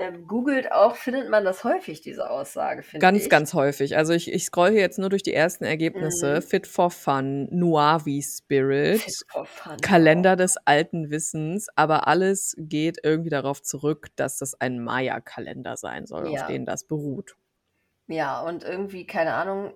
[0.00, 3.30] ähm, googelt auch, findet man das häufig, diese Aussage, finde Ganz, ich.
[3.30, 3.96] ganz häufig.
[3.96, 6.36] Also ich, ich scroll hier jetzt nur durch die ersten Ergebnisse.
[6.36, 6.42] Mhm.
[6.42, 9.76] Fit for Fun, Noavi Spirit, Fit for fun.
[9.82, 16.06] Kalender des alten Wissens, aber alles geht irgendwie darauf zurück, dass das ein Maya-Kalender sein
[16.06, 16.46] soll, auf Ja.
[16.48, 17.36] den das beruht.
[18.08, 19.72] Ja, und irgendwie, keine Ahnung,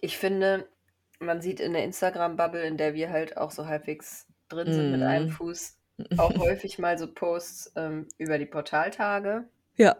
[0.00, 0.66] ich finde,
[1.20, 5.02] man sieht in der Instagram-Bubble, in der wir halt auch so halbwegs drin sind mit
[5.02, 5.30] einem Mhm.
[5.30, 5.78] Fuß,
[6.18, 9.44] auch häufig mal so Posts ähm, über die Portaltage.
[9.76, 9.96] Ja.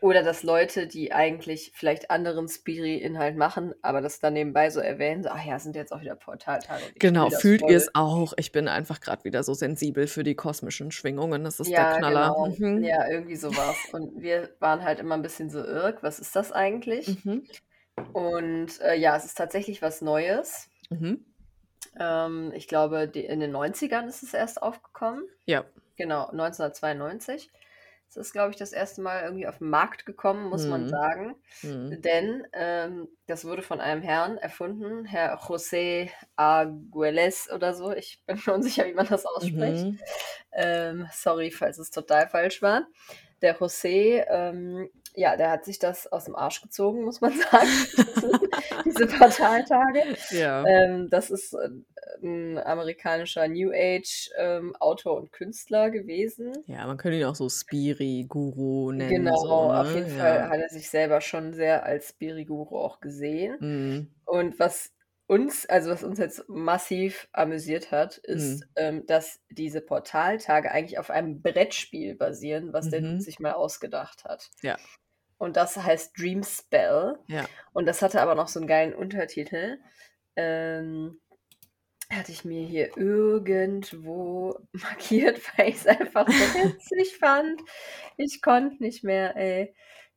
[0.00, 5.22] Oder dass Leute, die eigentlich vielleicht anderen Spiri-Inhalt machen, aber das dann nebenbei so erwähnen,
[5.22, 6.82] so, ach ja, sind jetzt auch wieder Portaltage.
[6.98, 8.32] Genau, fühlt ihr es auch?
[8.36, 11.44] Ich bin einfach gerade wieder so sensibel für die kosmischen Schwingungen.
[11.44, 12.34] Das ist der Ja, Knaller.
[12.58, 12.70] genau.
[12.70, 12.82] Mhm.
[12.82, 13.76] Ja, irgendwie sowas.
[13.92, 17.24] Und wir waren halt immer ein bisschen so irg, was ist das eigentlich?
[17.24, 17.44] Mhm.
[18.12, 20.68] Und äh, ja, es ist tatsächlich was Neues.
[20.90, 21.24] Mhm.
[22.00, 25.22] Ähm, ich glaube, die, in den 90ern ist es erst aufgekommen.
[25.44, 25.64] Ja.
[25.96, 27.50] Genau, 1992.
[28.14, 30.88] Es ist, glaube ich, das erste Mal irgendwie auf den Markt gekommen, muss man Mhm.
[30.90, 31.34] sagen.
[31.62, 32.02] Mhm.
[32.02, 37.90] Denn ähm, das wurde von einem Herrn erfunden, Herr José Arguelles oder so.
[37.92, 39.86] Ich bin mir unsicher, wie man das ausspricht.
[39.86, 39.98] Mhm.
[40.52, 42.86] Ähm, sorry, falls es total falsch war.
[43.40, 47.68] Der José, ähm, ja, der hat sich das aus dem Arsch gezogen, muss man sagen.
[48.84, 50.16] Diese Portaltage.
[50.30, 50.64] Ja.
[50.66, 51.68] Ähm, das ist äh,
[52.22, 56.52] ein amerikanischer New Age ähm, Autor und Künstler gewesen.
[56.66, 59.10] Ja, man könnte ihn auch so Spiri-Guru nennen.
[59.10, 59.94] Genau, so, auf ne?
[60.00, 60.48] jeden Fall Ja.
[60.50, 63.56] hat er sich selber schon sehr als Spiriguru auch gesehen.
[63.60, 64.10] Mhm.
[64.24, 64.92] Und was
[65.26, 68.66] uns, also was uns jetzt massiv amüsiert hat, ist, Mhm.
[68.76, 73.20] ähm, dass diese Portaltage eigentlich auf einem Brettspiel basieren, was der Dude Mhm.
[73.20, 74.50] sich mal ausgedacht hat.
[74.62, 74.76] Ja.
[75.42, 77.18] Und das heißt Dream Spell.
[77.26, 77.46] Ja.
[77.72, 79.80] Und das hatte aber noch so einen geilen Untertitel.
[80.36, 81.20] Ähm,
[82.12, 87.60] hatte ich mir hier irgendwo markiert, weil ich es einfach so witzig fand.
[88.16, 89.74] Ich konnte nicht mehr, ey.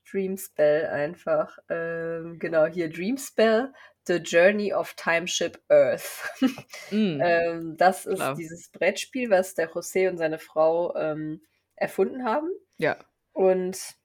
[0.08, 1.58] Dream Spell einfach.
[1.70, 3.74] Ähm, genau, hier Dream Spell,
[4.06, 6.22] The Journey of Time Ship Earth.
[6.92, 7.20] Mhm.
[7.26, 8.36] ähm, das ist Klar.
[8.36, 11.42] dieses Brettspiel, was der José und seine Frau ähm,
[11.76, 12.52] erfunden haben.
[12.78, 12.98] Ja.
[13.34, 13.98] Und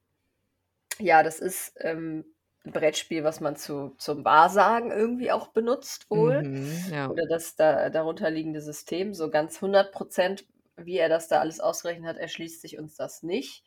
[1.01, 2.25] ja, das ist ähm,
[2.65, 6.43] ein Brettspiel, was man zu, zum Wahrsagen irgendwie auch benutzt wohl.
[6.43, 6.93] Mhm.
[6.93, 7.09] Ja.
[7.09, 9.15] Oder das da, darunter liegende System.
[9.15, 10.45] So ganz 100 Prozent,
[10.77, 13.65] wie er das da alles ausgerechnet hat, erschließt sich uns das nicht.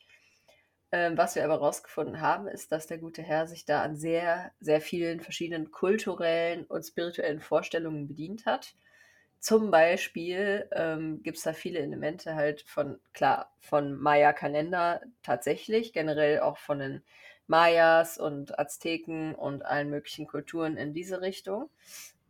[0.92, 4.52] Ähm, was wir aber rausgefunden haben, ist, dass der gute Herr sich da an sehr,
[4.60, 8.76] sehr vielen verschiedenen kulturellen und spirituellen Vorstellungen bedient hat.
[9.44, 16.40] Zum Beispiel ähm, gibt es da viele Elemente halt von, klar, von Maya-Kalender tatsächlich, generell
[16.40, 17.02] auch von den
[17.46, 21.68] Mayas und Azteken und allen möglichen Kulturen in diese Richtung.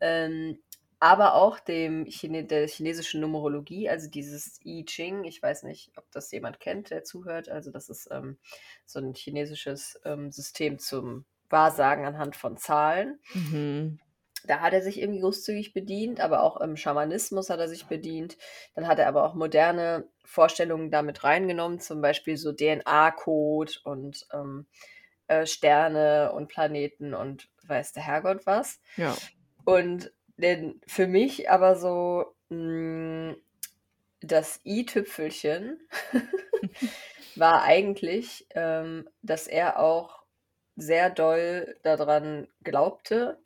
[0.00, 0.58] Ähm,
[0.98, 5.22] aber auch dem Chine der chinesischen Numerologie, also dieses I Ching.
[5.22, 7.48] Ich weiß nicht, ob das jemand kennt, der zuhört.
[7.48, 8.38] Also das ist ähm,
[8.86, 13.20] so ein chinesisches ähm, System zum Wahrsagen anhand von Zahlen.
[13.34, 14.00] Mhm.
[14.46, 18.36] Da hat er sich irgendwie großzügig bedient, aber auch im Schamanismus hat er sich bedient.
[18.74, 24.66] Dann hat er aber auch moderne Vorstellungen damit reingenommen, zum Beispiel so DNA-Code und ähm,
[25.28, 28.80] äh, Sterne und Planeten und weiß der Herrgott was.
[28.96, 29.16] Ja.
[29.64, 33.36] Und denn für mich aber so mh, mm,
[34.20, 35.78] das i-Tüpfelchen
[37.36, 40.22] war eigentlich, ähm, dass er auch
[40.76, 43.38] sehr doll daran glaubte,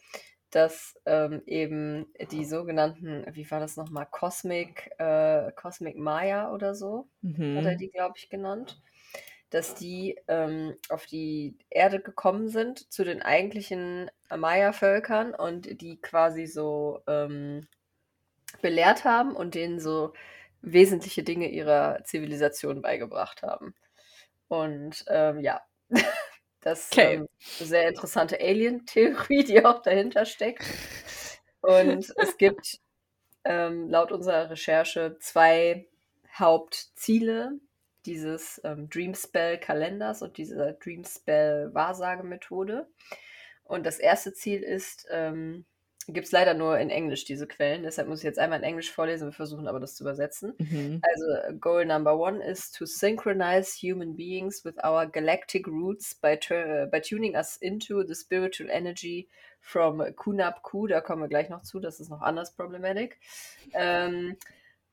[0.50, 7.08] dass ähm, eben die sogenannten, wie war das nochmal, Cosmic, äh, Cosmic Maya oder so,
[7.54, 7.80] hat er Mhm.
[7.80, 8.80] die, glaube ich, genannt,
[9.50, 16.46] dass die ähm, auf die Erde gekommen sind zu den eigentlichen Maya-Völkern und die quasi
[16.46, 17.66] so ähm,
[18.62, 20.12] belehrt haben und denen so
[20.62, 23.74] wesentliche Dinge ihrer Zivilisation beigebracht haben.
[24.48, 25.62] Und ähm, ja,
[26.60, 27.14] das Okay.
[27.14, 27.28] ähm,
[27.58, 30.64] sehr interessante Alien-Theorie, die auch dahinter steckt.
[31.60, 32.78] Und es gibt
[33.44, 35.88] ähm, laut unserer Recherche zwei
[36.34, 37.52] Hauptziele
[38.06, 42.88] dieses ähm, Dreamspell-Kalenders und dieser Dreamspell-Wahrsagemethode.
[43.64, 45.66] Und das erste Ziel ist, ähm,
[46.08, 48.90] gibt es leider nur in Englisch diese Quellen, deshalb muss ich jetzt einmal in Englisch
[48.90, 50.54] vorlesen, wir versuchen aber das zu übersetzen.
[50.58, 51.02] Mhm.
[51.02, 56.86] Also Goal Number One is to synchronize human beings with our galactic roots by, tu-
[56.90, 59.28] by tuning us into the spiritual energy
[59.60, 63.18] from Kunab Ku, da kommen wir gleich noch zu, das ist noch anders problematic.
[63.74, 64.36] Ähm,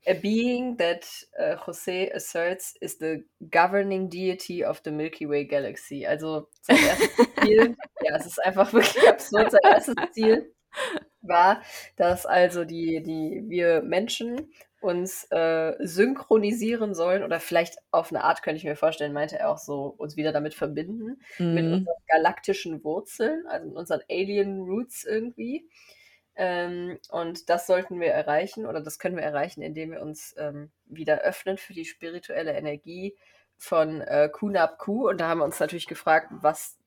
[0.05, 1.05] a being that
[1.39, 6.05] uh, Jose asserts is the governing deity of the Milky Way Galaxy.
[6.05, 7.09] Also sein erstes
[7.41, 10.51] Ziel, ja, es ist einfach wirklich absurd, sein erstes Ziel
[11.21, 11.61] war,
[11.95, 14.51] dass also die, die wir Menschen
[14.81, 19.49] uns äh, synchronisieren sollen oder vielleicht auf eine Art könnte ich mir vorstellen, meinte er
[19.49, 21.19] auch so, uns wieder damit verbinden,
[21.49, 21.71] mit Mhm.
[21.71, 25.67] unseren galaktischen Wurzeln, also mit unseren Alien Roots irgendwie.
[26.35, 30.71] Ähm, und das sollten wir erreichen oder das können wir erreichen, indem wir uns ähm,
[30.85, 33.15] wieder öffnen für die spirituelle Energie
[33.57, 35.07] von äh, Kunab Ku.
[35.09, 36.77] Und da haben wir uns natürlich gefragt, was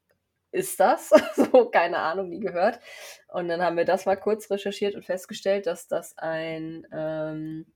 [0.50, 1.10] ist das?
[1.36, 2.80] so, keine Ahnung, nie gehört.
[3.28, 7.66] Und dann haben wir das mal kurz recherchiert und festgestellt, dass das ein ähm,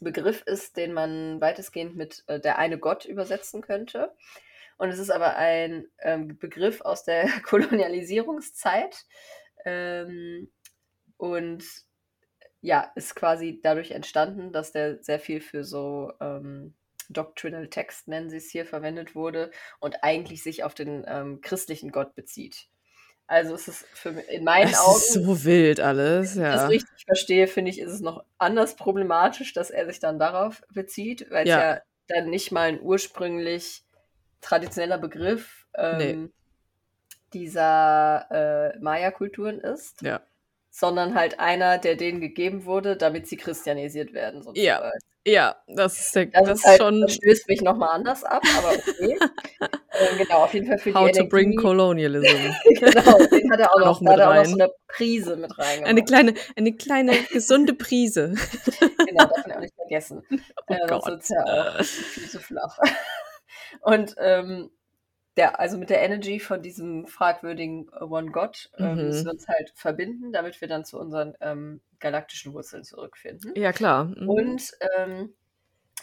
[0.00, 4.14] Begriff ist, den man weitestgehend mit äh, der eine Gott übersetzen könnte.
[4.78, 9.04] Und es ist aber ein ähm, Begriff aus der Kolonialisierungszeit.
[9.64, 10.50] Ähm,
[11.16, 11.64] und
[12.62, 16.74] ja, ist quasi dadurch entstanden, dass der sehr viel für so ähm,
[17.12, 19.50] Doctrinal Text, nennen sie es hier, verwendet wurde
[19.80, 22.68] und eigentlich sich auf den ähm, christlichen Gott bezieht.
[23.26, 26.62] Also es ist für, in meinen Es Augen, ist so wild alles, wenn ich das
[26.62, 26.66] ja.
[26.66, 31.30] richtig verstehe, finde ich, ist es noch anders problematisch, dass er sich dann darauf bezieht,
[31.30, 31.60] weil es Ja.
[31.74, 33.84] ja dann nicht mal ein ursprünglich
[34.40, 36.10] traditioneller Begriff Nee.
[36.10, 36.32] ähm,
[37.32, 38.26] dieser
[38.74, 40.20] äh, Maya-Kulturen ist, Ja.
[40.70, 44.42] sondern halt einer, der denen gegeben wurde, damit sie christianisiert werden, Ja.
[44.42, 44.84] sozusagen.
[44.84, 44.90] Ja,
[45.66, 48.42] das ist der, Das, das ist ist halt, schon das stößt mich nochmal anders ab,
[48.58, 49.18] aber okay.
[49.92, 51.56] ähm, genau, auf jeden Fall für How die to bring Energie.
[51.56, 52.52] Colonialism.
[52.64, 54.46] genau, den hat er auch Noch noch, da hat mit er auch noch rein.
[54.46, 56.06] so eine Prise mit Eine reingemacht.
[56.06, 58.34] kleine, eine kleine gesunde Prise.
[59.06, 60.22] Genau, darf man auch nicht vergessen.
[60.68, 61.74] Oh äh, sonst es ja auch
[62.12, 62.78] viel zu flach.
[63.82, 64.70] Und ähm,
[65.40, 69.06] der, also mit der Energy von diesem fragwürdigen äh, One God ähm, Mhm.
[69.06, 73.54] müssen wir uns halt verbinden, damit wir dann zu unseren ähm, galaktischen Wurzeln zurückfinden.
[73.56, 74.04] Ja, klar.
[74.04, 74.28] Mhm.
[74.28, 75.34] Und ähm,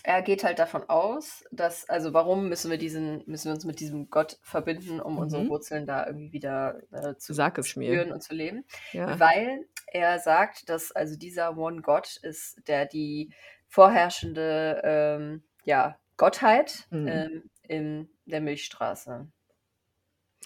[0.04, 3.80] er geht halt davon aus, dass, also warum müssen wir diesen, müssen wir uns mit
[3.80, 5.50] diesem Gott verbinden, um unsere Mhm.
[5.50, 8.66] Wurzeln da irgendwie wieder äh, zu Sag spüren und zu leben?
[8.92, 9.20] Ja.
[9.20, 13.34] Weil er sagt, dass also dieser One God ist, der die
[13.68, 17.08] vorherrschende ähm, ja, Gottheit Mhm.
[17.08, 19.28] ähm, in der Milchstraße.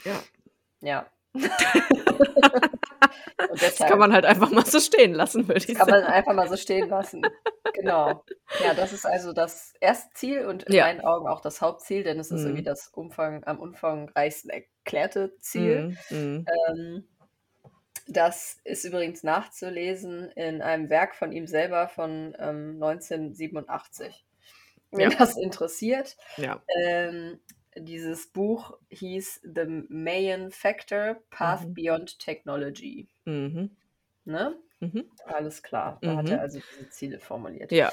[0.03, 0.19] Ja.
[0.81, 1.05] Ja.
[3.59, 6.13] Das kann man halt einfach mal so stehen lassen, würde das ich kann man sagen.
[6.13, 7.21] einfach mal so stehen lassen.
[7.73, 8.23] Genau.
[8.63, 10.85] Ja, das ist also das erste Ziel und in Ja.
[10.85, 12.65] meinen Augen auch das Hauptziel, denn es ist irgendwie Mhm.
[12.65, 15.97] das Umfang, am umfangreichsten erklärte Ziel.
[16.09, 16.17] Mhm.
[16.17, 16.45] Mhm.
[16.69, 17.07] Ähm,
[18.07, 24.25] das ist übrigens nachzulesen in einem Werk von ihm selber von ähm, 1987.
[24.91, 25.17] Wenn Ja.
[25.17, 26.17] das interessiert.
[26.37, 26.61] Ja.
[26.83, 27.39] Ähm,
[27.77, 31.73] dieses Buch hieß The Mayan Factor Path Mhm.
[31.73, 33.07] Beyond Technology.
[33.25, 33.77] Mhm.
[34.25, 34.55] Ne?
[34.79, 35.11] Mhm.
[35.25, 35.99] Alles klar.
[36.03, 36.41] Da hat er Mhm.
[36.41, 37.71] also diese Ziele formuliert.
[37.71, 37.91] Ja.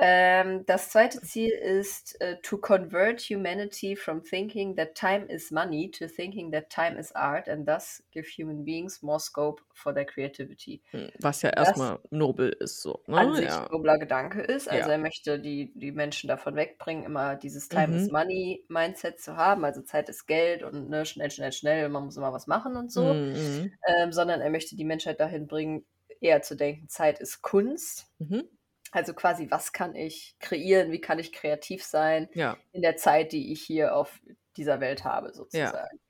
[0.00, 5.90] Ähm, das zweite Ziel ist äh, to convert humanity from thinking that time is money
[5.90, 10.06] to thinking that time is art and thus give human beings more scope for their
[10.06, 10.82] creativity.
[10.92, 13.02] Hm, Was ja erstmal nobel ist, so.
[13.14, 13.34] an Ne?
[13.34, 13.68] sich Ja.
[13.68, 14.68] nobler Gedanke ist.
[14.68, 14.90] Also Ja.
[14.90, 18.10] er möchte die, die Menschen davon wegbringen, immer dieses Time is Mhm.
[18.10, 19.64] Money Mindset zu haben.
[19.64, 22.92] Also Zeit ist Geld und ne, schnell, schnell, schnell, man muss immer was machen und
[22.92, 23.20] so.
[23.32, 23.78] Mhm.
[23.86, 25.86] Ähm, sondern er möchte die Menschheit dahin bringen,
[26.20, 28.08] eher zu denken, Zeit ist Kunst.
[28.20, 28.50] Mhm.
[28.92, 32.56] Also quasi, was kann ich kreieren, wie kann ich kreativ sein Ja.
[32.72, 34.20] in der Zeit, die ich hier auf
[34.56, 35.32] dieser Welt habe, Ja.
[35.34, 36.00] sozusagen.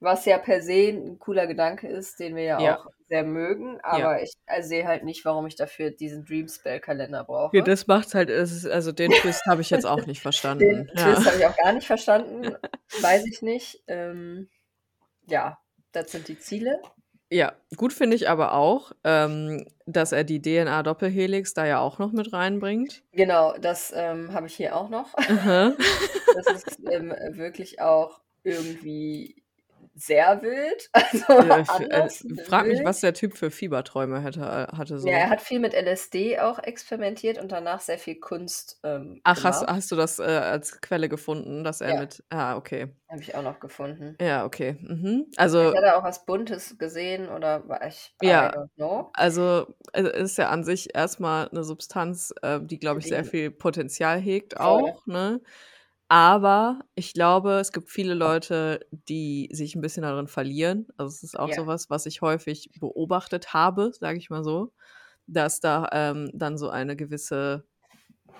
[0.00, 2.78] Was ja per se ein cooler Gedanke ist, den wir ja, Ja.
[2.78, 3.80] auch sehr mögen, Ja.
[3.84, 7.56] aber ich äh, sehe halt nicht, warum ich dafür diesen Dreamspell-Kalender brauche.
[7.56, 10.90] Ja, das macht's halt, also den Twist habe ich jetzt auch nicht Den verstanden.
[10.94, 11.12] Ja.
[11.14, 12.42] Twist habe ich auch gar nicht verstanden,
[13.00, 13.82] weiß ich nicht.
[13.86, 14.48] Ähm,
[15.28, 15.58] ja,
[15.92, 16.80] das sind die Ziele.
[17.32, 22.12] Ja, gut finde ich aber auch, ähm, dass er die DNA-Doppelhelix da ja auch noch
[22.12, 23.02] mit reinbringt.
[23.12, 25.14] Genau, das ähm, habe ich hier auch noch.
[25.16, 25.72] Aha.
[26.34, 29.41] Das ist ähm, wirklich auch irgendwie
[29.94, 30.88] sehr wild.
[30.94, 32.08] Also Ja, ich äh,
[32.44, 32.84] frag mich, wild.
[32.84, 35.08] was der Typ für Fieberträume hätte, äh, hatte so.
[35.08, 39.44] Ja, er hat viel mit LSD auch experimentiert und danach sehr viel Kunst ähm, Ach,
[39.44, 39.76] hast, gemacht.
[39.76, 42.00] hast du das äh, als Quelle gefunden, dass er Ja.
[42.00, 42.24] mit.
[42.30, 42.94] Ah, okay.
[43.08, 44.16] Habe ich auch noch gefunden.
[44.20, 44.76] Ja, okay.
[44.80, 45.26] Mhm.
[45.30, 48.52] Ich Also, hatte auch was Buntes gesehen oder war ich ja,
[49.14, 53.50] also es ist ja an sich erstmal eine Substanz, äh, die, glaube ich, sehr viel
[53.50, 55.40] Potenzial hegt auch, ne?
[56.12, 60.88] Aber ich glaube, es gibt viele Leute, die sich ein bisschen darin verlieren.
[60.98, 61.54] Also es ist auch Ja.
[61.54, 64.74] sowas, was ich häufig beobachtet habe, sage ich mal so,
[65.26, 67.66] dass da ähm, dann so eine gewisse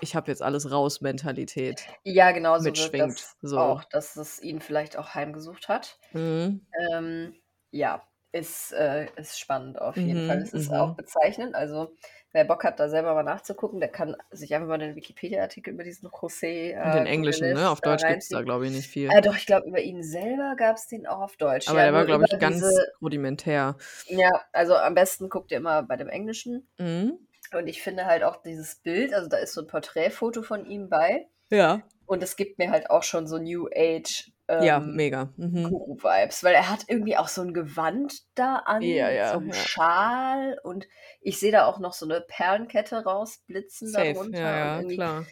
[0.01, 2.97] Ich habe jetzt alles raus Mentalität Ja, genau so mitschwingt.
[2.97, 3.55] das So.
[3.55, 5.99] auch, dass es ihn vielleicht auch heimgesucht hat.
[6.15, 6.66] Mhm.
[6.93, 7.36] Ähm,
[7.70, 10.39] ja, ist, äh, ist spannend auf jeden Fall.
[10.39, 10.97] Mhm, Es ist auch mhm.
[10.97, 11.55] bezeichnend.
[11.55, 11.94] Also,
[12.32, 15.84] wer Bock hat, da selber mal nachzugucken, der kann sich einfach mal den Wikipedia-Artikel über
[15.84, 17.70] diesen José Und den äh, englischen, ne?
[17.70, 19.10] Auf da Deutsch gibt es da, glaube ich, nicht viel.
[19.10, 21.68] Äh, doch, ich glaube, über ihn selber gab es den auch auf Deutsch.
[21.68, 23.76] Aber Ja, der war, glaube ich, ganz diese, rudimentär.
[24.06, 26.66] ja, also am besten guckt ihr immer bei dem Englischen.
[26.78, 27.18] Mhm.
[27.52, 30.88] Und ich finde halt auch dieses Bild, also da ist so ein Porträtfoto von ihm
[30.88, 31.26] bei.
[31.53, 31.83] Ja.
[32.07, 35.33] Und es gibt mir halt auch schon so New Age Ja, ähm, mega.
[35.37, 35.65] Mhm.
[35.65, 39.33] Guru-Vibes, weil er hat irgendwie auch so ein Gewand da an, Ja, mit so ja,
[39.33, 39.55] einem ja.
[39.55, 40.89] Schal und
[41.20, 45.27] ich sehe da auch noch so eine Perlenkette rausblitzen Safe, darunter ja, ja, klar.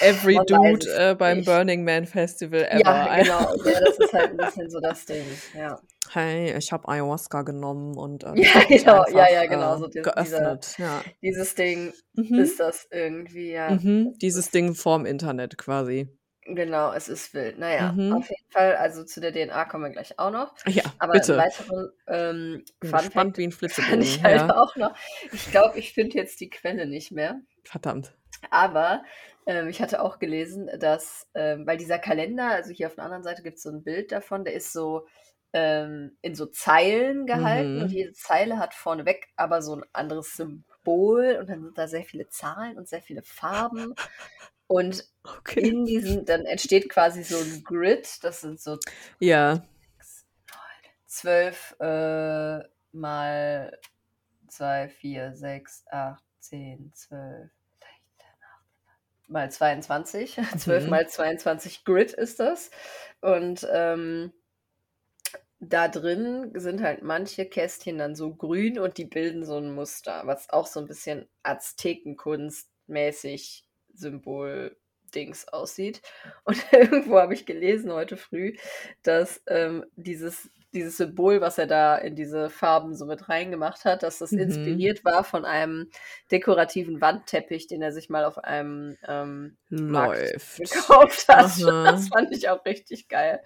[0.00, 1.46] Every man Dude äh, beim nicht.
[1.46, 2.78] Burning Man Festival ever.
[2.80, 5.24] Ja, genau, ja, das ist halt ein bisschen so das Ding,
[5.54, 5.80] ja.
[6.12, 9.86] Hey, ich habe Ayahuasca genommen und äh, Ja, genau, ja, einfach ja, genau, äh, so
[9.88, 10.74] die, dieser, geöffnet.
[10.78, 11.02] Ja.
[11.22, 12.38] dieses Ding Mhm.
[12.40, 14.14] ist das irgendwie, ja, Mhm.
[14.20, 16.08] Dieses Ding vorm Internet quasi.
[16.42, 17.58] genau, es ist wild.
[17.58, 18.12] Naja, Mhm.
[18.12, 20.54] auf jeden Fall, also zu der DNA kommen wir gleich auch noch.
[20.66, 21.36] Ja, Aber bitte.
[21.38, 24.00] weiteren ähm, Bin Fun Fact wie ein Flitzebogen.
[24.02, 24.94] ich halt Ja, auch noch.
[25.32, 27.40] Ich glaube, ich finde jetzt die Quelle nicht mehr.
[27.64, 28.14] verdammt.
[28.50, 29.02] Aber
[29.46, 33.22] ähm, ich hatte auch gelesen, dass, ähm, weil dieser Kalender, also hier auf der anderen
[33.22, 35.06] Seite gibt es so ein Bild davon, der ist so
[35.56, 37.94] ähm, in so Zeilen gehalten und Mhm.
[37.94, 42.28] jede Zeile hat vorneweg aber so ein anderes Symbol und dann sind da sehr viele
[42.28, 43.94] Zahlen und sehr viele Farben.
[44.66, 45.04] Und
[45.38, 45.72] Okay.
[45.72, 48.78] in diesen, dann entsteht quasi so ein Grid, das sind so
[49.20, 49.62] Ja.
[51.06, 52.60] zwölf äh,
[52.92, 53.78] mal
[54.48, 57.50] zwei, vier, sechs, acht, zehn, zwölf,
[59.28, 60.38] mal 22.
[60.58, 60.90] 12 Mhm.
[60.90, 62.70] mal 22 Grid ist das.
[63.20, 64.32] Und ähm,
[65.60, 70.22] da drin sind halt manche Kästchen dann so grün und die bilden so ein Muster,
[70.26, 73.64] was auch so ein bisschen Aztekenkunstmäßig
[73.94, 76.02] Symbol-Dings aussieht.
[76.44, 78.56] Und irgendwo habe ich gelesen heute früh,
[79.02, 84.02] dass ähm, dieses, dieses Symbol, was er da in diese Farben so mit reingemacht hat,
[84.02, 84.36] dass das Mhm.
[84.36, 85.88] inspiriert war von einem
[86.30, 89.56] dekorativen Wandteppich, den er sich mal auf einem ähm,
[89.86, 90.58] Markt Läuft.
[90.58, 91.56] gekauft hat.
[91.82, 91.96] Das Aha.
[92.08, 93.42] fand ich auch richtig geil.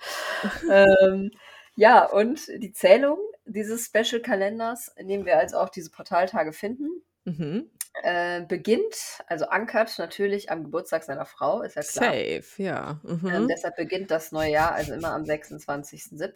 [0.68, 1.30] ähm,
[1.76, 6.88] ja, und die Zählung dieses Special-Kalenders, in dem wir also auch diese Portaltage finden,
[7.24, 7.70] Mhm.
[8.02, 12.12] äh, beginnt, also ankert natürlich am Geburtstag seiner Frau, ist ja klar.
[12.14, 13.00] Safe, ja.
[13.06, 13.48] Ähm, Mhm.
[13.48, 16.32] deshalb beginnt das neue Jahr also immer am 26.07.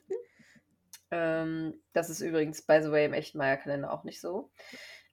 [1.11, 4.51] Ähm, das ist übrigens, by the way, im echten Maya-Kalender auch nicht so.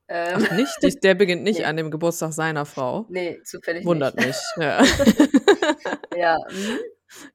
[0.07, 1.03] Ähm, Ach, nicht?
[1.03, 3.05] Der beginnt nicht nee, an dem Geburtstag seiner Frau.
[3.09, 4.27] nee, zufällig Wundert nicht.
[4.27, 4.37] mich.
[4.65, 4.83] Ja.
[6.15, 6.79] Ja, mhm.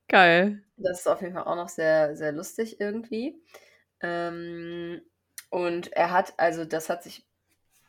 [0.08, 0.62] Geil.
[0.76, 3.40] Das ist auf jeden Fall auch noch sehr, sehr lustig irgendwie.
[4.00, 5.00] Ähm,
[5.50, 7.26] und er hat, also das hat sich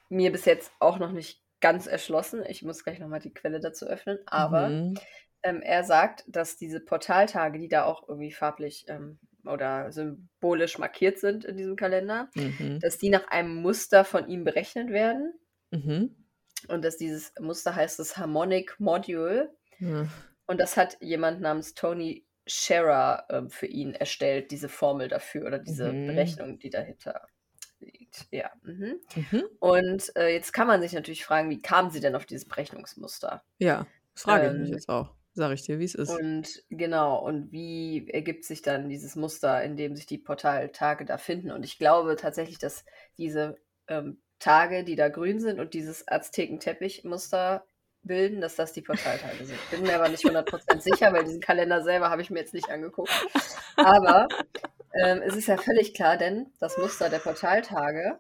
[0.10, 2.44] mir bis jetzt auch noch nicht ganz erschlossen.
[2.48, 4.20] Ich muss gleich nochmal die Quelle dazu öffnen.
[4.26, 4.94] Aber Mhm.
[5.44, 11.20] ähm, er sagt, dass diese Portaltage, die da auch irgendwie farblich ähm, oder symbolisch markiert
[11.20, 12.80] sind in diesem Kalender, Mhm.
[12.80, 15.34] dass die nach einem Muster von ihm berechnet werden.
[15.72, 16.16] Mhm.
[16.68, 19.54] Und dass dieses Muster heißt das Harmonic Module.
[20.48, 25.60] Und das hat jemand namens Tony Scherer ähm, für ihn erstellt, diese Formel dafür oder
[25.60, 26.06] diese Mhm.
[26.06, 27.28] Berechnung, die dahinter
[27.80, 28.28] liegt.
[28.32, 28.52] Ja.
[28.64, 29.02] Mhm.
[29.16, 29.44] Mhm.
[29.60, 33.44] Und äh, jetzt kann man sich natürlich fragen, wie kamen sie denn auf dieses Berechnungsmuster?
[33.60, 35.16] Ja, das frage ich mich Ähm, jetzt auch.
[35.34, 36.24] Sag ich dir, wie es ist.
[36.24, 41.18] Und genau, und wie ergibt sich dann dieses Muster, in dem sich die Portaltage da
[41.18, 41.52] finden?
[41.52, 42.86] Und ich glaube tatsächlich, dass
[43.18, 43.58] diese
[43.88, 47.66] ähm, Tage, die da grün sind und dieses Aztekenteppich-Muster
[48.04, 49.60] bilden, dass das die Portaltage sind.
[49.72, 52.70] Bin mir aber nicht 100% sicher, weil diesen Kalender selber habe ich mir jetzt nicht
[52.70, 53.12] angeguckt.
[53.76, 54.28] Aber
[54.94, 58.20] ähm, es ist ja völlig klar, denn das Muster der Portaltage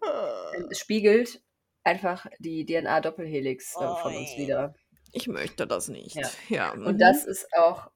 [0.55, 1.41] ähm, spiegelt
[1.83, 4.75] einfach die DNA-Doppelhelix äh, von uns wieder.
[5.13, 6.15] Ich möchte das nicht.
[6.15, 6.29] Ja.
[6.49, 6.71] Ja.
[6.73, 6.97] Und mhm.
[6.97, 7.89] das ist auch,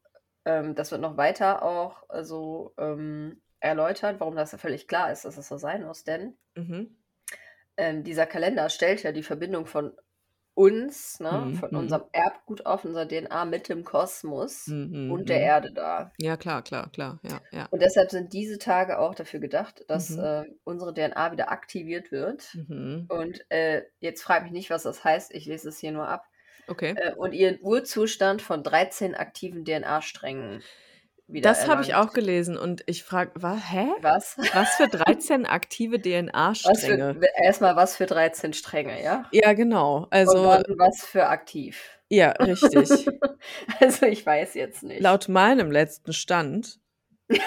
[0.46, 5.12] ähm, das wird noch weiter auch äh, so ähm, erläutert, warum das ja völlig klar
[5.12, 6.04] ist, dass es so sein muss.
[6.04, 6.98] Denn Mhm.
[7.78, 9.94] ähm, dieser Kalender stellt ja die Verbindung von
[10.62, 11.78] uns, ne, Mhm, von mhm.
[11.78, 15.44] unserem Erbgut auf unserer DNA mit dem Kosmos Mhm, und der mhm.
[15.44, 16.14] Erde dar.
[16.18, 17.20] Ja, klar, klar, klar.
[17.24, 17.68] Ja, ja.
[17.72, 20.20] Und deshalb sind diese Tage auch dafür gedacht, dass Mhm.
[20.24, 22.54] äh, unsere DNA wieder aktiviert wird.
[22.54, 23.06] Mhm.
[23.10, 25.34] Und äh, jetzt frage mich nicht, was das heißt.
[25.34, 26.26] Ich lese es hier nur ab.
[26.68, 26.94] Okay.
[26.96, 30.62] Äh, und ihren Urzustand von 13 aktiven DNA-Strängen
[31.34, 33.88] wieder Das habe ich auch gelesen und ich frage, was, hä?
[34.02, 34.38] Was?
[34.54, 37.20] Was für 13 aktive DNA-Stränge?
[37.44, 39.26] erstmal was für 13 Stränge, ja?
[39.32, 40.04] Ja, genau.
[40.04, 42.00] Und Also, dann was für aktiv.
[42.10, 43.08] ja, richtig.
[43.80, 45.02] Also ich weiß jetzt nicht.
[45.02, 46.80] Laut meinem letzten Stand,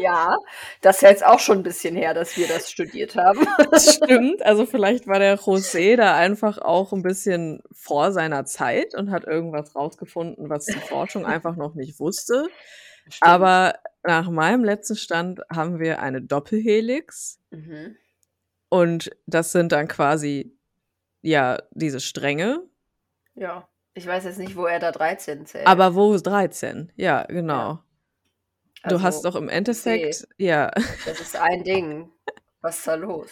[0.00, 0.36] Ja,
[0.80, 3.46] das ist jetzt auch schon ein bisschen her, dass wir das studiert haben.
[3.78, 9.10] stimmt, also vielleicht war der José da einfach auch ein bisschen vor seiner Zeit und
[9.10, 12.48] hat irgendwas rausgefunden, was die Forschung einfach noch nicht wusste.
[13.10, 13.22] Stimmt.
[13.22, 17.96] Aber nach meinem letzten Stand haben wir eine Doppelhelix Mhm.
[18.68, 20.54] und das sind dann quasi,
[21.22, 22.62] ja, diese Stränge.
[23.34, 25.66] Ja, ich weiß jetzt nicht, wo er da 13 zählt.
[25.66, 26.92] Aber wo ist 13?
[26.96, 27.74] Ja, genau.
[27.74, 27.80] Du
[28.82, 30.70] Also, hast doch im Endeffekt, ja.
[31.04, 32.10] Das ist ein Ding.
[32.60, 33.28] Was ist da los?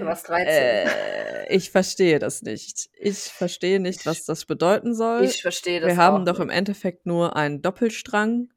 [0.00, 0.46] Was 13?
[0.48, 2.88] Äh, ich verstehe das nicht.
[2.98, 5.24] Ich verstehe nicht, was das bedeuten soll.
[5.24, 6.56] ich verstehe das Wir haben doch im nicht.
[6.56, 8.48] Endeffekt nur einen Doppelstrang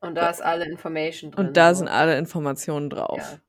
[0.00, 1.48] Und da ist alle Information drin.
[1.48, 3.18] und da sind alle Informationen drauf.
[3.18, 3.40] Ja,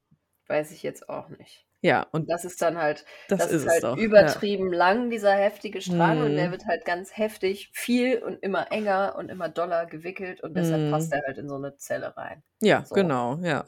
[0.47, 1.64] weiß ich jetzt auch nicht.
[1.81, 3.97] Ja, und Das ist dann halt, das, das, ist halt doch.
[3.97, 6.51] übertrieben lang, dieser heftige Strang, und der Mhm.
[6.51, 10.91] wird halt ganz heftig, viel und immer enger und immer doller gewickelt und deshalb Mhm.
[10.91, 12.41] passt er halt in so eine Zelle rein.
[12.61, 12.95] Ja, ja so.
[12.95, 13.65] genau, ja.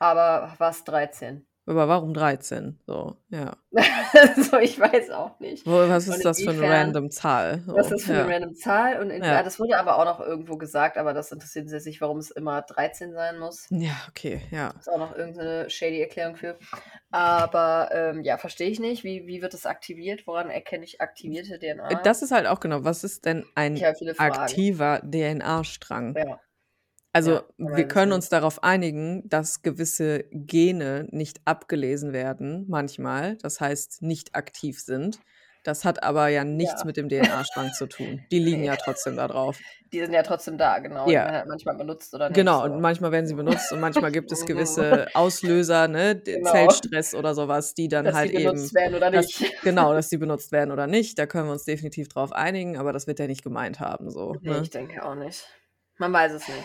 [0.00, 1.44] Aber was 13?
[1.66, 2.80] Aber warum 13?
[2.86, 3.54] So, ja.
[4.50, 5.66] so, ich weiß auch nicht.
[5.66, 7.60] Was ist das für eine random Zahl?
[7.66, 8.24] So, Was ist das für ja.
[8.24, 9.00] eine random Zahl?
[9.02, 9.34] Und in, Ja.
[9.34, 9.42] ja.
[9.42, 13.12] das wurde aber auch noch irgendwo gesagt, aber das interessiert sich warum es immer 13
[13.12, 13.66] sein muss.
[13.68, 14.70] Ja, okay, ja.
[14.78, 16.56] Ist auch noch irgendeine shady Erklärung für.
[17.10, 19.02] Aber ähm, ja, verstehe ich nicht.
[19.02, 20.26] Wie, wie wird das aktiviert?
[20.26, 22.02] Woran erkenne ich aktivierte DNA?
[22.02, 23.82] Das ist halt auch genau, was ist denn ein
[24.18, 26.16] aktiver DNA-Strang?
[26.16, 26.40] Ja.
[27.12, 33.60] Also Ja, wir können uns darauf einigen, dass gewisse Gene nicht abgelesen werden, manchmal, das
[33.60, 35.18] heißt nicht aktiv sind.
[35.68, 36.86] Das hat aber ja nichts Ja.
[36.86, 38.24] mit dem DNA-Strang zu tun.
[38.32, 39.58] Die liegen ja trotzdem da drauf.
[39.92, 41.06] Die sind ja trotzdem da, genau.
[41.10, 41.30] Ja.
[41.30, 42.36] halt manchmal benutzt oder nicht.
[42.36, 42.64] Genau, so.
[42.72, 46.50] und manchmal werden sie benutzt und manchmal gibt es gewisse Auslöser, ne, Genau.
[46.50, 49.54] Zellstress oder sowas, die dann dass halt die benutzt eben, werden oder dass, nicht.
[49.62, 51.18] genau, dass die benutzt werden oder nicht.
[51.18, 54.36] Da können wir uns definitiv drauf einigen, aber das wird er nicht gemeint haben, so.
[54.40, 54.60] Nee, Ne?
[54.62, 55.46] ich denke auch nicht.
[55.98, 56.64] Man weiß es nicht.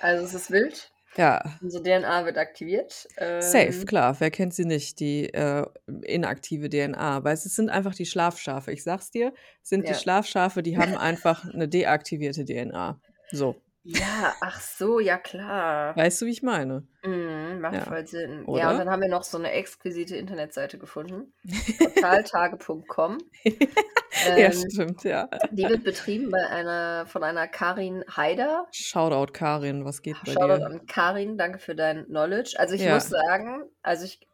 [0.00, 0.90] Also es ist wild.
[1.16, 3.08] Ja, Unsere DNA wird aktiviert.
[3.40, 4.16] Safe, Ähm, klar.
[4.20, 5.64] Wer kennt sie nicht, die äh,
[6.02, 7.24] inaktive DNA?
[7.24, 8.72] Weil es sind einfach die Schlafschafe.
[8.72, 9.32] Ich sag's dir,
[9.62, 9.98] sind die Ja.
[9.98, 13.00] Schlafschafe, die haben einfach eine deaktivierte DNA.
[13.30, 13.56] So.
[13.86, 15.94] Ja, ach so, ja klar.
[15.94, 16.86] Weißt du, wie ich meine?
[17.04, 17.80] Mhm, macht Ja.
[17.82, 18.40] voll Sinn.
[18.40, 18.70] Ja, Oder?
[18.70, 21.34] und dann haben wir noch so eine exquisite Internetseite gefunden.
[21.78, 23.18] Portaltage.com.
[23.44, 25.28] ja, Ähm, stimmt, ja.
[25.50, 28.66] die wird betrieben bei einer, von einer Karin Haider.
[28.72, 30.66] Shoutout Karin, was geht bei Shoutout dir?
[30.66, 32.54] an Karin, danke für dein Knowledge.
[32.58, 32.94] Also ich Ja.
[32.94, 34.26] muss sagen, also ich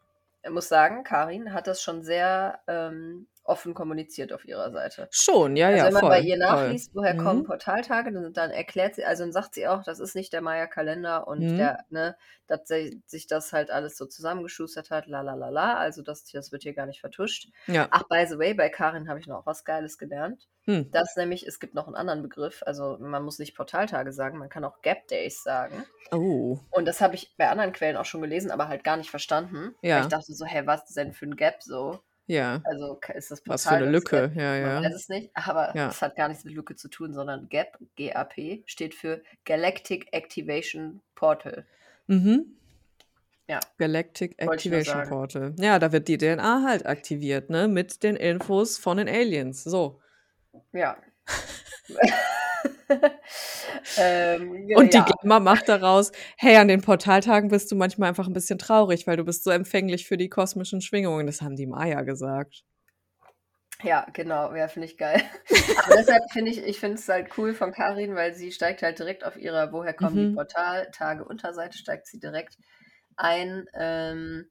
[0.48, 5.08] muss sagen, Karin hat das schon sehr ähm, offen kommuniziert auf ihrer Seite.
[5.10, 6.10] Schon, ja, Also ja, wenn man voll.
[6.10, 6.46] bei ihr voll.
[6.46, 7.18] nachliest, woher Mhm.
[7.18, 10.40] kommen Portaltage, dann, dann erklärt sie, also dann sagt sie auch, das ist nicht der
[10.40, 11.56] Maya-Kalender und Mhm.
[11.58, 12.16] der, ne,
[12.46, 16.24] dass sie, sich das halt alles so zusammengeschustert hat, la la la la, also das,
[16.24, 17.48] das wird hier gar nicht vertuscht.
[17.66, 17.88] Ja.
[17.90, 20.48] Ach, by the way, bei Karin habe ich noch was Geiles gelernt.
[20.64, 20.90] Hm.
[20.90, 24.48] Das nämlich, es gibt noch einen anderen Begriff, also man muss nicht Portaltage sagen, man
[24.48, 25.84] kann auch Gap Days sagen.
[26.12, 26.58] Oh.
[26.70, 29.74] Und das habe ich bei anderen Quellen auch schon gelesen, aber halt gar nicht verstanden.
[29.80, 30.00] Weil Ja.
[30.00, 32.00] ich dachte so, hä, was denn für ein Gap so?
[32.30, 32.62] Ja.
[32.64, 34.28] Also ist das Was für eine Lücke.
[34.28, 34.36] Gap?
[34.36, 34.88] Ja, Man ja.
[34.88, 35.88] weiß es nicht, aber Ja.
[35.88, 41.00] es hat gar nichts mit Lücke zu tun, sondern GAP, GAP, steht für Galactic Activation
[41.16, 41.66] Portal.
[42.06, 42.56] Mhm.
[43.48, 43.58] Ja.
[43.78, 45.08] Galactic Activation.
[45.08, 45.54] Portal.
[45.58, 47.66] Ja, da wird die DNA halt aktiviert, ne?
[47.66, 49.64] Mit den Infos von den Aliens.
[49.64, 50.00] So.
[50.72, 50.96] Ja.
[53.96, 55.04] ähm, Und die ja.
[55.04, 59.16] Gamma macht daraus, hey, an den Portaltagen bist du manchmal einfach ein bisschen traurig, weil
[59.16, 61.26] du bist so empfänglich für die kosmischen Schwingungen.
[61.26, 62.64] Das haben die Maya gesagt.
[63.82, 65.22] Ja, genau, ja, finde ich geil.
[65.84, 68.98] Aber deshalb finde ich, ich finde es halt cool von Karin, weil sie steigt halt
[68.98, 70.34] direkt auf ihrer Woher kommen die Mhm.
[70.34, 72.56] Portaltage Unterseite, steigt sie direkt
[73.16, 74.50] ein ähm,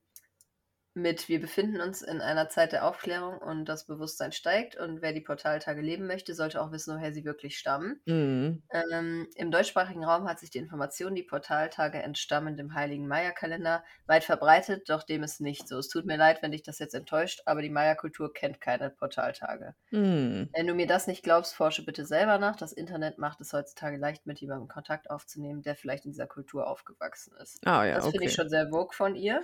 [1.02, 5.14] mit Wir befinden uns in einer Zeit der Aufklärung und das Bewusstsein steigt und wer
[5.14, 8.00] die Portaltage leben möchte, sollte auch wissen, woher sie wirklich stammen.
[8.06, 8.64] Mhm.
[8.72, 14.24] Ähm, Im deutschsprachigen Raum hat sich die Information, die Portaltage entstammen dem heiligen Maya-Kalender, weit
[14.24, 15.78] verbreitet, doch dem ist nicht so.
[15.78, 19.76] Es tut mir leid, wenn dich das jetzt enttäuscht, aber die Maya-Kultur kennt keine Portaltage.
[19.92, 20.50] Mhm.
[20.54, 22.56] Wenn du mir das nicht glaubst, forsche bitte selber nach.
[22.56, 26.68] Das Internet macht es heutzutage leicht, mit jemandem Kontakt aufzunehmen, der vielleicht in dieser Kultur
[26.68, 27.66] aufgewachsen ist.
[27.66, 28.28] Ah ja, das finde okay.
[28.28, 29.44] ich schon sehr vogue von ihr.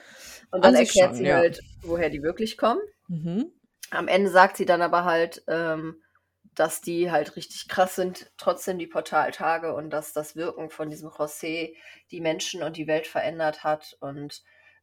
[0.52, 1.45] Und dann An sich erklärt schon, sie ja.
[1.46, 2.82] Halt, woher die wirklich kommen.
[3.08, 3.52] Mhm.
[3.92, 6.02] Am Ende sagt sie dann aber halt, ähm,
[6.56, 11.10] dass die halt richtig krass sind, trotzdem die Portaltage und dass das Wirken von diesem
[11.10, 11.76] José
[12.12, 14.42] die Menschen und die Welt verändert hat und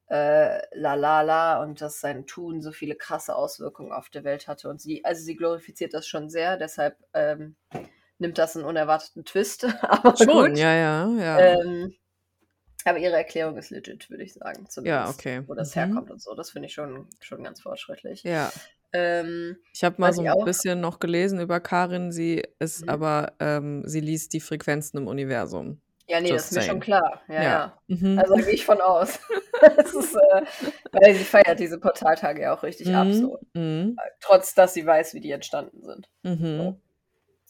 [0.09, 4.48] äh, la la la und dass sein Tun so viele krasse Auswirkungen auf der Welt
[4.48, 4.68] hatte.
[4.68, 7.56] Und sie, also sie glorifiziert das schon sehr, deshalb ähm,
[8.18, 9.64] nimmt das einen unerwarteten Twist.
[9.82, 10.59] aber Schon, gut.
[10.59, 11.39] ja, ja, ja.
[11.39, 11.94] Ähm,
[12.86, 14.66] aber ihre Erklärung ist legit, würde ich sagen.
[14.68, 15.42] Zumindest, okay.
[15.46, 15.80] Wo das Mhm.
[15.80, 16.34] herkommt und so.
[16.34, 18.22] Das finde ich schon, schon ganz fortschrittlich.
[18.24, 18.50] ja.
[18.94, 22.12] Ähm, Ich habe mal so ein bisschen noch gelesen über Karin.
[22.12, 22.88] Sie ist Mhm.
[22.90, 25.80] aber, ähm, sie liest die Frequenzen im Universum.
[26.09, 26.70] Ja, nee, Just das ist mir saying.
[26.72, 27.22] schon klar.
[27.28, 27.42] Ja, Ja.
[27.42, 27.78] ja.
[27.86, 28.18] Mhm.
[28.18, 29.18] Also gehe ich von aus.
[29.76, 30.42] das ist, äh,
[30.92, 33.12] weil sie feiert diese Portaltage ja auch richtig ab, Mhm.
[33.14, 33.38] so.
[33.54, 33.96] Mhm.
[34.20, 36.10] Trotz, dass sie weiß, wie die entstanden sind.
[36.24, 36.76] Mhm.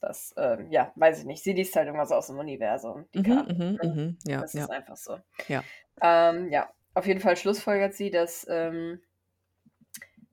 [0.02, 1.44] Das, ähm, ja, weiß ich nicht.
[1.44, 3.22] Sie liest halt irgendwas aus dem Universum, die Mhm.
[3.22, 3.52] Karten.
[3.56, 3.78] Mhm.
[3.80, 3.94] ne?
[3.94, 4.18] Mhm.
[4.26, 4.64] Ja, Das ja.
[4.64, 5.20] ist einfach so.
[5.46, 5.62] Ja.
[6.02, 9.00] Ähm, ja, auf jeden Fall schlussfolgert sie, dass, ähm,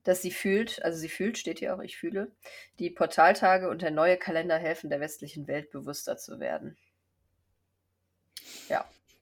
[0.02, 2.32] dass sie fühlt, also sie fühlt, steht hier auch, ich fühle,
[2.80, 6.76] die Portaltage und der neue Kalender helfen der westlichen Welt bewusster zu werden.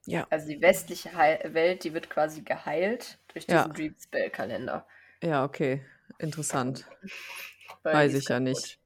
[0.05, 0.25] Ja.
[0.31, 3.67] Also die westliche Heil Welt, die wird quasi geheilt durch diesen Ja.
[3.67, 4.87] Dream Spell Kalender.
[5.21, 5.85] Ja, okay.
[6.17, 6.85] Interessant.
[7.83, 8.79] weil Weiß ich ja nicht.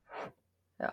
[0.79, 0.91] Ne?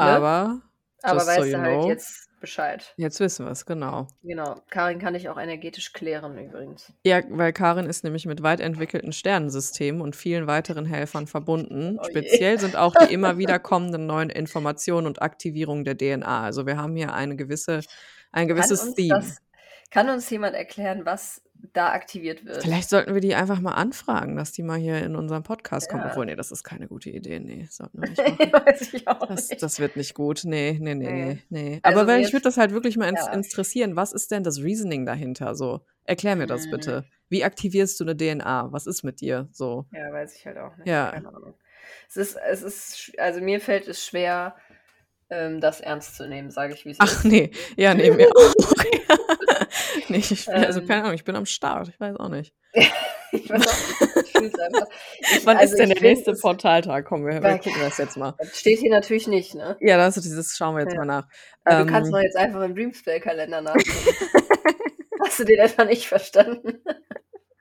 [0.00, 0.60] Aber
[1.02, 1.88] Aber so weißt you du halt know.
[1.88, 2.94] jetzt Bescheid.
[2.96, 4.08] jetzt wissen wir es, genau.
[4.22, 4.56] Genau.
[4.70, 6.90] Karin kann ich auch energetisch klären übrigens.
[7.04, 11.98] Ja, weil Karin ist nämlich mit weit entwickelten Sternensystemen und vielen weiteren Helfern verbunden.
[12.00, 12.04] Oh.
[12.04, 16.42] Speziell sind auch die immer wieder kommenden neuen Informationen und Aktivierung der DNA.
[16.42, 17.80] Also wir haben hier eine gewisse,
[18.32, 19.14] ein gewisses kann uns, Theme.
[19.16, 19.36] das,
[19.90, 21.42] kann uns jemand erklären, was
[21.74, 22.62] da aktiviert wird?
[22.62, 26.02] Vielleicht sollten wir die einfach mal anfragen, dass die mal hier in unseren Podcast kommen.
[26.04, 26.10] Ja.
[26.10, 27.38] Obwohl, nee, das ist keine gute Idee.
[27.38, 28.18] Nee, sollten wir nicht.
[28.52, 29.62] Weiß ich auch Das, nicht.
[29.62, 30.42] das wird nicht gut.
[30.44, 31.38] Nee, nee, nee, Nee.
[31.50, 31.80] nee.
[31.82, 33.32] Also Aber weil ich würde das halt wirklich mal ins, ja.
[33.32, 33.94] interessieren.
[33.94, 35.54] Was ist denn das Reasoning dahinter?
[35.54, 36.70] So, erklär mir das Mhm.
[36.70, 37.04] bitte.
[37.28, 38.72] Wie aktivierst du eine DNA?
[38.72, 39.48] Was ist mit dir?
[39.52, 39.84] So.
[39.92, 40.88] Ja, weiß ich halt auch nicht.
[40.88, 41.10] Ja.
[41.10, 41.54] Keine Ahnung.
[42.08, 44.56] Es ist, es ist, also mir fällt es schwer,
[45.28, 47.24] ähm, das ernst zu nehmen, sage ich, wie es Ach ist.
[47.26, 48.54] nee, ja, nee, mir auch.
[50.10, 50.86] nee, ich, also Ähm.
[50.88, 51.88] keine Ahnung, ich bin am Start.
[51.88, 52.54] Ich weiß auch nicht.
[53.32, 54.86] Ich weiß auch nicht, ich einfach.
[55.20, 57.04] Ich, Wann also ist denn der nächste Portaltag?
[57.04, 58.34] Komm, wir, wir gucken das jetzt mal.
[58.38, 59.76] Das steht hier natürlich nicht, ne?
[59.80, 60.98] Ja, das ist dieses, schauen wir jetzt Ja.
[60.98, 61.28] mal nach.
[61.64, 64.16] Aber du kannst Ähm, doch jetzt einfach im Dreamspell-Kalender nachgucken.
[65.24, 66.82] Hast du den etwa nicht verstanden?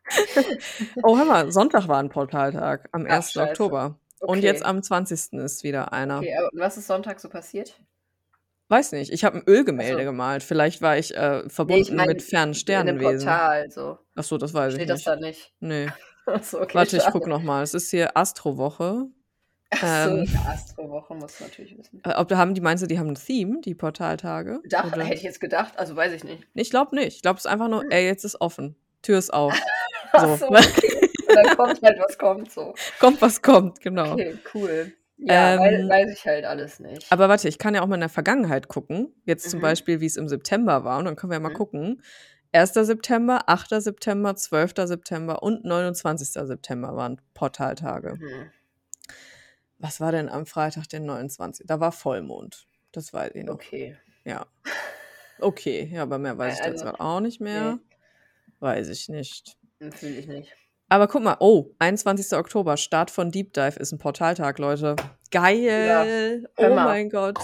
[1.04, 3.34] oh, hör mal, Sonntag war ein Portaltag, am Ach, 1.
[3.34, 3.50] scheiße.
[3.52, 4.00] Oktober.
[4.22, 4.48] Und Okay.
[4.48, 5.34] jetzt am 20.
[5.34, 6.18] ist wieder einer.
[6.18, 7.80] Okay, aber was ist Sonntag so passiert?
[8.70, 10.06] Weiß nicht, ich habe ein Ölgemälde Ach so.
[10.06, 10.44] gemalt.
[10.44, 13.28] Vielleicht war ich äh, verbunden mein, mit fernen In Sternenwesen.
[13.28, 13.98] Portal, so.
[14.16, 15.08] Ach so, das weiß ich Steht das nicht.
[15.08, 15.54] da nicht?
[15.60, 15.88] Nee.
[16.28, 16.76] Achso, okay.
[16.76, 17.14] Warte, ich schade.
[17.18, 17.64] guck noch mal.
[17.64, 19.08] Es ist hier Astrowoche.
[19.72, 19.86] Achso,
[20.18, 22.02] ähm, ja, Astro-Woche musst du natürlich wissen.
[22.04, 24.62] Äh, ob da haben die meinst du, die haben ein Theme, die Portaltage?
[24.66, 26.44] Da Oder- hätte ich jetzt gedacht, also weiß ich nicht.
[26.56, 27.18] Ich glaube nicht.
[27.18, 28.76] Ich glaube, es ist einfach nur, ey, jetzt ist offen.
[29.04, 29.54] Tür ist auf.
[30.14, 30.36] Ach So.
[30.38, 31.10] so, okay.
[31.34, 32.74] Dann kommt halt, was kommt so.
[33.00, 34.14] Kommt, was kommt, genau.
[34.14, 34.92] Okay, cool.
[35.22, 37.12] Ja, Ähm, weil, weiß ich halt alles nicht.
[37.12, 39.14] Aber warte, ich kann ja auch mal in der Vergangenheit gucken.
[39.26, 39.64] Jetzt zum Mhm.
[39.64, 41.00] Beispiel, wie es im September war.
[41.00, 41.54] Und dann können wir ja mal Mhm.
[41.54, 42.02] gucken.
[42.52, 42.84] 1.
[42.86, 43.82] September, 8.
[43.82, 44.88] September, 12.
[44.88, 46.48] September und 29.
[46.48, 48.12] September waren Portaltage.
[48.20, 48.50] Hm.
[49.78, 51.66] Was war denn am Freitag, den 29.
[51.68, 52.66] Da war Vollmond.
[52.92, 53.54] Das weiß ich noch.
[53.56, 53.98] Okay.
[54.26, 54.46] Ja.
[55.40, 57.76] Okay, ja, aber mehr weiß ich jetzt Also, gerade auch nicht mehr.
[57.76, 57.96] nee.
[58.60, 59.58] Weiß ich nicht.
[59.80, 60.54] Fühle ich nicht.
[60.90, 62.36] Aber guck mal, oh, 21.
[62.38, 64.96] Oktober, Start von Deep Dive ist ein Portaltag, Leute.
[65.30, 66.50] Geil!
[66.58, 67.38] hör oh mein Gott.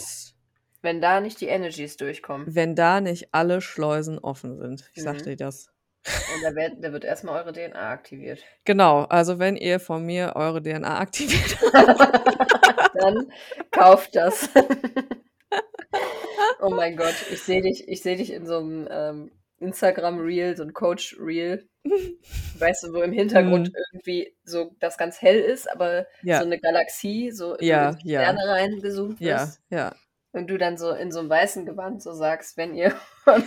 [0.82, 4.90] Wenn da nicht die Energies durchkommen, Wenn da nicht alle Schleusen offen sind.
[4.96, 5.18] Ich Mhm.
[5.24, 5.68] dir das.
[6.06, 8.40] und da wird, da wird erstmal eure DNA aktiviert.
[8.66, 11.58] Genau, also wenn ihr von mir eure DNA aktiviert
[12.94, 13.32] Dann
[13.72, 14.48] kauft das.
[16.62, 20.64] oh mein Gott, ich sehe dich, ich sehe dich in so einem, ähm, Instagram-Reel, so
[20.64, 21.68] ein Coach-Reel.
[22.60, 23.74] weißt du, wo im Hintergrund Mhm.
[23.94, 26.40] irgendwie so das ganz hell ist, aber Ja.
[26.40, 28.22] so eine Galaxie, so in Ja, die ja.
[28.22, 29.62] Sterne reingezoomt Ja, ist.
[29.70, 29.96] ja.
[30.32, 32.94] Und du dann so in so einem weißen Gewand so sagst, wenn ihr
[33.26, 33.44] von,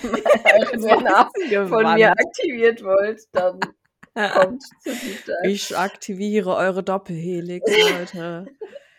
[1.94, 3.60] mir aktiviert wollt, dann
[4.32, 4.90] kommt zu.
[5.44, 8.46] Ich aktiviere eure Doppelhelix, Leute.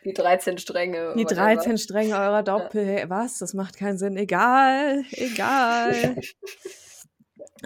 [0.06, 1.14] Die 13 Stränge.
[1.18, 1.42] Die whatever.
[1.56, 3.10] 13 Stränge eurer Doppelhelix.
[3.10, 3.40] Was?
[3.40, 4.16] Das macht keinen Sinn.
[4.18, 5.04] Egal.
[5.12, 6.16] Egal.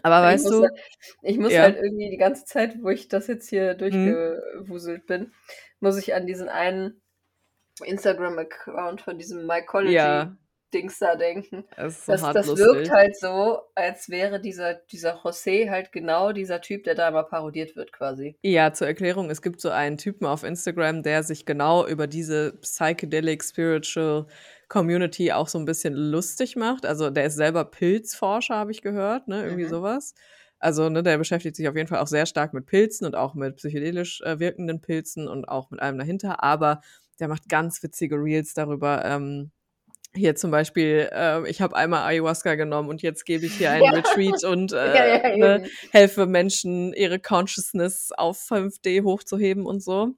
[0.02, 0.80] Aber ich weißt du, halt-
[1.22, 1.61] Ich muss Ja.
[1.64, 3.78] halt irgendwie die ganze Zeit, wo ich das jetzt hier Mhm.
[3.78, 5.32] durchgewuselt bin,
[5.80, 7.02] muss ich an diesen einen
[7.84, 11.65] Instagram-Account von diesem ja, Mycology-Dings da denken.
[11.78, 16.61] ist so Das, das wirkt halt so, als wäre dieser, dieser José halt genau dieser
[16.61, 18.38] Typ, der da immer parodiert wird, quasi.
[18.41, 22.53] Ja, zur Erklärung, es gibt so einen Typen auf Instagram, der sich genau über diese
[22.61, 24.28] Psychedelic Spiritual
[24.74, 26.88] Community auch so ein bisschen lustig macht.
[26.88, 29.44] Also der ist selber Pilzforscher, habe ich gehört, ne?
[29.44, 29.70] Irgendwie Mhm.
[29.70, 30.16] sowas.
[30.58, 33.36] Also, ne, der beschäftigt sich auf jeden Fall auch sehr stark mit Pilzen und auch
[33.36, 36.82] mit psychedelisch äh, wirkenden Pilzen und auch mit allem dahinter, aber
[37.20, 39.06] der macht ganz witzige Reels darüber.
[39.06, 39.52] Ähm,
[40.16, 43.84] hier zum Beispiel, äh, ich habe einmal Ayahuasca genommen und jetzt gebe ich hier einen
[43.94, 44.00] Ja.
[44.00, 50.16] Retreat und äh, ja, ja, ne, helfe Menschen, ihre Consciousness auf 5D hochzuheben und so.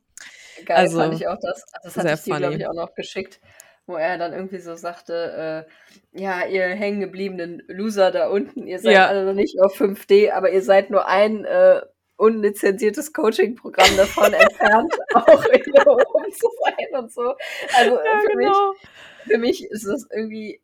[0.66, 1.66] Geil Also, fand ich auch das.
[1.84, 3.42] Das hatte ich dir, glaube ich, auch noch geschickt,
[3.88, 5.66] wo er dann irgendwie so sagte,
[6.14, 9.08] äh, ja, ihr hängen gebliebenen Loser da unten, ihr seid Ja.
[9.08, 11.82] alle noch nicht auf 5D, aber ihr seid nur ein äh,
[12.18, 17.36] unlizenziertes Coaching-Programm davon entfernt, auch hier oben zu sein und so.
[17.78, 18.74] Also Ja, für, mich, genau.
[19.28, 20.62] für mich ist es irgendwie,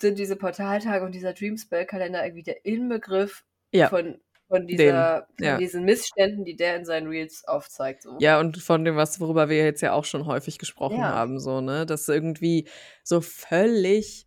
[0.00, 3.88] sind diese Portaltage und dieser Dreamspell-Kalender irgendwie der Inbegriff Ja.
[3.88, 4.18] von,
[4.48, 5.58] von, dieser, von ja.
[5.58, 8.02] diesen Missständen, die der in seinen Reels aufzeigt.
[8.02, 8.20] So.
[8.20, 11.08] Ja, und von dem, was, worüber wir jetzt ja auch schon häufig gesprochen Ja.
[11.08, 12.66] haben, so, ne, dass irgendwie
[13.04, 14.26] so völlig,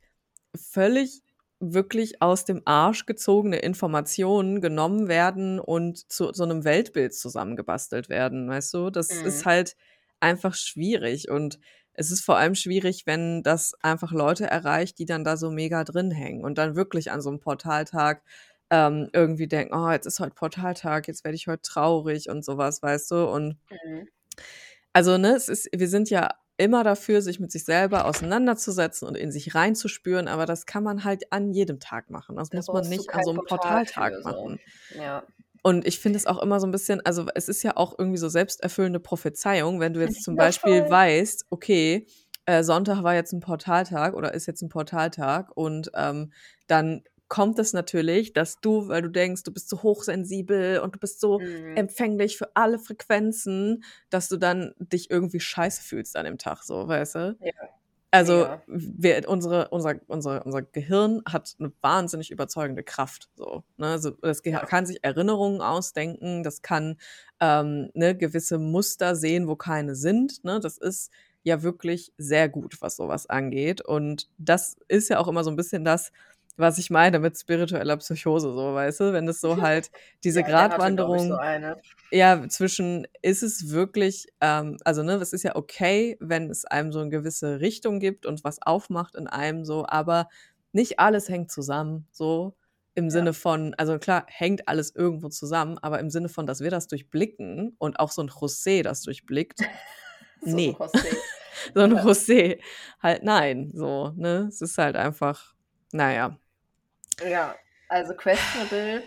[0.56, 1.24] völlig
[1.60, 8.50] wirklich aus dem Arsch gezogene Informationen genommen werden und zu so einem Weltbild zusammengebastelt werden,
[8.50, 8.90] weißt du?
[8.92, 9.28] Das Mhm.
[9.28, 9.76] ist halt
[10.22, 11.60] einfach schwierig und
[11.94, 15.84] es ist vor allem schwierig, wenn das einfach Leute erreicht, die dann da so mega
[15.84, 18.24] drin hängen und dann wirklich an so einem Portaltag
[18.72, 22.82] ähm, irgendwie denken, oh, jetzt ist heute Portaltag, jetzt werde ich heute traurig und sowas,
[22.84, 23.28] weißt du?
[23.30, 24.08] Und Mhm.
[24.94, 29.16] also, ne, es ist, wir sind ja immer dafür, sich mit sich selber auseinanderzusetzen und
[29.18, 32.36] in sich reinzuspüren, aber das kann man halt an jedem Tag machen.
[32.36, 34.30] Das Da muss man nicht an so einem Portal Portaltag so.
[34.30, 34.60] machen.
[34.90, 35.24] Ja.
[35.64, 38.18] Und ich finde es auch immer so ein bisschen, also es ist ja auch irgendwie
[38.18, 40.90] so selbsterfüllende Prophezeiung, wenn du jetzt zum Ja, Beispiel voll.
[40.90, 42.08] weißt, okay,
[42.46, 46.34] äh, Sonntag war jetzt ein Portaltag oder ist jetzt ein Portaltag und ähm,
[46.68, 51.00] dann kommt es natürlich, dass du, weil du denkst, du bist so hochsensibel und du
[51.00, 51.78] bist so Mhm.
[51.78, 56.90] empfänglich für alle Frequenzen, dass du dann dich irgendwie scheiße fühlst an dem Tag, so,
[56.90, 57.38] weißt du?
[57.40, 57.54] Ja.
[58.14, 58.62] Also Mega.
[58.68, 63.30] wir, unsere, unser, unser, unser Gehirn hat eine wahnsinnig überzeugende Kraft.
[63.36, 63.88] So, ne?
[63.88, 64.68] also das Gehirn Ja.
[64.68, 66.98] kann sich Erinnerungen ausdenken, das kann
[67.40, 70.44] ähm, ne, gewisse Muster sehen, wo keine sind.
[70.44, 70.60] Ne?
[70.60, 71.10] Das ist
[71.44, 73.80] ja wirklich sehr gut, was sowas angeht.
[73.80, 76.12] Und das ist ja auch immer so ein bisschen das,
[76.58, 79.92] was ich meine mit spiritueller Psychose, so weißt du, wenn es so halt
[80.24, 81.38] diese Ja, Gratwanderung so
[82.12, 86.92] ja, zwischen ist es wirklich, ähm, also ne, es ist ja okay, wenn es einem
[86.92, 90.28] so eine gewisse Richtung gibt und was aufmacht in einem so, aber
[90.74, 92.56] nicht alles hängt zusammen, so
[92.96, 93.12] im Ja.
[93.12, 96.88] Sinne von, also klar, hängt alles irgendwo zusammen, aber im Sinne von, dass wir das
[96.88, 99.60] durchblicken und auch so ein José das durchblickt,
[100.42, 100.76] So nee.
[100.78, 100.78] ein
[101.76, 102.04] so ein Ja.
[102.06, 102.60] José,
[103.02, 105.54] halt nein, so, ne, es ist halt einfach,
[105.92, 106.38] naja,
[107.28, 107.56] Ja,
[107.90, 109.04] also questionable.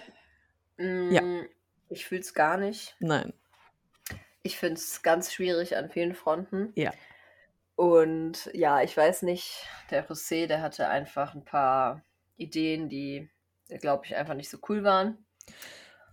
[0.76, 1.22] Ja.
[1.22, 1.46] Mm,
[1.88, 2.96] Ich fühle es gar nicht.
[2.98, 3.32] nein,
[4.42, 6.72] Ich finde es ganz schwierig an vielen Fronten.
[6.74, 6.92] ja,
[7.76, 12.02] Und ja, ich weiß nicht, der José, der hatte einfach ein paar
[12.36, 13.28] Ideen, die,
[13.80, 15.24] glaube ich, einfach nicht so cool waren.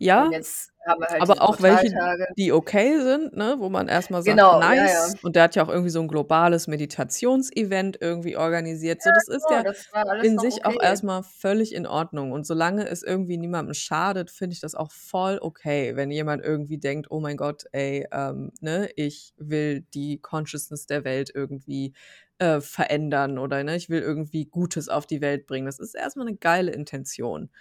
[0.01, 1.93] Ja, halt aber auch welche,
[2.35, 4.83] die okay sind, ne, wo man erstmal sagt, Genau, ja, ja.
[4.83, 5.15] nice.
[5.21, 9.01] Und der hat ja auch irgendwie so ein globales Meditationsevent irgendwie organisiert.
[9.03, 9.87] So, das ist Oh, ja das
[10.23, 10.85] in sich auch okay.
[10.85, 12.31] erstmal völlig in Ordnung.
[12.31, 16.79] Und solange es irgendwie niemandem schadet, finde ich das auch voll okay, wenn jemand irgendwie
[16.79, 21.93] denkt, oh mein Gott, ey, ähm, ne, ich will die Consciousness der Welt irgendwie
[22.39, 25.67] äh, verändern oder ne, ich will irgendwie Gutes auf die Welt bringen.
[25.67, 27.51] Das ist erstmal eine geile Intention.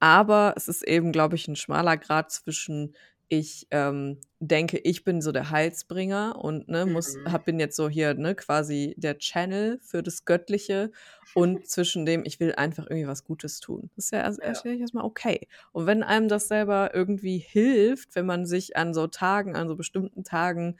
[0.00, 2.94] Aber es ist eben, glaube ich, ein schmaler Grad zwischen
[3.30, 7.24] ich ähm, denke, ich bin so der Heilsbringer und ne, muss, Mhm.
[7.30, 10.92] hab, bin jetzt so hier ne, quasi der Channel für das Göttliche
[11.34, 13.90] und zwischen dem, ich will einfach irgendwie was Gutes tun.
[13.96, 14.62] Das ist ja erst, Ja.
[14.64, 15.46] erst, erstmal okay.
[15.72, 19.76] Und wenn einem das selber irgendwie hilft, wenn man sich an so Tagen, an so
[19.76, 20.78] bestimmten Tagen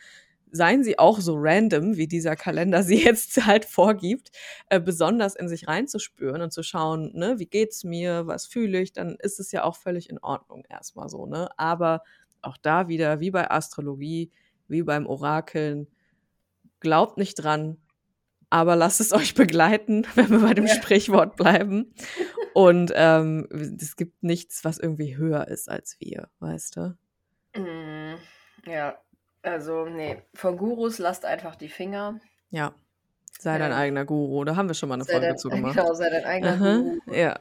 [0.52, 4.30] seien sie auch so random, wie dieser Kalender sie jetzt halt vorgibt,
[4.68, 8.92] äh, besonders in sich reinzuspüren und zu schauen, ne, wie geht's mir, was fühle ich,
[8.92, 11.48] dann ist es ja auch völlig in Ordnung erstmal so, ne?
[11.56, 12.02] Aber
[12.42, 14.30] auch da wieder, wie bei Astrologie,
[14.68, 15.88] wie beim Orakeln,
[16.80, 17.78] glaubt nicht dran,
[18.50, 20.74] aber lasst es euch begleiten, wenn wir bei dem ja.
[20.74, 21.92] Sprichwort bleiben.
[22.54, 23.46] Und ähm,
[23.80, 26.98] es gibt nichts, was irgendwie höher ist als wir, weißt du?
[27.54, 28.16] Mm,
[28.66, 28.98] ja,
[29.42, 32.20] also nee, von Gurus lasst einfach die Finger.
[32.50, 32.74] Ja,
[33.38, 34.44] sei ähm, dein eigener Guru.
[34.44, 35.76] Da haben wir schon mal eine Folge dein, zu gemacht.
[35.76, 37.14] Genau, sei dein eigener Aha, Guru.
[37.14, 37.38] Ja.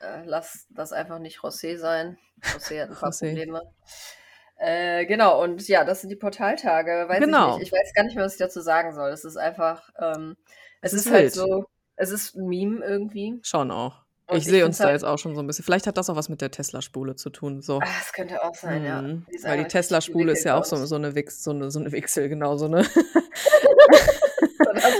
[0.00, 2.18] Äh, lass das einfach nicht Rosé sein.
[2.42, 3.28] Rosé hat ein paar Rosé.
[3.28, 3.62] Probleme.
[4.56, 7.06] Äh, genau, und ja, das sind die Portaltage.
[7.08, 7.54] Weiß genau.
[7.54, 7.66] Ich, nicht.
[7.66, 9.10] ich weiß gar nicht mehr, was ich dazu sagen soll.
[9.10, 10.36] Es ist einfach, ähm,
[10.80, 11.66] es, es, ist, ist halt so,
[11.96, 13.40] es ist ein Meme irgendwie.
[13.42, 14.03] Schon auch.
[14.34, 15.64] Und ich, sehe uns da halt jetzt auch schon so ein bisschen.
[15.64, 17.62] Vielleicht hat das auch was mit der Tesla-Spule zu tun.
[17.62, 17.80] So.
[17.82, 18.86] Ach, das könnte auch sein, mhm.
[18.86, 19.02] ja.
[19.02, 21.92] Die Weil die Tesla-Spule ist ja auch so, so, eine Wix, so, eine, so eine
[21.92, 22.84] Wichsel, genau so eine.
[22.84, 23.00] so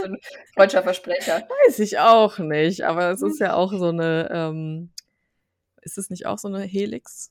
[0.05, 0.19] ein
[0.55, 1.47] freudscher Versprecher.
[1.67, 4.29] Weiß ich auch nicht, aber es ist ja auch so eine.
[4.31, 4.91] Ähm,
[5.83, 7.31] ist es nicht auch so eine Helix?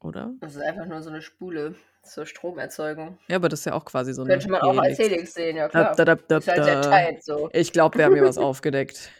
[0.00, 0.34] oder?
[0.40, 3.18] Das ist einfach nur so eine Spule zur Stromerzeugung.
[3.28, 5.56] Ja, aber das ist ja auch quasi so eine Könnte man auch als Helix sehen,
[5.56, 5.94] ja klar.
[5.94, 7.50] Da, da, da, ist halt sehr tight, so.
[7.52, 9.10] Ich glaube, wir haben hier was aufgedeckt.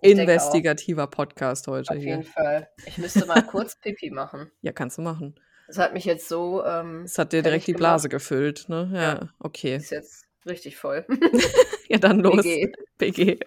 [0.00, 2.06] Investigativer Podcast heute Auf hier.
[2.16, 2.68] jeden Fall.
[2.86, 4.50] Ich müsste mal kurz Pipi machen.
[4.60, 5.34] Ja, kannst du machen.
[5.66, 6.64] Das hat mich jetzt so.
[6.64, 8.90] Ähm, das hat dir direkt die Blase gefüllt, ne?
[8.92, 9.76] Ja, ja, okay.
[9.76, 11.06] Ist jetzt richtig voll.
[11.88, 12.42] ja, dann los.
[12.42, 12.72] PG.
[12.98, 13.40] PG.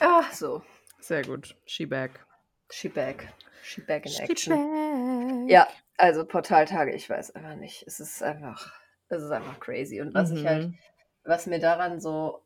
[0.00, 0.62] Ach so.
[1.00, 1.56] Sehr gut.
[1.66, 2.24] She back.
[2.70, 3.32] She back.
[3.62, 5.46] She back in action.
[5.46, 5.50] Back.
[5.50, 7.84] Ja, also Portaltage, ich weiß einfach nicht.
[7.86, 8.79] Es ist einfach,
[9.10, 10.00] es ist einfach crazy.
[10.00, 10.36] Und was mhm.
[10.36, 10.78] ich halt, mhm.
[11.24, 12.42] was mir daran so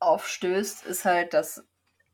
[0.00, 1.64] aufstößt, ist halt, dass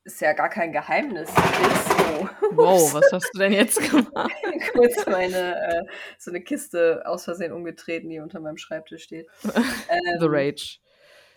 [0.05, 1.91] es ja gar kein Geheimnis ist.
[2.21, 2.29] Oh.
[2.53, 4.33] Wow, was hast du denn jetzt gemacht?
[4.73, 5.83] Kurz meine, äh,
[6.19, 9.29] so eine Kiste aus Versehen umgetreten, die unter meinem Schreibtisch steht.
[9.45, 10.79] Ähm, The Rage.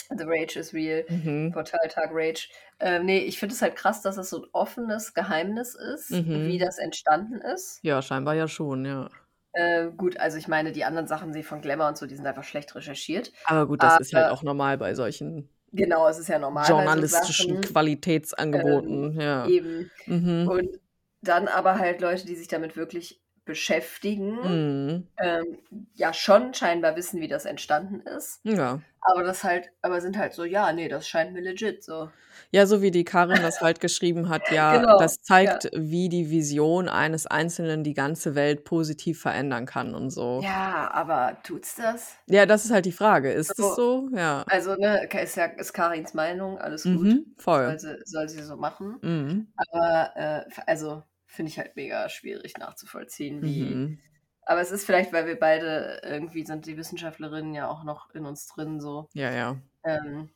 [0.10, 1.06] The Rage is real.
[1.08, 1.52] Mhm.
[1.54, 2.50] Portaltag Rage.
[2.80, 6.48] Ähm, nee, ich finde es halt krass, dass es so ein offenes Geheimnis ist, mhm.
[6.48, 7.80] wie das entstanden ist.
[7.84, 9.10] Ja, scheinbar ja schon, ja.
[9.54, 12.26] Äh, gut, also ich meine, die anderen Sachen, sie von Glamour und so, die sind
[12.26, 13.32] einfach schlecht recherchiert.
[13.46, 16.68] Aber gut, das Aber, ist halt auch normal bei solchen Genau, es ist ja normal.
[16.68, 19.48] Journalistischen so Qualitätsangeboten, ähm, ja.
[19.48, 19.90] Eben.
[20.06, 20.48] Mhm.
[20.48, 20.80] Und
[21.22, 25.08] dann aber halt Leute, die sich damit wirklich beschäftigen, mhm.
[25.18, 25.60] ähm,
[25.96, 28.40] ja schon scheinbar wissen, wie das entstanden ist.
[28.44, 28.82] Ja.
[29.02, 32.10] Aber das halt, aber sind halt so, ja, nee, das scheint mir legit so.
[32.52, 35.70] Ja, so wie die Karin das halt geschrieben hat, ja, genau, das zeigt, ja.
[35.74, 40.42] wie die Vision eines Einzelnen die ganze Welt positiv verändern kann und so.
[40.44, 42.16] Ja, aber tut's das?
[42.28, 43.32] Ja, das ist halt die Frage.
[43.32, 44.08] Ist es so?
[44.14, 44.44] Ja.
[44.48, 47.02] Also, ne, ist ja ist Karins Meinung, alles gut.
[47.02, 47.80] Mhm, voll.
[47.80, 48.98] Soll sie, soll sie so machen.
[49.02, 49.48] Mhm.
[49.56, 53.64] Aber, äh, also, finde ich halt mega schwierig nachzuvollziehen, wie.
[53.64, 54.00] Mhm.
[54.44, 58.26] Aber es ist vielleicht, weil wir beide irgendwie sind die Wissenschaftlerinnen ja auch noch in
[58.26, 59.08] uns drin so.
[59.14, 59.58] Ja, ja.
[59.84, 60.30] Ähm,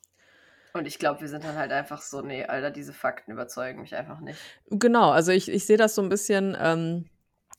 [0.74, 3.96] und ich glaube, wir sind dann halt einfach so, nee, Alter, diese Fakten überzeugen mich
[3.96, 4.40] einfach nicht.
[4.70, 7.10] Genau, also ich, ich sehe das so ein bisschen, ähm,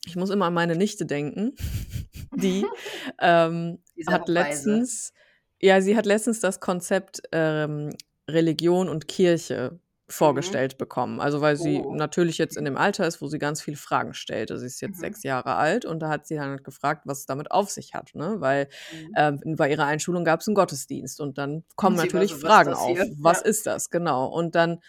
[0.05, 1.55] ich muss immer an meine Nichte denken,
[2.35, 2.65] die
[3.19, 5.13] ähm, hat letztens,
[5.59, 7.95] ja, sie hat letztens das Konzept ähm,
[8.27, 9.79] Religion und Kirche.
[10.09, 10.77] Vorgestellt mhm.
[10.77, 11.19] bekommen.
[11.19, 11.93] Also weil sie oh.
[11.93, 14.51] natürlich jetzt in dem Alter ist, wo sie ganz viele Fragen stellt.
[14.51, 15.01] Also sie ist jetzt mhm.
[15.01, 17.93] sechs Jahre alt und da hat sie dann halt gefragt, was es damit auf sich
[17.93, 18.11] hat.
[18.15, 18.35] Ne?
[18.39, 19.13] Weil mhm.
[19.17, 22.97] ähm, bei ihrer Einschulung gab es einen Gottesdienst und dann kommen natürlich so, Fragen auf.
[23.19, 23.45] Was ja.
[23.45, 23.89] ist das?
[23.89, 24.27] Genau.
[24.27, 24.79] Und dann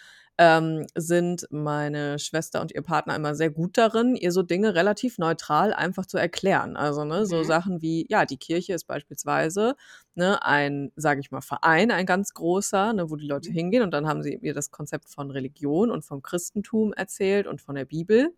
[0.41, 5.17] ähm, sind meine Schwester und ihr Partner immer sehr gut darin, ihr so Dinge relativ
[5.17, 6.77] neutral einfach zu erklären.
[6.77, 7.43] Also ne, so mhm.
[7.43, 9.75] Sachen wie, ja, die Kirche ist beispielsweise
[10.15, 13.53] ne, ein, sage ich mal, Verein, ein ganz großer, ne, wo die Leute mhm.
[13.53, 17.59] hingehen und dann haben sie ihr das Konzept von Religion und vom Christentum erzählt und
[17.59, 18.33] von der Bibel.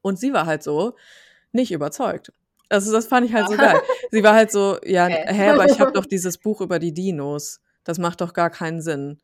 [0.00, 0.94] Und sie war halt so
[1.52, 2.32] nicht überzeugt.
[2.70, 3.78] Also das fand ich halt so geil.
[4.10, 5.26] Sie war halt so, ja, okay.
[5.26, 7.60] hä, aber ich habe doch dieses Buch über die Dinos.
[7.84, 9.18] Das macht doch gar keinen Sinn.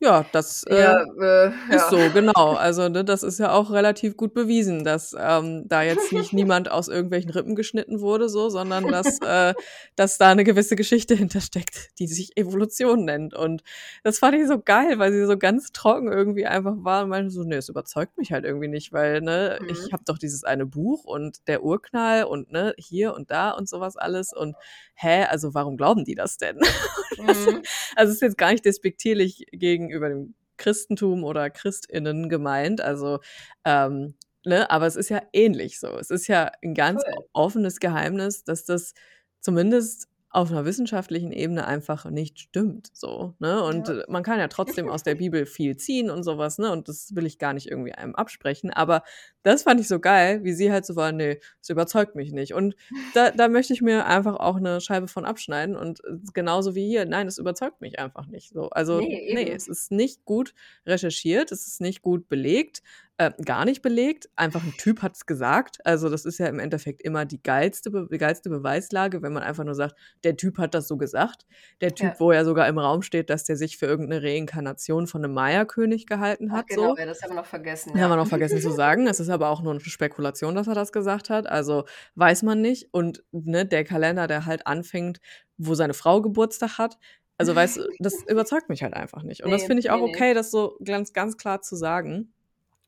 [0.00, 1.90] Ja, das äh, ja, äh, ist ja.
[1.90, 2.54] so, genau.
[2.54, 6.70] Also ne, das ist ja auch relativ gut bewiesen, dass ähm, da jetzt nicht niemand
[6.70, 9.54] aus irgendwelchen Rippen geschnitten wurde, so, sondern dass, äh,
[9.96, 13.34] dass da eine gewisse Geschichte hintersteckt, die sich Evolution nennt.
[13.34, 13.64] Und
[14.04, 17.30] das fand ich so geil, weil sie so ganz trocken irgendwie einfach war und meinte
[17.30, 19.68] so, nee, es überzeugt mich halt irgendwie nicht, weil ne, mhm.
[19.68, 23.68] ich habe doch dieses eine Buch und der Urknall und ne, hier und da und
[23.68, 24.54] sowas alles und
[24.94, 26.56] hä, also warum glauben die das denn?
[27.18, 27.62] mhm.
[27.96, 29.46] Also es ist jetzt gar nicht despektierlich
[29.88, 33.20] gegenüber dem Christentum oder Christinnen gemeint, also
[33.64, 35.96] ähm, ne, aber es ist ja ähnlich so.
[35.98, 37.24] Es ist ja ein ganz cool.
[37.32, 38.94] offenes Geheimnis, dass das
[39.40, 42.90] zumindest auf einer wissenschaftlichen Ebene einfach nicht stimmt.
[42.92, 43.62] So, ne?
[43.62, 44.04] Und Ja.
[44.08, 46.70] man kann ja trotzdem aus der Bibel viel ziehen und sowas, ne?
[46.70, 48.70] Und das will ich gar nicht irgendwie einem absprechen.
[48.70, 49.04] Aber
[49.42, 52.52] das fand ich so geil, wie sie halt so war, nee, das überzeugt mich nicht.
[52.52, 52.76] Und
[53.14, 55.76] da, da möchte ich mir einfach auch eine Scheibe von abschneiden.
[55.76, 58.52] Und äh, genauso wie hier, nein, es überzeugt mich einfach nicht.
[58.52, 60.52] So, also, Nee, nee, es ist nicht gut
[60.84, 62.82] recherchiert, es ist nicht gut belegt,
[63.18, 64.28] äh, gar nicht belegt.
[64.36, 65.84] Einfach ein Typ hat es gesagt.
[65.84, 69.64] Also, das ist ja im Endeffekt immer die geilste, Be geilste Beweislage, wenn man einfach
[69.64, 71.44] nur sagt, der Typ hat das so gesagt.
[71.80, 72.14] Der Typ, Ja.
[72.20, 76.06] wo ja sogar im Raum steht, dass der sich für irgendeine Reinkarnation von einem Maya-König
[76.06, 76.68] gehalten Ach, hat.
[76.68, 76.96] genau, so.
[76.96, 78.00] ja, das haben wir noch vergessen.
[78.00, 79.06] Haben wir noch vergessen zu sagen.
[79.08, 81.48] Es ist aber auch nur eine Spekulation, dass er das gesagt hat.
[81.48, 81.84] Also
[82.14, 82.88] weiß man nicht.
[82.92, 85.20] Und ne, der Kalender, der halt anfängt,
[85.56, 86.98] wo seine Frau Geburtstag hat.
[87.36, 89.42] Also weißt du, das überzeugt mich halt einfach nicht.
[89.44, 90.08] Und das Nee, finde ich auch nee.
[90.14, 92.32] okay, das so ganz, ganz klar zu sagen.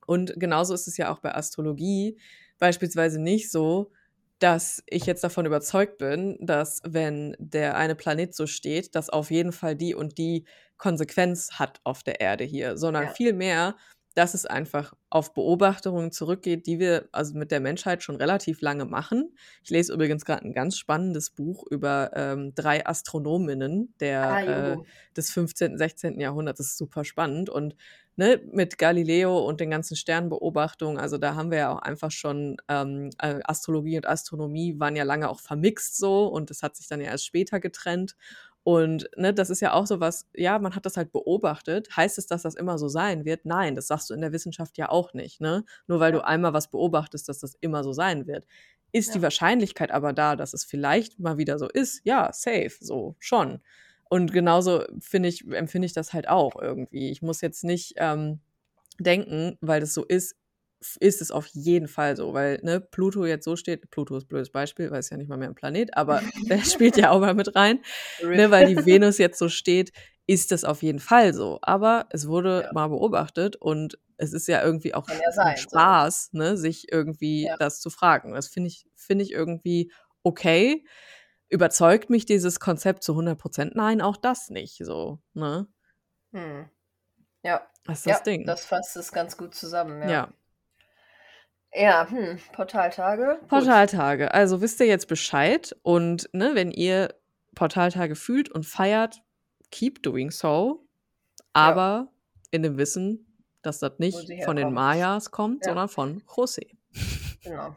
[0.07, 2.19] Und genauso ist es ja auch bei Astrologie
[2.59, 3.93] beispielsweise nicht so,
[4.39, 9.31] dass ich jetzt davon überzeugt bin, dass wenn der eine Planet so steht, das auf
[9.31, 10.47] jeden Fall die und die
[10.79, 13.11] Konsequenz hat auf der Erde hier, sondern Ja.
[13.11, 13.77] vielmehr,
[14.15, 18.85] dass es einfach auf Beobachtungen zurückgeht, die wir also mit der Menschheit schon relativ lange
[18.85, 19.35] machen.
[19.63, 24.77] Ich lese übrigens gerade ein ganz spannendes Buch über ähm, drei Astronominnen der, Ah, äh,
[25.17, 26.21] des 15., 16.
[26.21, 26.59] Jahrhunderts.
[26.59, 27.51] Das ist super spannend.
[27.51, 27.77] Und
[28.17, 32.57] ne, mit Galileo und den ganzen Sternbeobachtungen, also da haben wir ja auch einfach schon,
[32.69, 36.89] ähm, äh, Astrologie und Astronomie waren ja lange auch vermixt so und das hat sich
[36.89, 38.17] dann ja erst später getrennt.
[38.63, 41.89] Und ne, das ist ja auch so was, ja, man hat das halt beobachtet.
[41.97, 43.47] Heißt es, dass das immer so sein wird?
[43.47, 45.41] Nein, das sagst du in der Wissenschaft ja auch nicht.
[45.41, 45.65] Ne?
[45.87, 46.19] Nur weil Ja.
[46.21, 48.47] du einmal was beobachtest, dass das immer so sein wird.
[48.93, 49.23] Ist die Ja.
[49.23, 52.01] Wahrscheinlichkeit aber da, dass es vielleicht mal wieder so ist?
[52.05, 53.61] Ja, safe, so schon.
[54.11, 57.11] Und genauso finde ich, empfinde ich das halt auch irgendwie.
[57.11, 58.41] Ich muss jetzt nicht ähm,
[58.99, 60.37] denken, weil das so ist,
[61.01, 64.29] ist es auf jeden Fall so, weil ne, Pluto jetzt so steht, Pluto ist ein
[64.29, 67.21] blödes Beispiel, weil es ja nicht mal mehr ein Planet, aber der spielt ja auch
[67.21, 67.81] mal mit rein,
[68.33, 69.93] ne, weil die Venus jetzt so steht,
[70.27, 71.59] ist das auf jeden Fall so.
[71.63, 72.73] Aber es wurde Ja.
[72.73, 75.69] mal beobachtet und es ist ja irgendwie auch ja sein, ein so.
[75.71, 77.57] Spaß, ne, sich irgendwie Ja.
[77.59, 78.33] das zu fragen.
[78.35, 79.93] Das finde ich, finde ich irgendwie
[80.23, 80.85] okay.
[81.49, 83.75] Überzeugt mich dieses Konzept zu 100 Prozent?
[83.77, 85.67] Nein, auch das nicht, so, ne?
[86.33, 86.69] Hm.
[87.43, 88.47] Ja, Das ist das Ding.
[88.47, 90.03] das fasst es ganz gut zusammen.
[90.09, 90.33] Ja,
[91.75, 91.83] ja.
[91.83, 93.39] ja hm, Portaltage.
[93.41, 93.49] Gut.
[93.49, 94.33] Portaltage.
[94.33, 97.15] Also wisst ihr jetzt Bescheid und ne, wenn ihr
[97.55, 99.23] Portaltage fühlt und feiert,
[99.71, 100.87] keep doing so.
[101.53, 102.13] Aber
[102.51, 103.27] in dem Wissen,
[103.63, 104.73] dass das nicht von den.
[104.73, 105.71] Mayas kommt, Ja.
[105.71, 106.77] sondern von José.
[107.43, 107.75] Genau.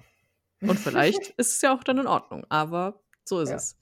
[0.62, 3.56] Und vielleicht ist es ja auch dann in Ordnung, aber so ist Ja.
[3.56, 3.78] es.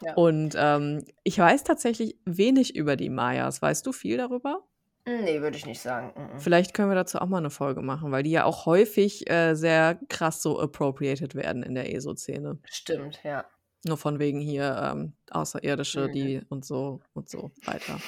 [0.00, 0.14] Ja.
[0.14, 3.60] Und ähm, ich weiß tatsächlich wenig über die Mayas.
[3.62, 4.67] Weißt du viel darüber?
[5.08, 6.12] Nee, würde ich nicht sagen.
[6.16, 6.38] Mhm.
[6.40, 9.54] Vielleicht können wir dazu auch mal eine Folge machen, weil die ja auch häufig äh,
[9.54, 12.58] sehr krass so appropriated werden in der ESO-Szene.
[12.70, 13.44] Stimmt, ja.
[13.84, 16.12] Nur von wegen hier ähm, Außerirdische, Mhm.
[16.12, 17.98] die und so und so weiter.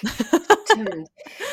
[0.73, 1.09] Stimmt.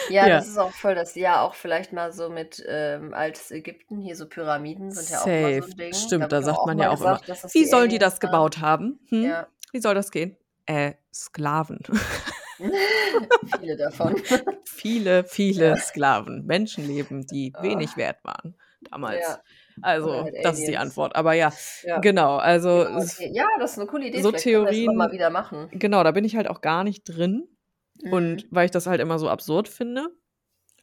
[0.10, 0.38] Ja, Ja.
[0.38, 4.16] das ist auch voll das ja auch vielleicht mal so mit ähm, altes Ägypten, hier
[4.16, 5.72] so Pyramiden sind ja auch immer so Safe.
[5.72, 5.94] ein Ding.
[5.94, 8.00] Stimmt, da ich sagt man mal ja auch immer, gesagt, das Wie die soll die
[8.00, 9.00] das gebaut haben?
[9.10, 9.24] Hm?
[9.24, 9.48] Ja.
[9.72, 10.36] Wie soll das gehen?
[10.66, 11.80] Äh, Sklaven.
[13.60, 14.16] Viele davon.
[14.66, 15.78] viele, viele Ja.
[15.78, 16.46] Sklaven.
[16.46, 17.64] Menschenleben, die Ah.
[17.64, 18.56] wenig wert waren
[18.92, 19.22] damals.
[19.28, 19.40] Ja.
[19.82, 20.92] Also, halt das ist die Aliens.
[20.92, 21.16] Antwort.
[21.16, 21.52] Aber ja,
[21.84, 22.00] Ja.
[22.00, 22.38] genau.
[22.38, 23.30] Also, Genau, okay.
[23.34, 24.22] Ja, das ist eine coole Idee.
[24.22, 25.68] so Vielleicht Theorien- immer mal wieder machen.
[25.72, 27.48] genau, da bin ich halt auch gar nicht drin.
[28.02, 28.14] Mhm.
[28.14, 30.08] Und weil ich das halt immer so absurd finde.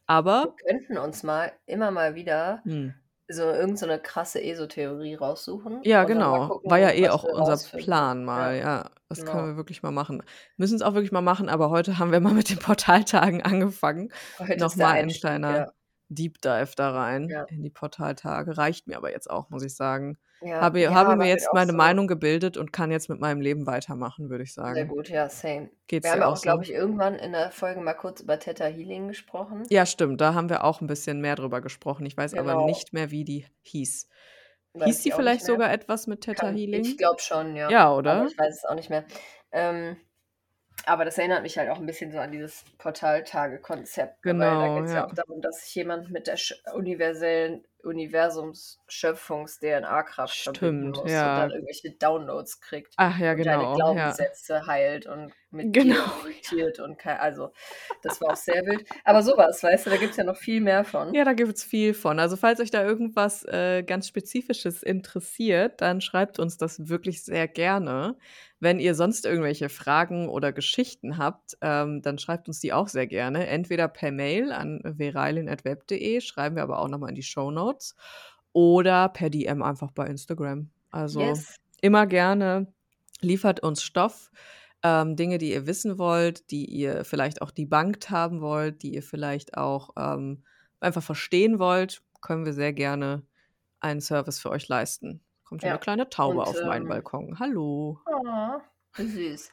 [0.07, 2.93] Aber, wir könnten uns mal immer mal wieder hm,
[3.27, 5.81] so irgendeine krasse ESO-Theorie raussuchen.
[5.83, 6.47] ja, genau.
[6.47, 7.85] gucken, War ja eh auch unser rausfinden.
[7.85, 8.55] Plan mal.
[8.55, 8.61] Ja.
[8.61, 9.31] Ja, das genau.
[9.31, 10.23] können wir wirklich mal machen.
[10.57, 14.11] Müssen es auch wirklich mal machen, aber heute haben wir mal mit den Portaltagen angefangen.
[14.39, 15.71] Heute Nochmal ein kleiner Ja.
[16.09, 17.43] Deep Dive da rein Ja.
[17.45, 18.57] in die Portaltage.
[18.57, 20.17] Reicht mir aber jetzt auch, muss ich sagen.
[20.41, 20.61] Ja.
[20.61, 23.41] Habe, ja, habe aber mir jetzt meine so Meinung gebildet und kann jetzt mit meinem
[23.41, 24.87] Leben weitermachen, würde ich Sehr sagen.
[24.89, 25.69] gut, ja, same.
[25.87, 26.43] Geht's Wir haben auch so?
[26.43, 29.63] glaube ich, irgendwann in der Folge mal kurz über Theta Healing gesprochen.
[29.69, 30.21] Ja, stimmt.
[30.21, 32.05] Da haben wir auch ein bisschen mehr drüber gesprochen.
[32.05, 32.65] Ich weiß aber Genau.
[32.65, 34.07] nicht mehr, wie die hieß.
[34.73, 36.81] Weiß hieß die vielleicht sogar etwas mit Theta Kann, Healing?
[36.81, 37.69] ich glaube schon, ja.
[37.71, 38.25] Ja, Aber oder?
[38.27, 39.05] ich weiß es auch nicht mehr.
[39.53, 39.95] Ähm,
[40.85, 44.25] aber das erinnert mich halt auch ein bisschen so an dieses Portaltage-Konzept.
[44.25, 44.97] ne, Weil da Genau, geht es ja.
[44.99, 45.05] ja.
[45.07, 46.37] auch darum, dass sich jemand mit der
[47.85, 47.95] Sch universellen
[48.25, 51.39] Universums-Schöpfungs-DNA-Kraft verbinden Stimmt, muss und ja.
[51.39, 52.93] dann irgendwelche Downloads kriegt.
[52.97, 53.69] Ach ja, und deine genau.
[53.69, 53.75] Ja.
[53.75, 56.03] Glaubenssätze heilt und mit Genau.
[56.51, 57.51] dir und kein, also
[58.01, 58.87] das war auch sehr wild.
[59.03, 61.13] Aber sowas, weißt du, da gibt es ja noch viel mehr von.
[61.13, 62.19] Ja, da gibt es viel von.
[62.19, 67.47] Also falls euch da irgendwas äh, ganz Spezifisches interessiert, dann schreibt uns das wirklich sehr
[67.47, 68.17] gerne.
[68.59, 73.05] Wenn ihr sonst irgendwelche Fragen oder Geschichten habt, ähm, dann schreibt uns die auch sehr
[73.05, 73.47] gerne.
[73.47, 77.74] Entweder per Mail an verailin.web.de, schreiben wir aber auch nochmal in die Show Notes,
[78.53, 80.69] oder per DM einfach bei Instagram.
[80.91, 81.55] Also yes.
[81.81, 82.71] immer gerne,
[83.21, 84.31] liefert uns Stoff.
[84.83, 89.03] ähm, Dinge, die ihr wissen wollt, die ihr vielleicht auch debunked haben wollt, die ihr
[89.03, 90.43] vielleicht auch ähm,
[90.79, 93.23] einfach verstehen wollt, können wir sehr gerne
[93.79, 95.21] einen Service für euch leisten.
[95.43, 95.73] Kommt schon Ja.
[95.75, 97.39] eine kleine Taube Und, auf meinen ähm, Balkon.
[97.39, 97.99] Hallo.
[98.05, 98.59] Oh,
[98.97, 99.51] süß.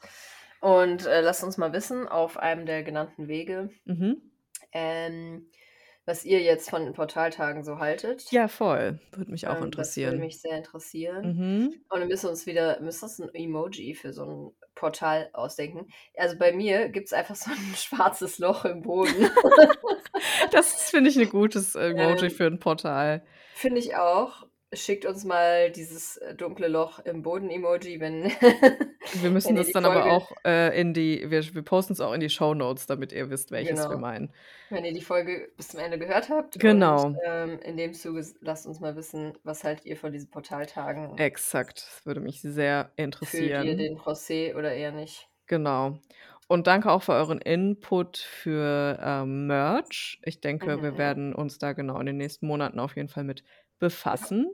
[0.61, 4.21] Und äh, lasst uns mal wissen, auf einem der genannten Wege, Mhm.
[4.71, 5.47] ähm,
[6.05, 8.29] was ihr jetzt von den Portaltagen so haltet.
[8.31, 8.99] Ja, voll.
[9.11, 10.19] Würde mich auch Ähm, Das würde interessieren.
[10.19, 11.25] mich sehr interessieren.
[11.37, 11.73] Mhm.
[11.89, 15.87] Und wir müssen uns wieder, müssen uns ein Emoji für so ein Portal ausdenken.
[16.17, 19.29] Also bei mir gibt es einfach so ein schwarzes Loch im Boden.
[20.51, 23.25] Das finde ich, ein gutes Emoji Ähm, für ein Portal.
[23.55, 24.45] Finde ich auch.
[24.73, 28.23] Schickt uns mal dieses äh, dunkle Loch im Boden-Emoji, wenn,
[29.11, 32.13] Wir müssen das dann aber Folge, auch äh, in die, wir, wir posten es auch
[32.13, 34.33] in die Show Notes, damit ihr wisst, welches wir genau, meinen.
[34.69, 36.57] wenn ihr die Folge bis zum Ende gehört habt.
[36.57, 40.29] Und Genau, ähm, in dem Zuge lasst uns mal wissen, was haltet ihr von diesen
[40.31, 41.17] Portaltagen?
[41.17, 41.79] exakt.
[41.87, 43.77] Das würde mich sehr Fühlt ihr interessieren.
[43.77, 45.29] den José oder eher nicht?
[45.47, 45.99] Genau.
[46.47, 50.19] Und danke auch für euren Input für ähm, Merch.
[50.23, 50.97] Ich denke, wir Mhm.
[50.97, 53.43] werden uns da genau in den nächsten Monaten auf jeden Fall mit
[53.79, 54.49] befassen.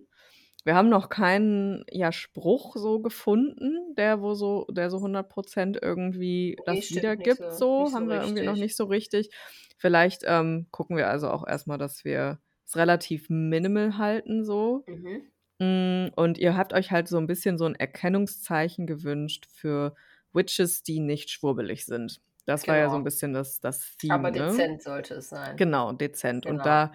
[0.65, 6.61] Wir haben noch keinen ja, Spruch so gefunden, der wo so, der so 100% irgendwie
[6.65, 7.40] Nee, das wiedergibt.
[7.40, 9.30] so, So nicht so haben wir irgendwie noch nicht so richtig.
[9.77, 14.86] Vielleicht ähm, gucken wir also auch erstmal, dass wir es relativ minimal halten so.
[14.88, 15.31] Mhm.
[15.60, 19.95] Mm, Und ihr habt euch halt so ein bisschen so ein Erkennungszeichen gewünscht für
[20.34, 22.22] Witches, die nicht schwurbelig sind.
[22.45, 23.06] Das war ja so ein Genau.
[23.06, 24.64] bisschen das, das Aber Theme, ne?
[24.64, 25.57] dezent sollte es sein.
[25.57, 26.45] Genau, dezent.
[26.45, 26.65] Und Genau.
[26.65, 26.94] da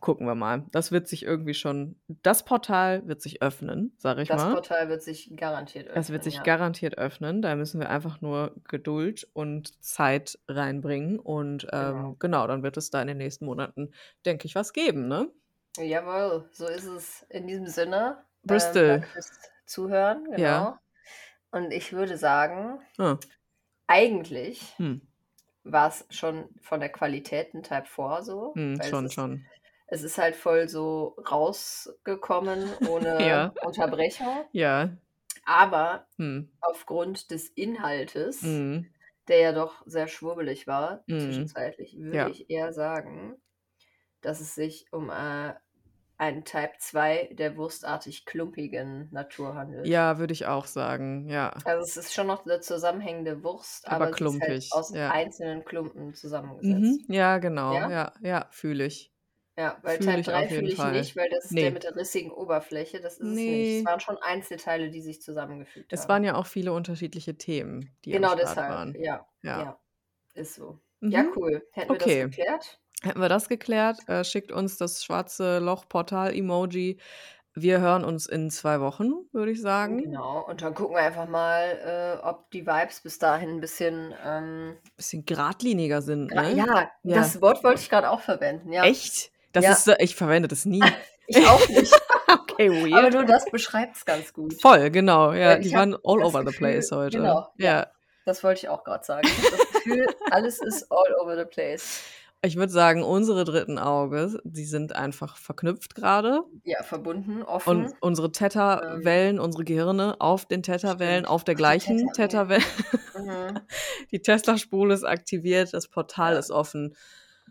[0.00, 0.64] gucken wir mal.
[0.72, 4.52] Das wird sich irgendwie schon, das Portal wird sich öffnen, sag ich Das mal.
[4.54, 6.42] Portal wird sich garantiert Es wird öffnen, sich ja.
[6.42, 7.42] garantiert öffnen.
[7.42, 11.18] Da müssen wir einfach nur Geduld und Zeit reinbringen.
[11.18, 12.10] Und Genau.
[12.10, 13.92] ähm, genau, dann wird es da in den nächsten Monaten,
[14.24, 15.28] denke ich, was geben, ne?
[15.78, 18.18] Jawohl, so ist es in diesem Sinne.
[18.42, 19.02] Ähm, Bristol.
[19.12, 19.30] fürs
[19.66, 20.36] Zuhören, Ja.
[20.58, 20.78] genau.
[21.64, 23.18] Und ich würde sagen, Ah.
[23.86, 25.02] eigentlich Hm.
[25.64, 29.44] war es schon von der Qualität ein Type 4 so, Hm, schon, schon.
[29.92, 33.54] Es ist halt voll so rausgekommen ohne Ja.
[33.60, 34.46] Unterbrechung.
[34.52, 34.90] Ja.
[35.44, 36.52] Aber Hm.
[36.60, 38.92] aufgrund des Inhaltes, Hm.
[39.28, 41.54] der ja doch sehr schwurbelig war, Hm.
[41.56, 42.30] zwischenzeitlich, würde Ja.
[42.30, 43.42] ich eher sagen,
[44.22, 45.54] dass es sich um äh,
[46.18, 49.94] einen Type 2 der wurstartig klumpigen Natur handelt.
[49.94, 51.52] Ja, würde ich auch sagen, ja.
[51.64, 55.12] Also es ist schon noch eine zusammenhängende Wurst, Aber aber halt klumpig, aus ja.
[55.12, 56.14] einzelnen Klumpen
[56.62, 57.04] Mhm.
[57.06, 57.08] zusammengesetzt.
[57.08, 57.84] Ja, genau.
[57.84, 57.88] Ja?
[57.88, 59.11] Ja, ja, fühle ich.
[59.56, 60.92] Ja, weil Fühle Type ich 3 auf jeden fühle ich Fall.
[60.92, 61.70] nicht, weil das ist der Nee.
[61.72, 63.00] mit der rissigen Oberfläche.
[63.00, 63.44] Das ist es nicht.
[63.44, 63.78] Nee.
[63.80, 66.08] Es waren schon Einzelteile, die sich zusammengefügt Es haben.
[66.08, 68.94] waren ja auch viele unterschiedliche Themen, die Genau deshalb, waren.
[68.98, 69.26] ja.
[69.42, 69.60] Ja.
[69.60, 69.80] Ja,
[70.34, 70.78] ist so.
[71.00, 71.32] Ja, Mhm.
[71.36, 71.66] cool.
[71.72, 72.22] Hätten wir das Okay.
[72.24, 72.80] geklärt?
[73.02, 76.98] Hätten wir das geklärt, äh, schickt uns das schwarze Loch-Portal-Emoji.
[77.54, 79.98] Wir hören uns in zwei Wochen, würde ich sagen.
[79.98, 80.46] Genau.
[80.46, 84.14] Und dann gucken wir einfach mal, äh, ob die Vibes bis dahin ein bisschen.
[84.24, 86.56] Ähm, Bisschen geradliniger sind, gra- ne?
[86.56, 87.14] ja, Ja.
[87.16, 88.72] das Wort wollte ich gerade auch verwenden.
[88.72, 88.84] Ja.
[88.84, 89.31] Echt?
[89.52, 89.72] Das Ja.
[89.72, 90.82] ist, ich verwende das nie.
[91.28, 91.94] Ich auch nicht.
[92.28, 93.12] okay, Aber weird.
[93.14, 94.60] nur das beschreibt es ganz gut.
[94.60, 95.32] Voll, genau.
[95.32, 97.18] Ja, die ich habe waren all over the Gefühl, place heute.
[97.18, 97.86] genau, ja.
[98.26, 99.26] Das wollte ich auch gerade sagen.
[99.28, 102.00] Ich das Gefühl, alles ist all over the place.
[102.42, 106.42] Ich würde sagen, unsere dritten Auge, die sind einfach verknüpft gerade.
[106.64, 107.84] Ja, verbunden, offen.
[107.86, 112.12] Und unsere Theta-Wellen, unsere Gehirne auf den Theta-Wellen, auf der die gleichen.
[112.14, 112.64] Theta-Welle.
[113.16, 113.60] Mhm.
[114.10, 116.38] Die Tesla-Spule ist aktiviert, das Portal Ja.
[116.40, 116.96] ist offen.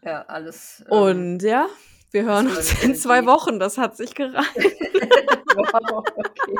[0.04, 0.84] Ja, alles.
[0.92, 1.68] ähm, Und ja,
[2.12, 3.60] wir hören uns in zwei Wochen.
[3.60, 4.56] Das hat sich gereicht.
[5.56, 6.56] wow, okay.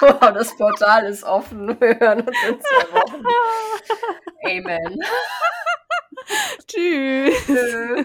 [0.00, 1.80] Wow, das Portal ist offen.
[1.80, 3.24] Wir hören uns in zwei Wochen.
[4.44, 4.98] Amen.
[6.66, 7.46] Tschüss.
[7.46, 8.04] Tschö.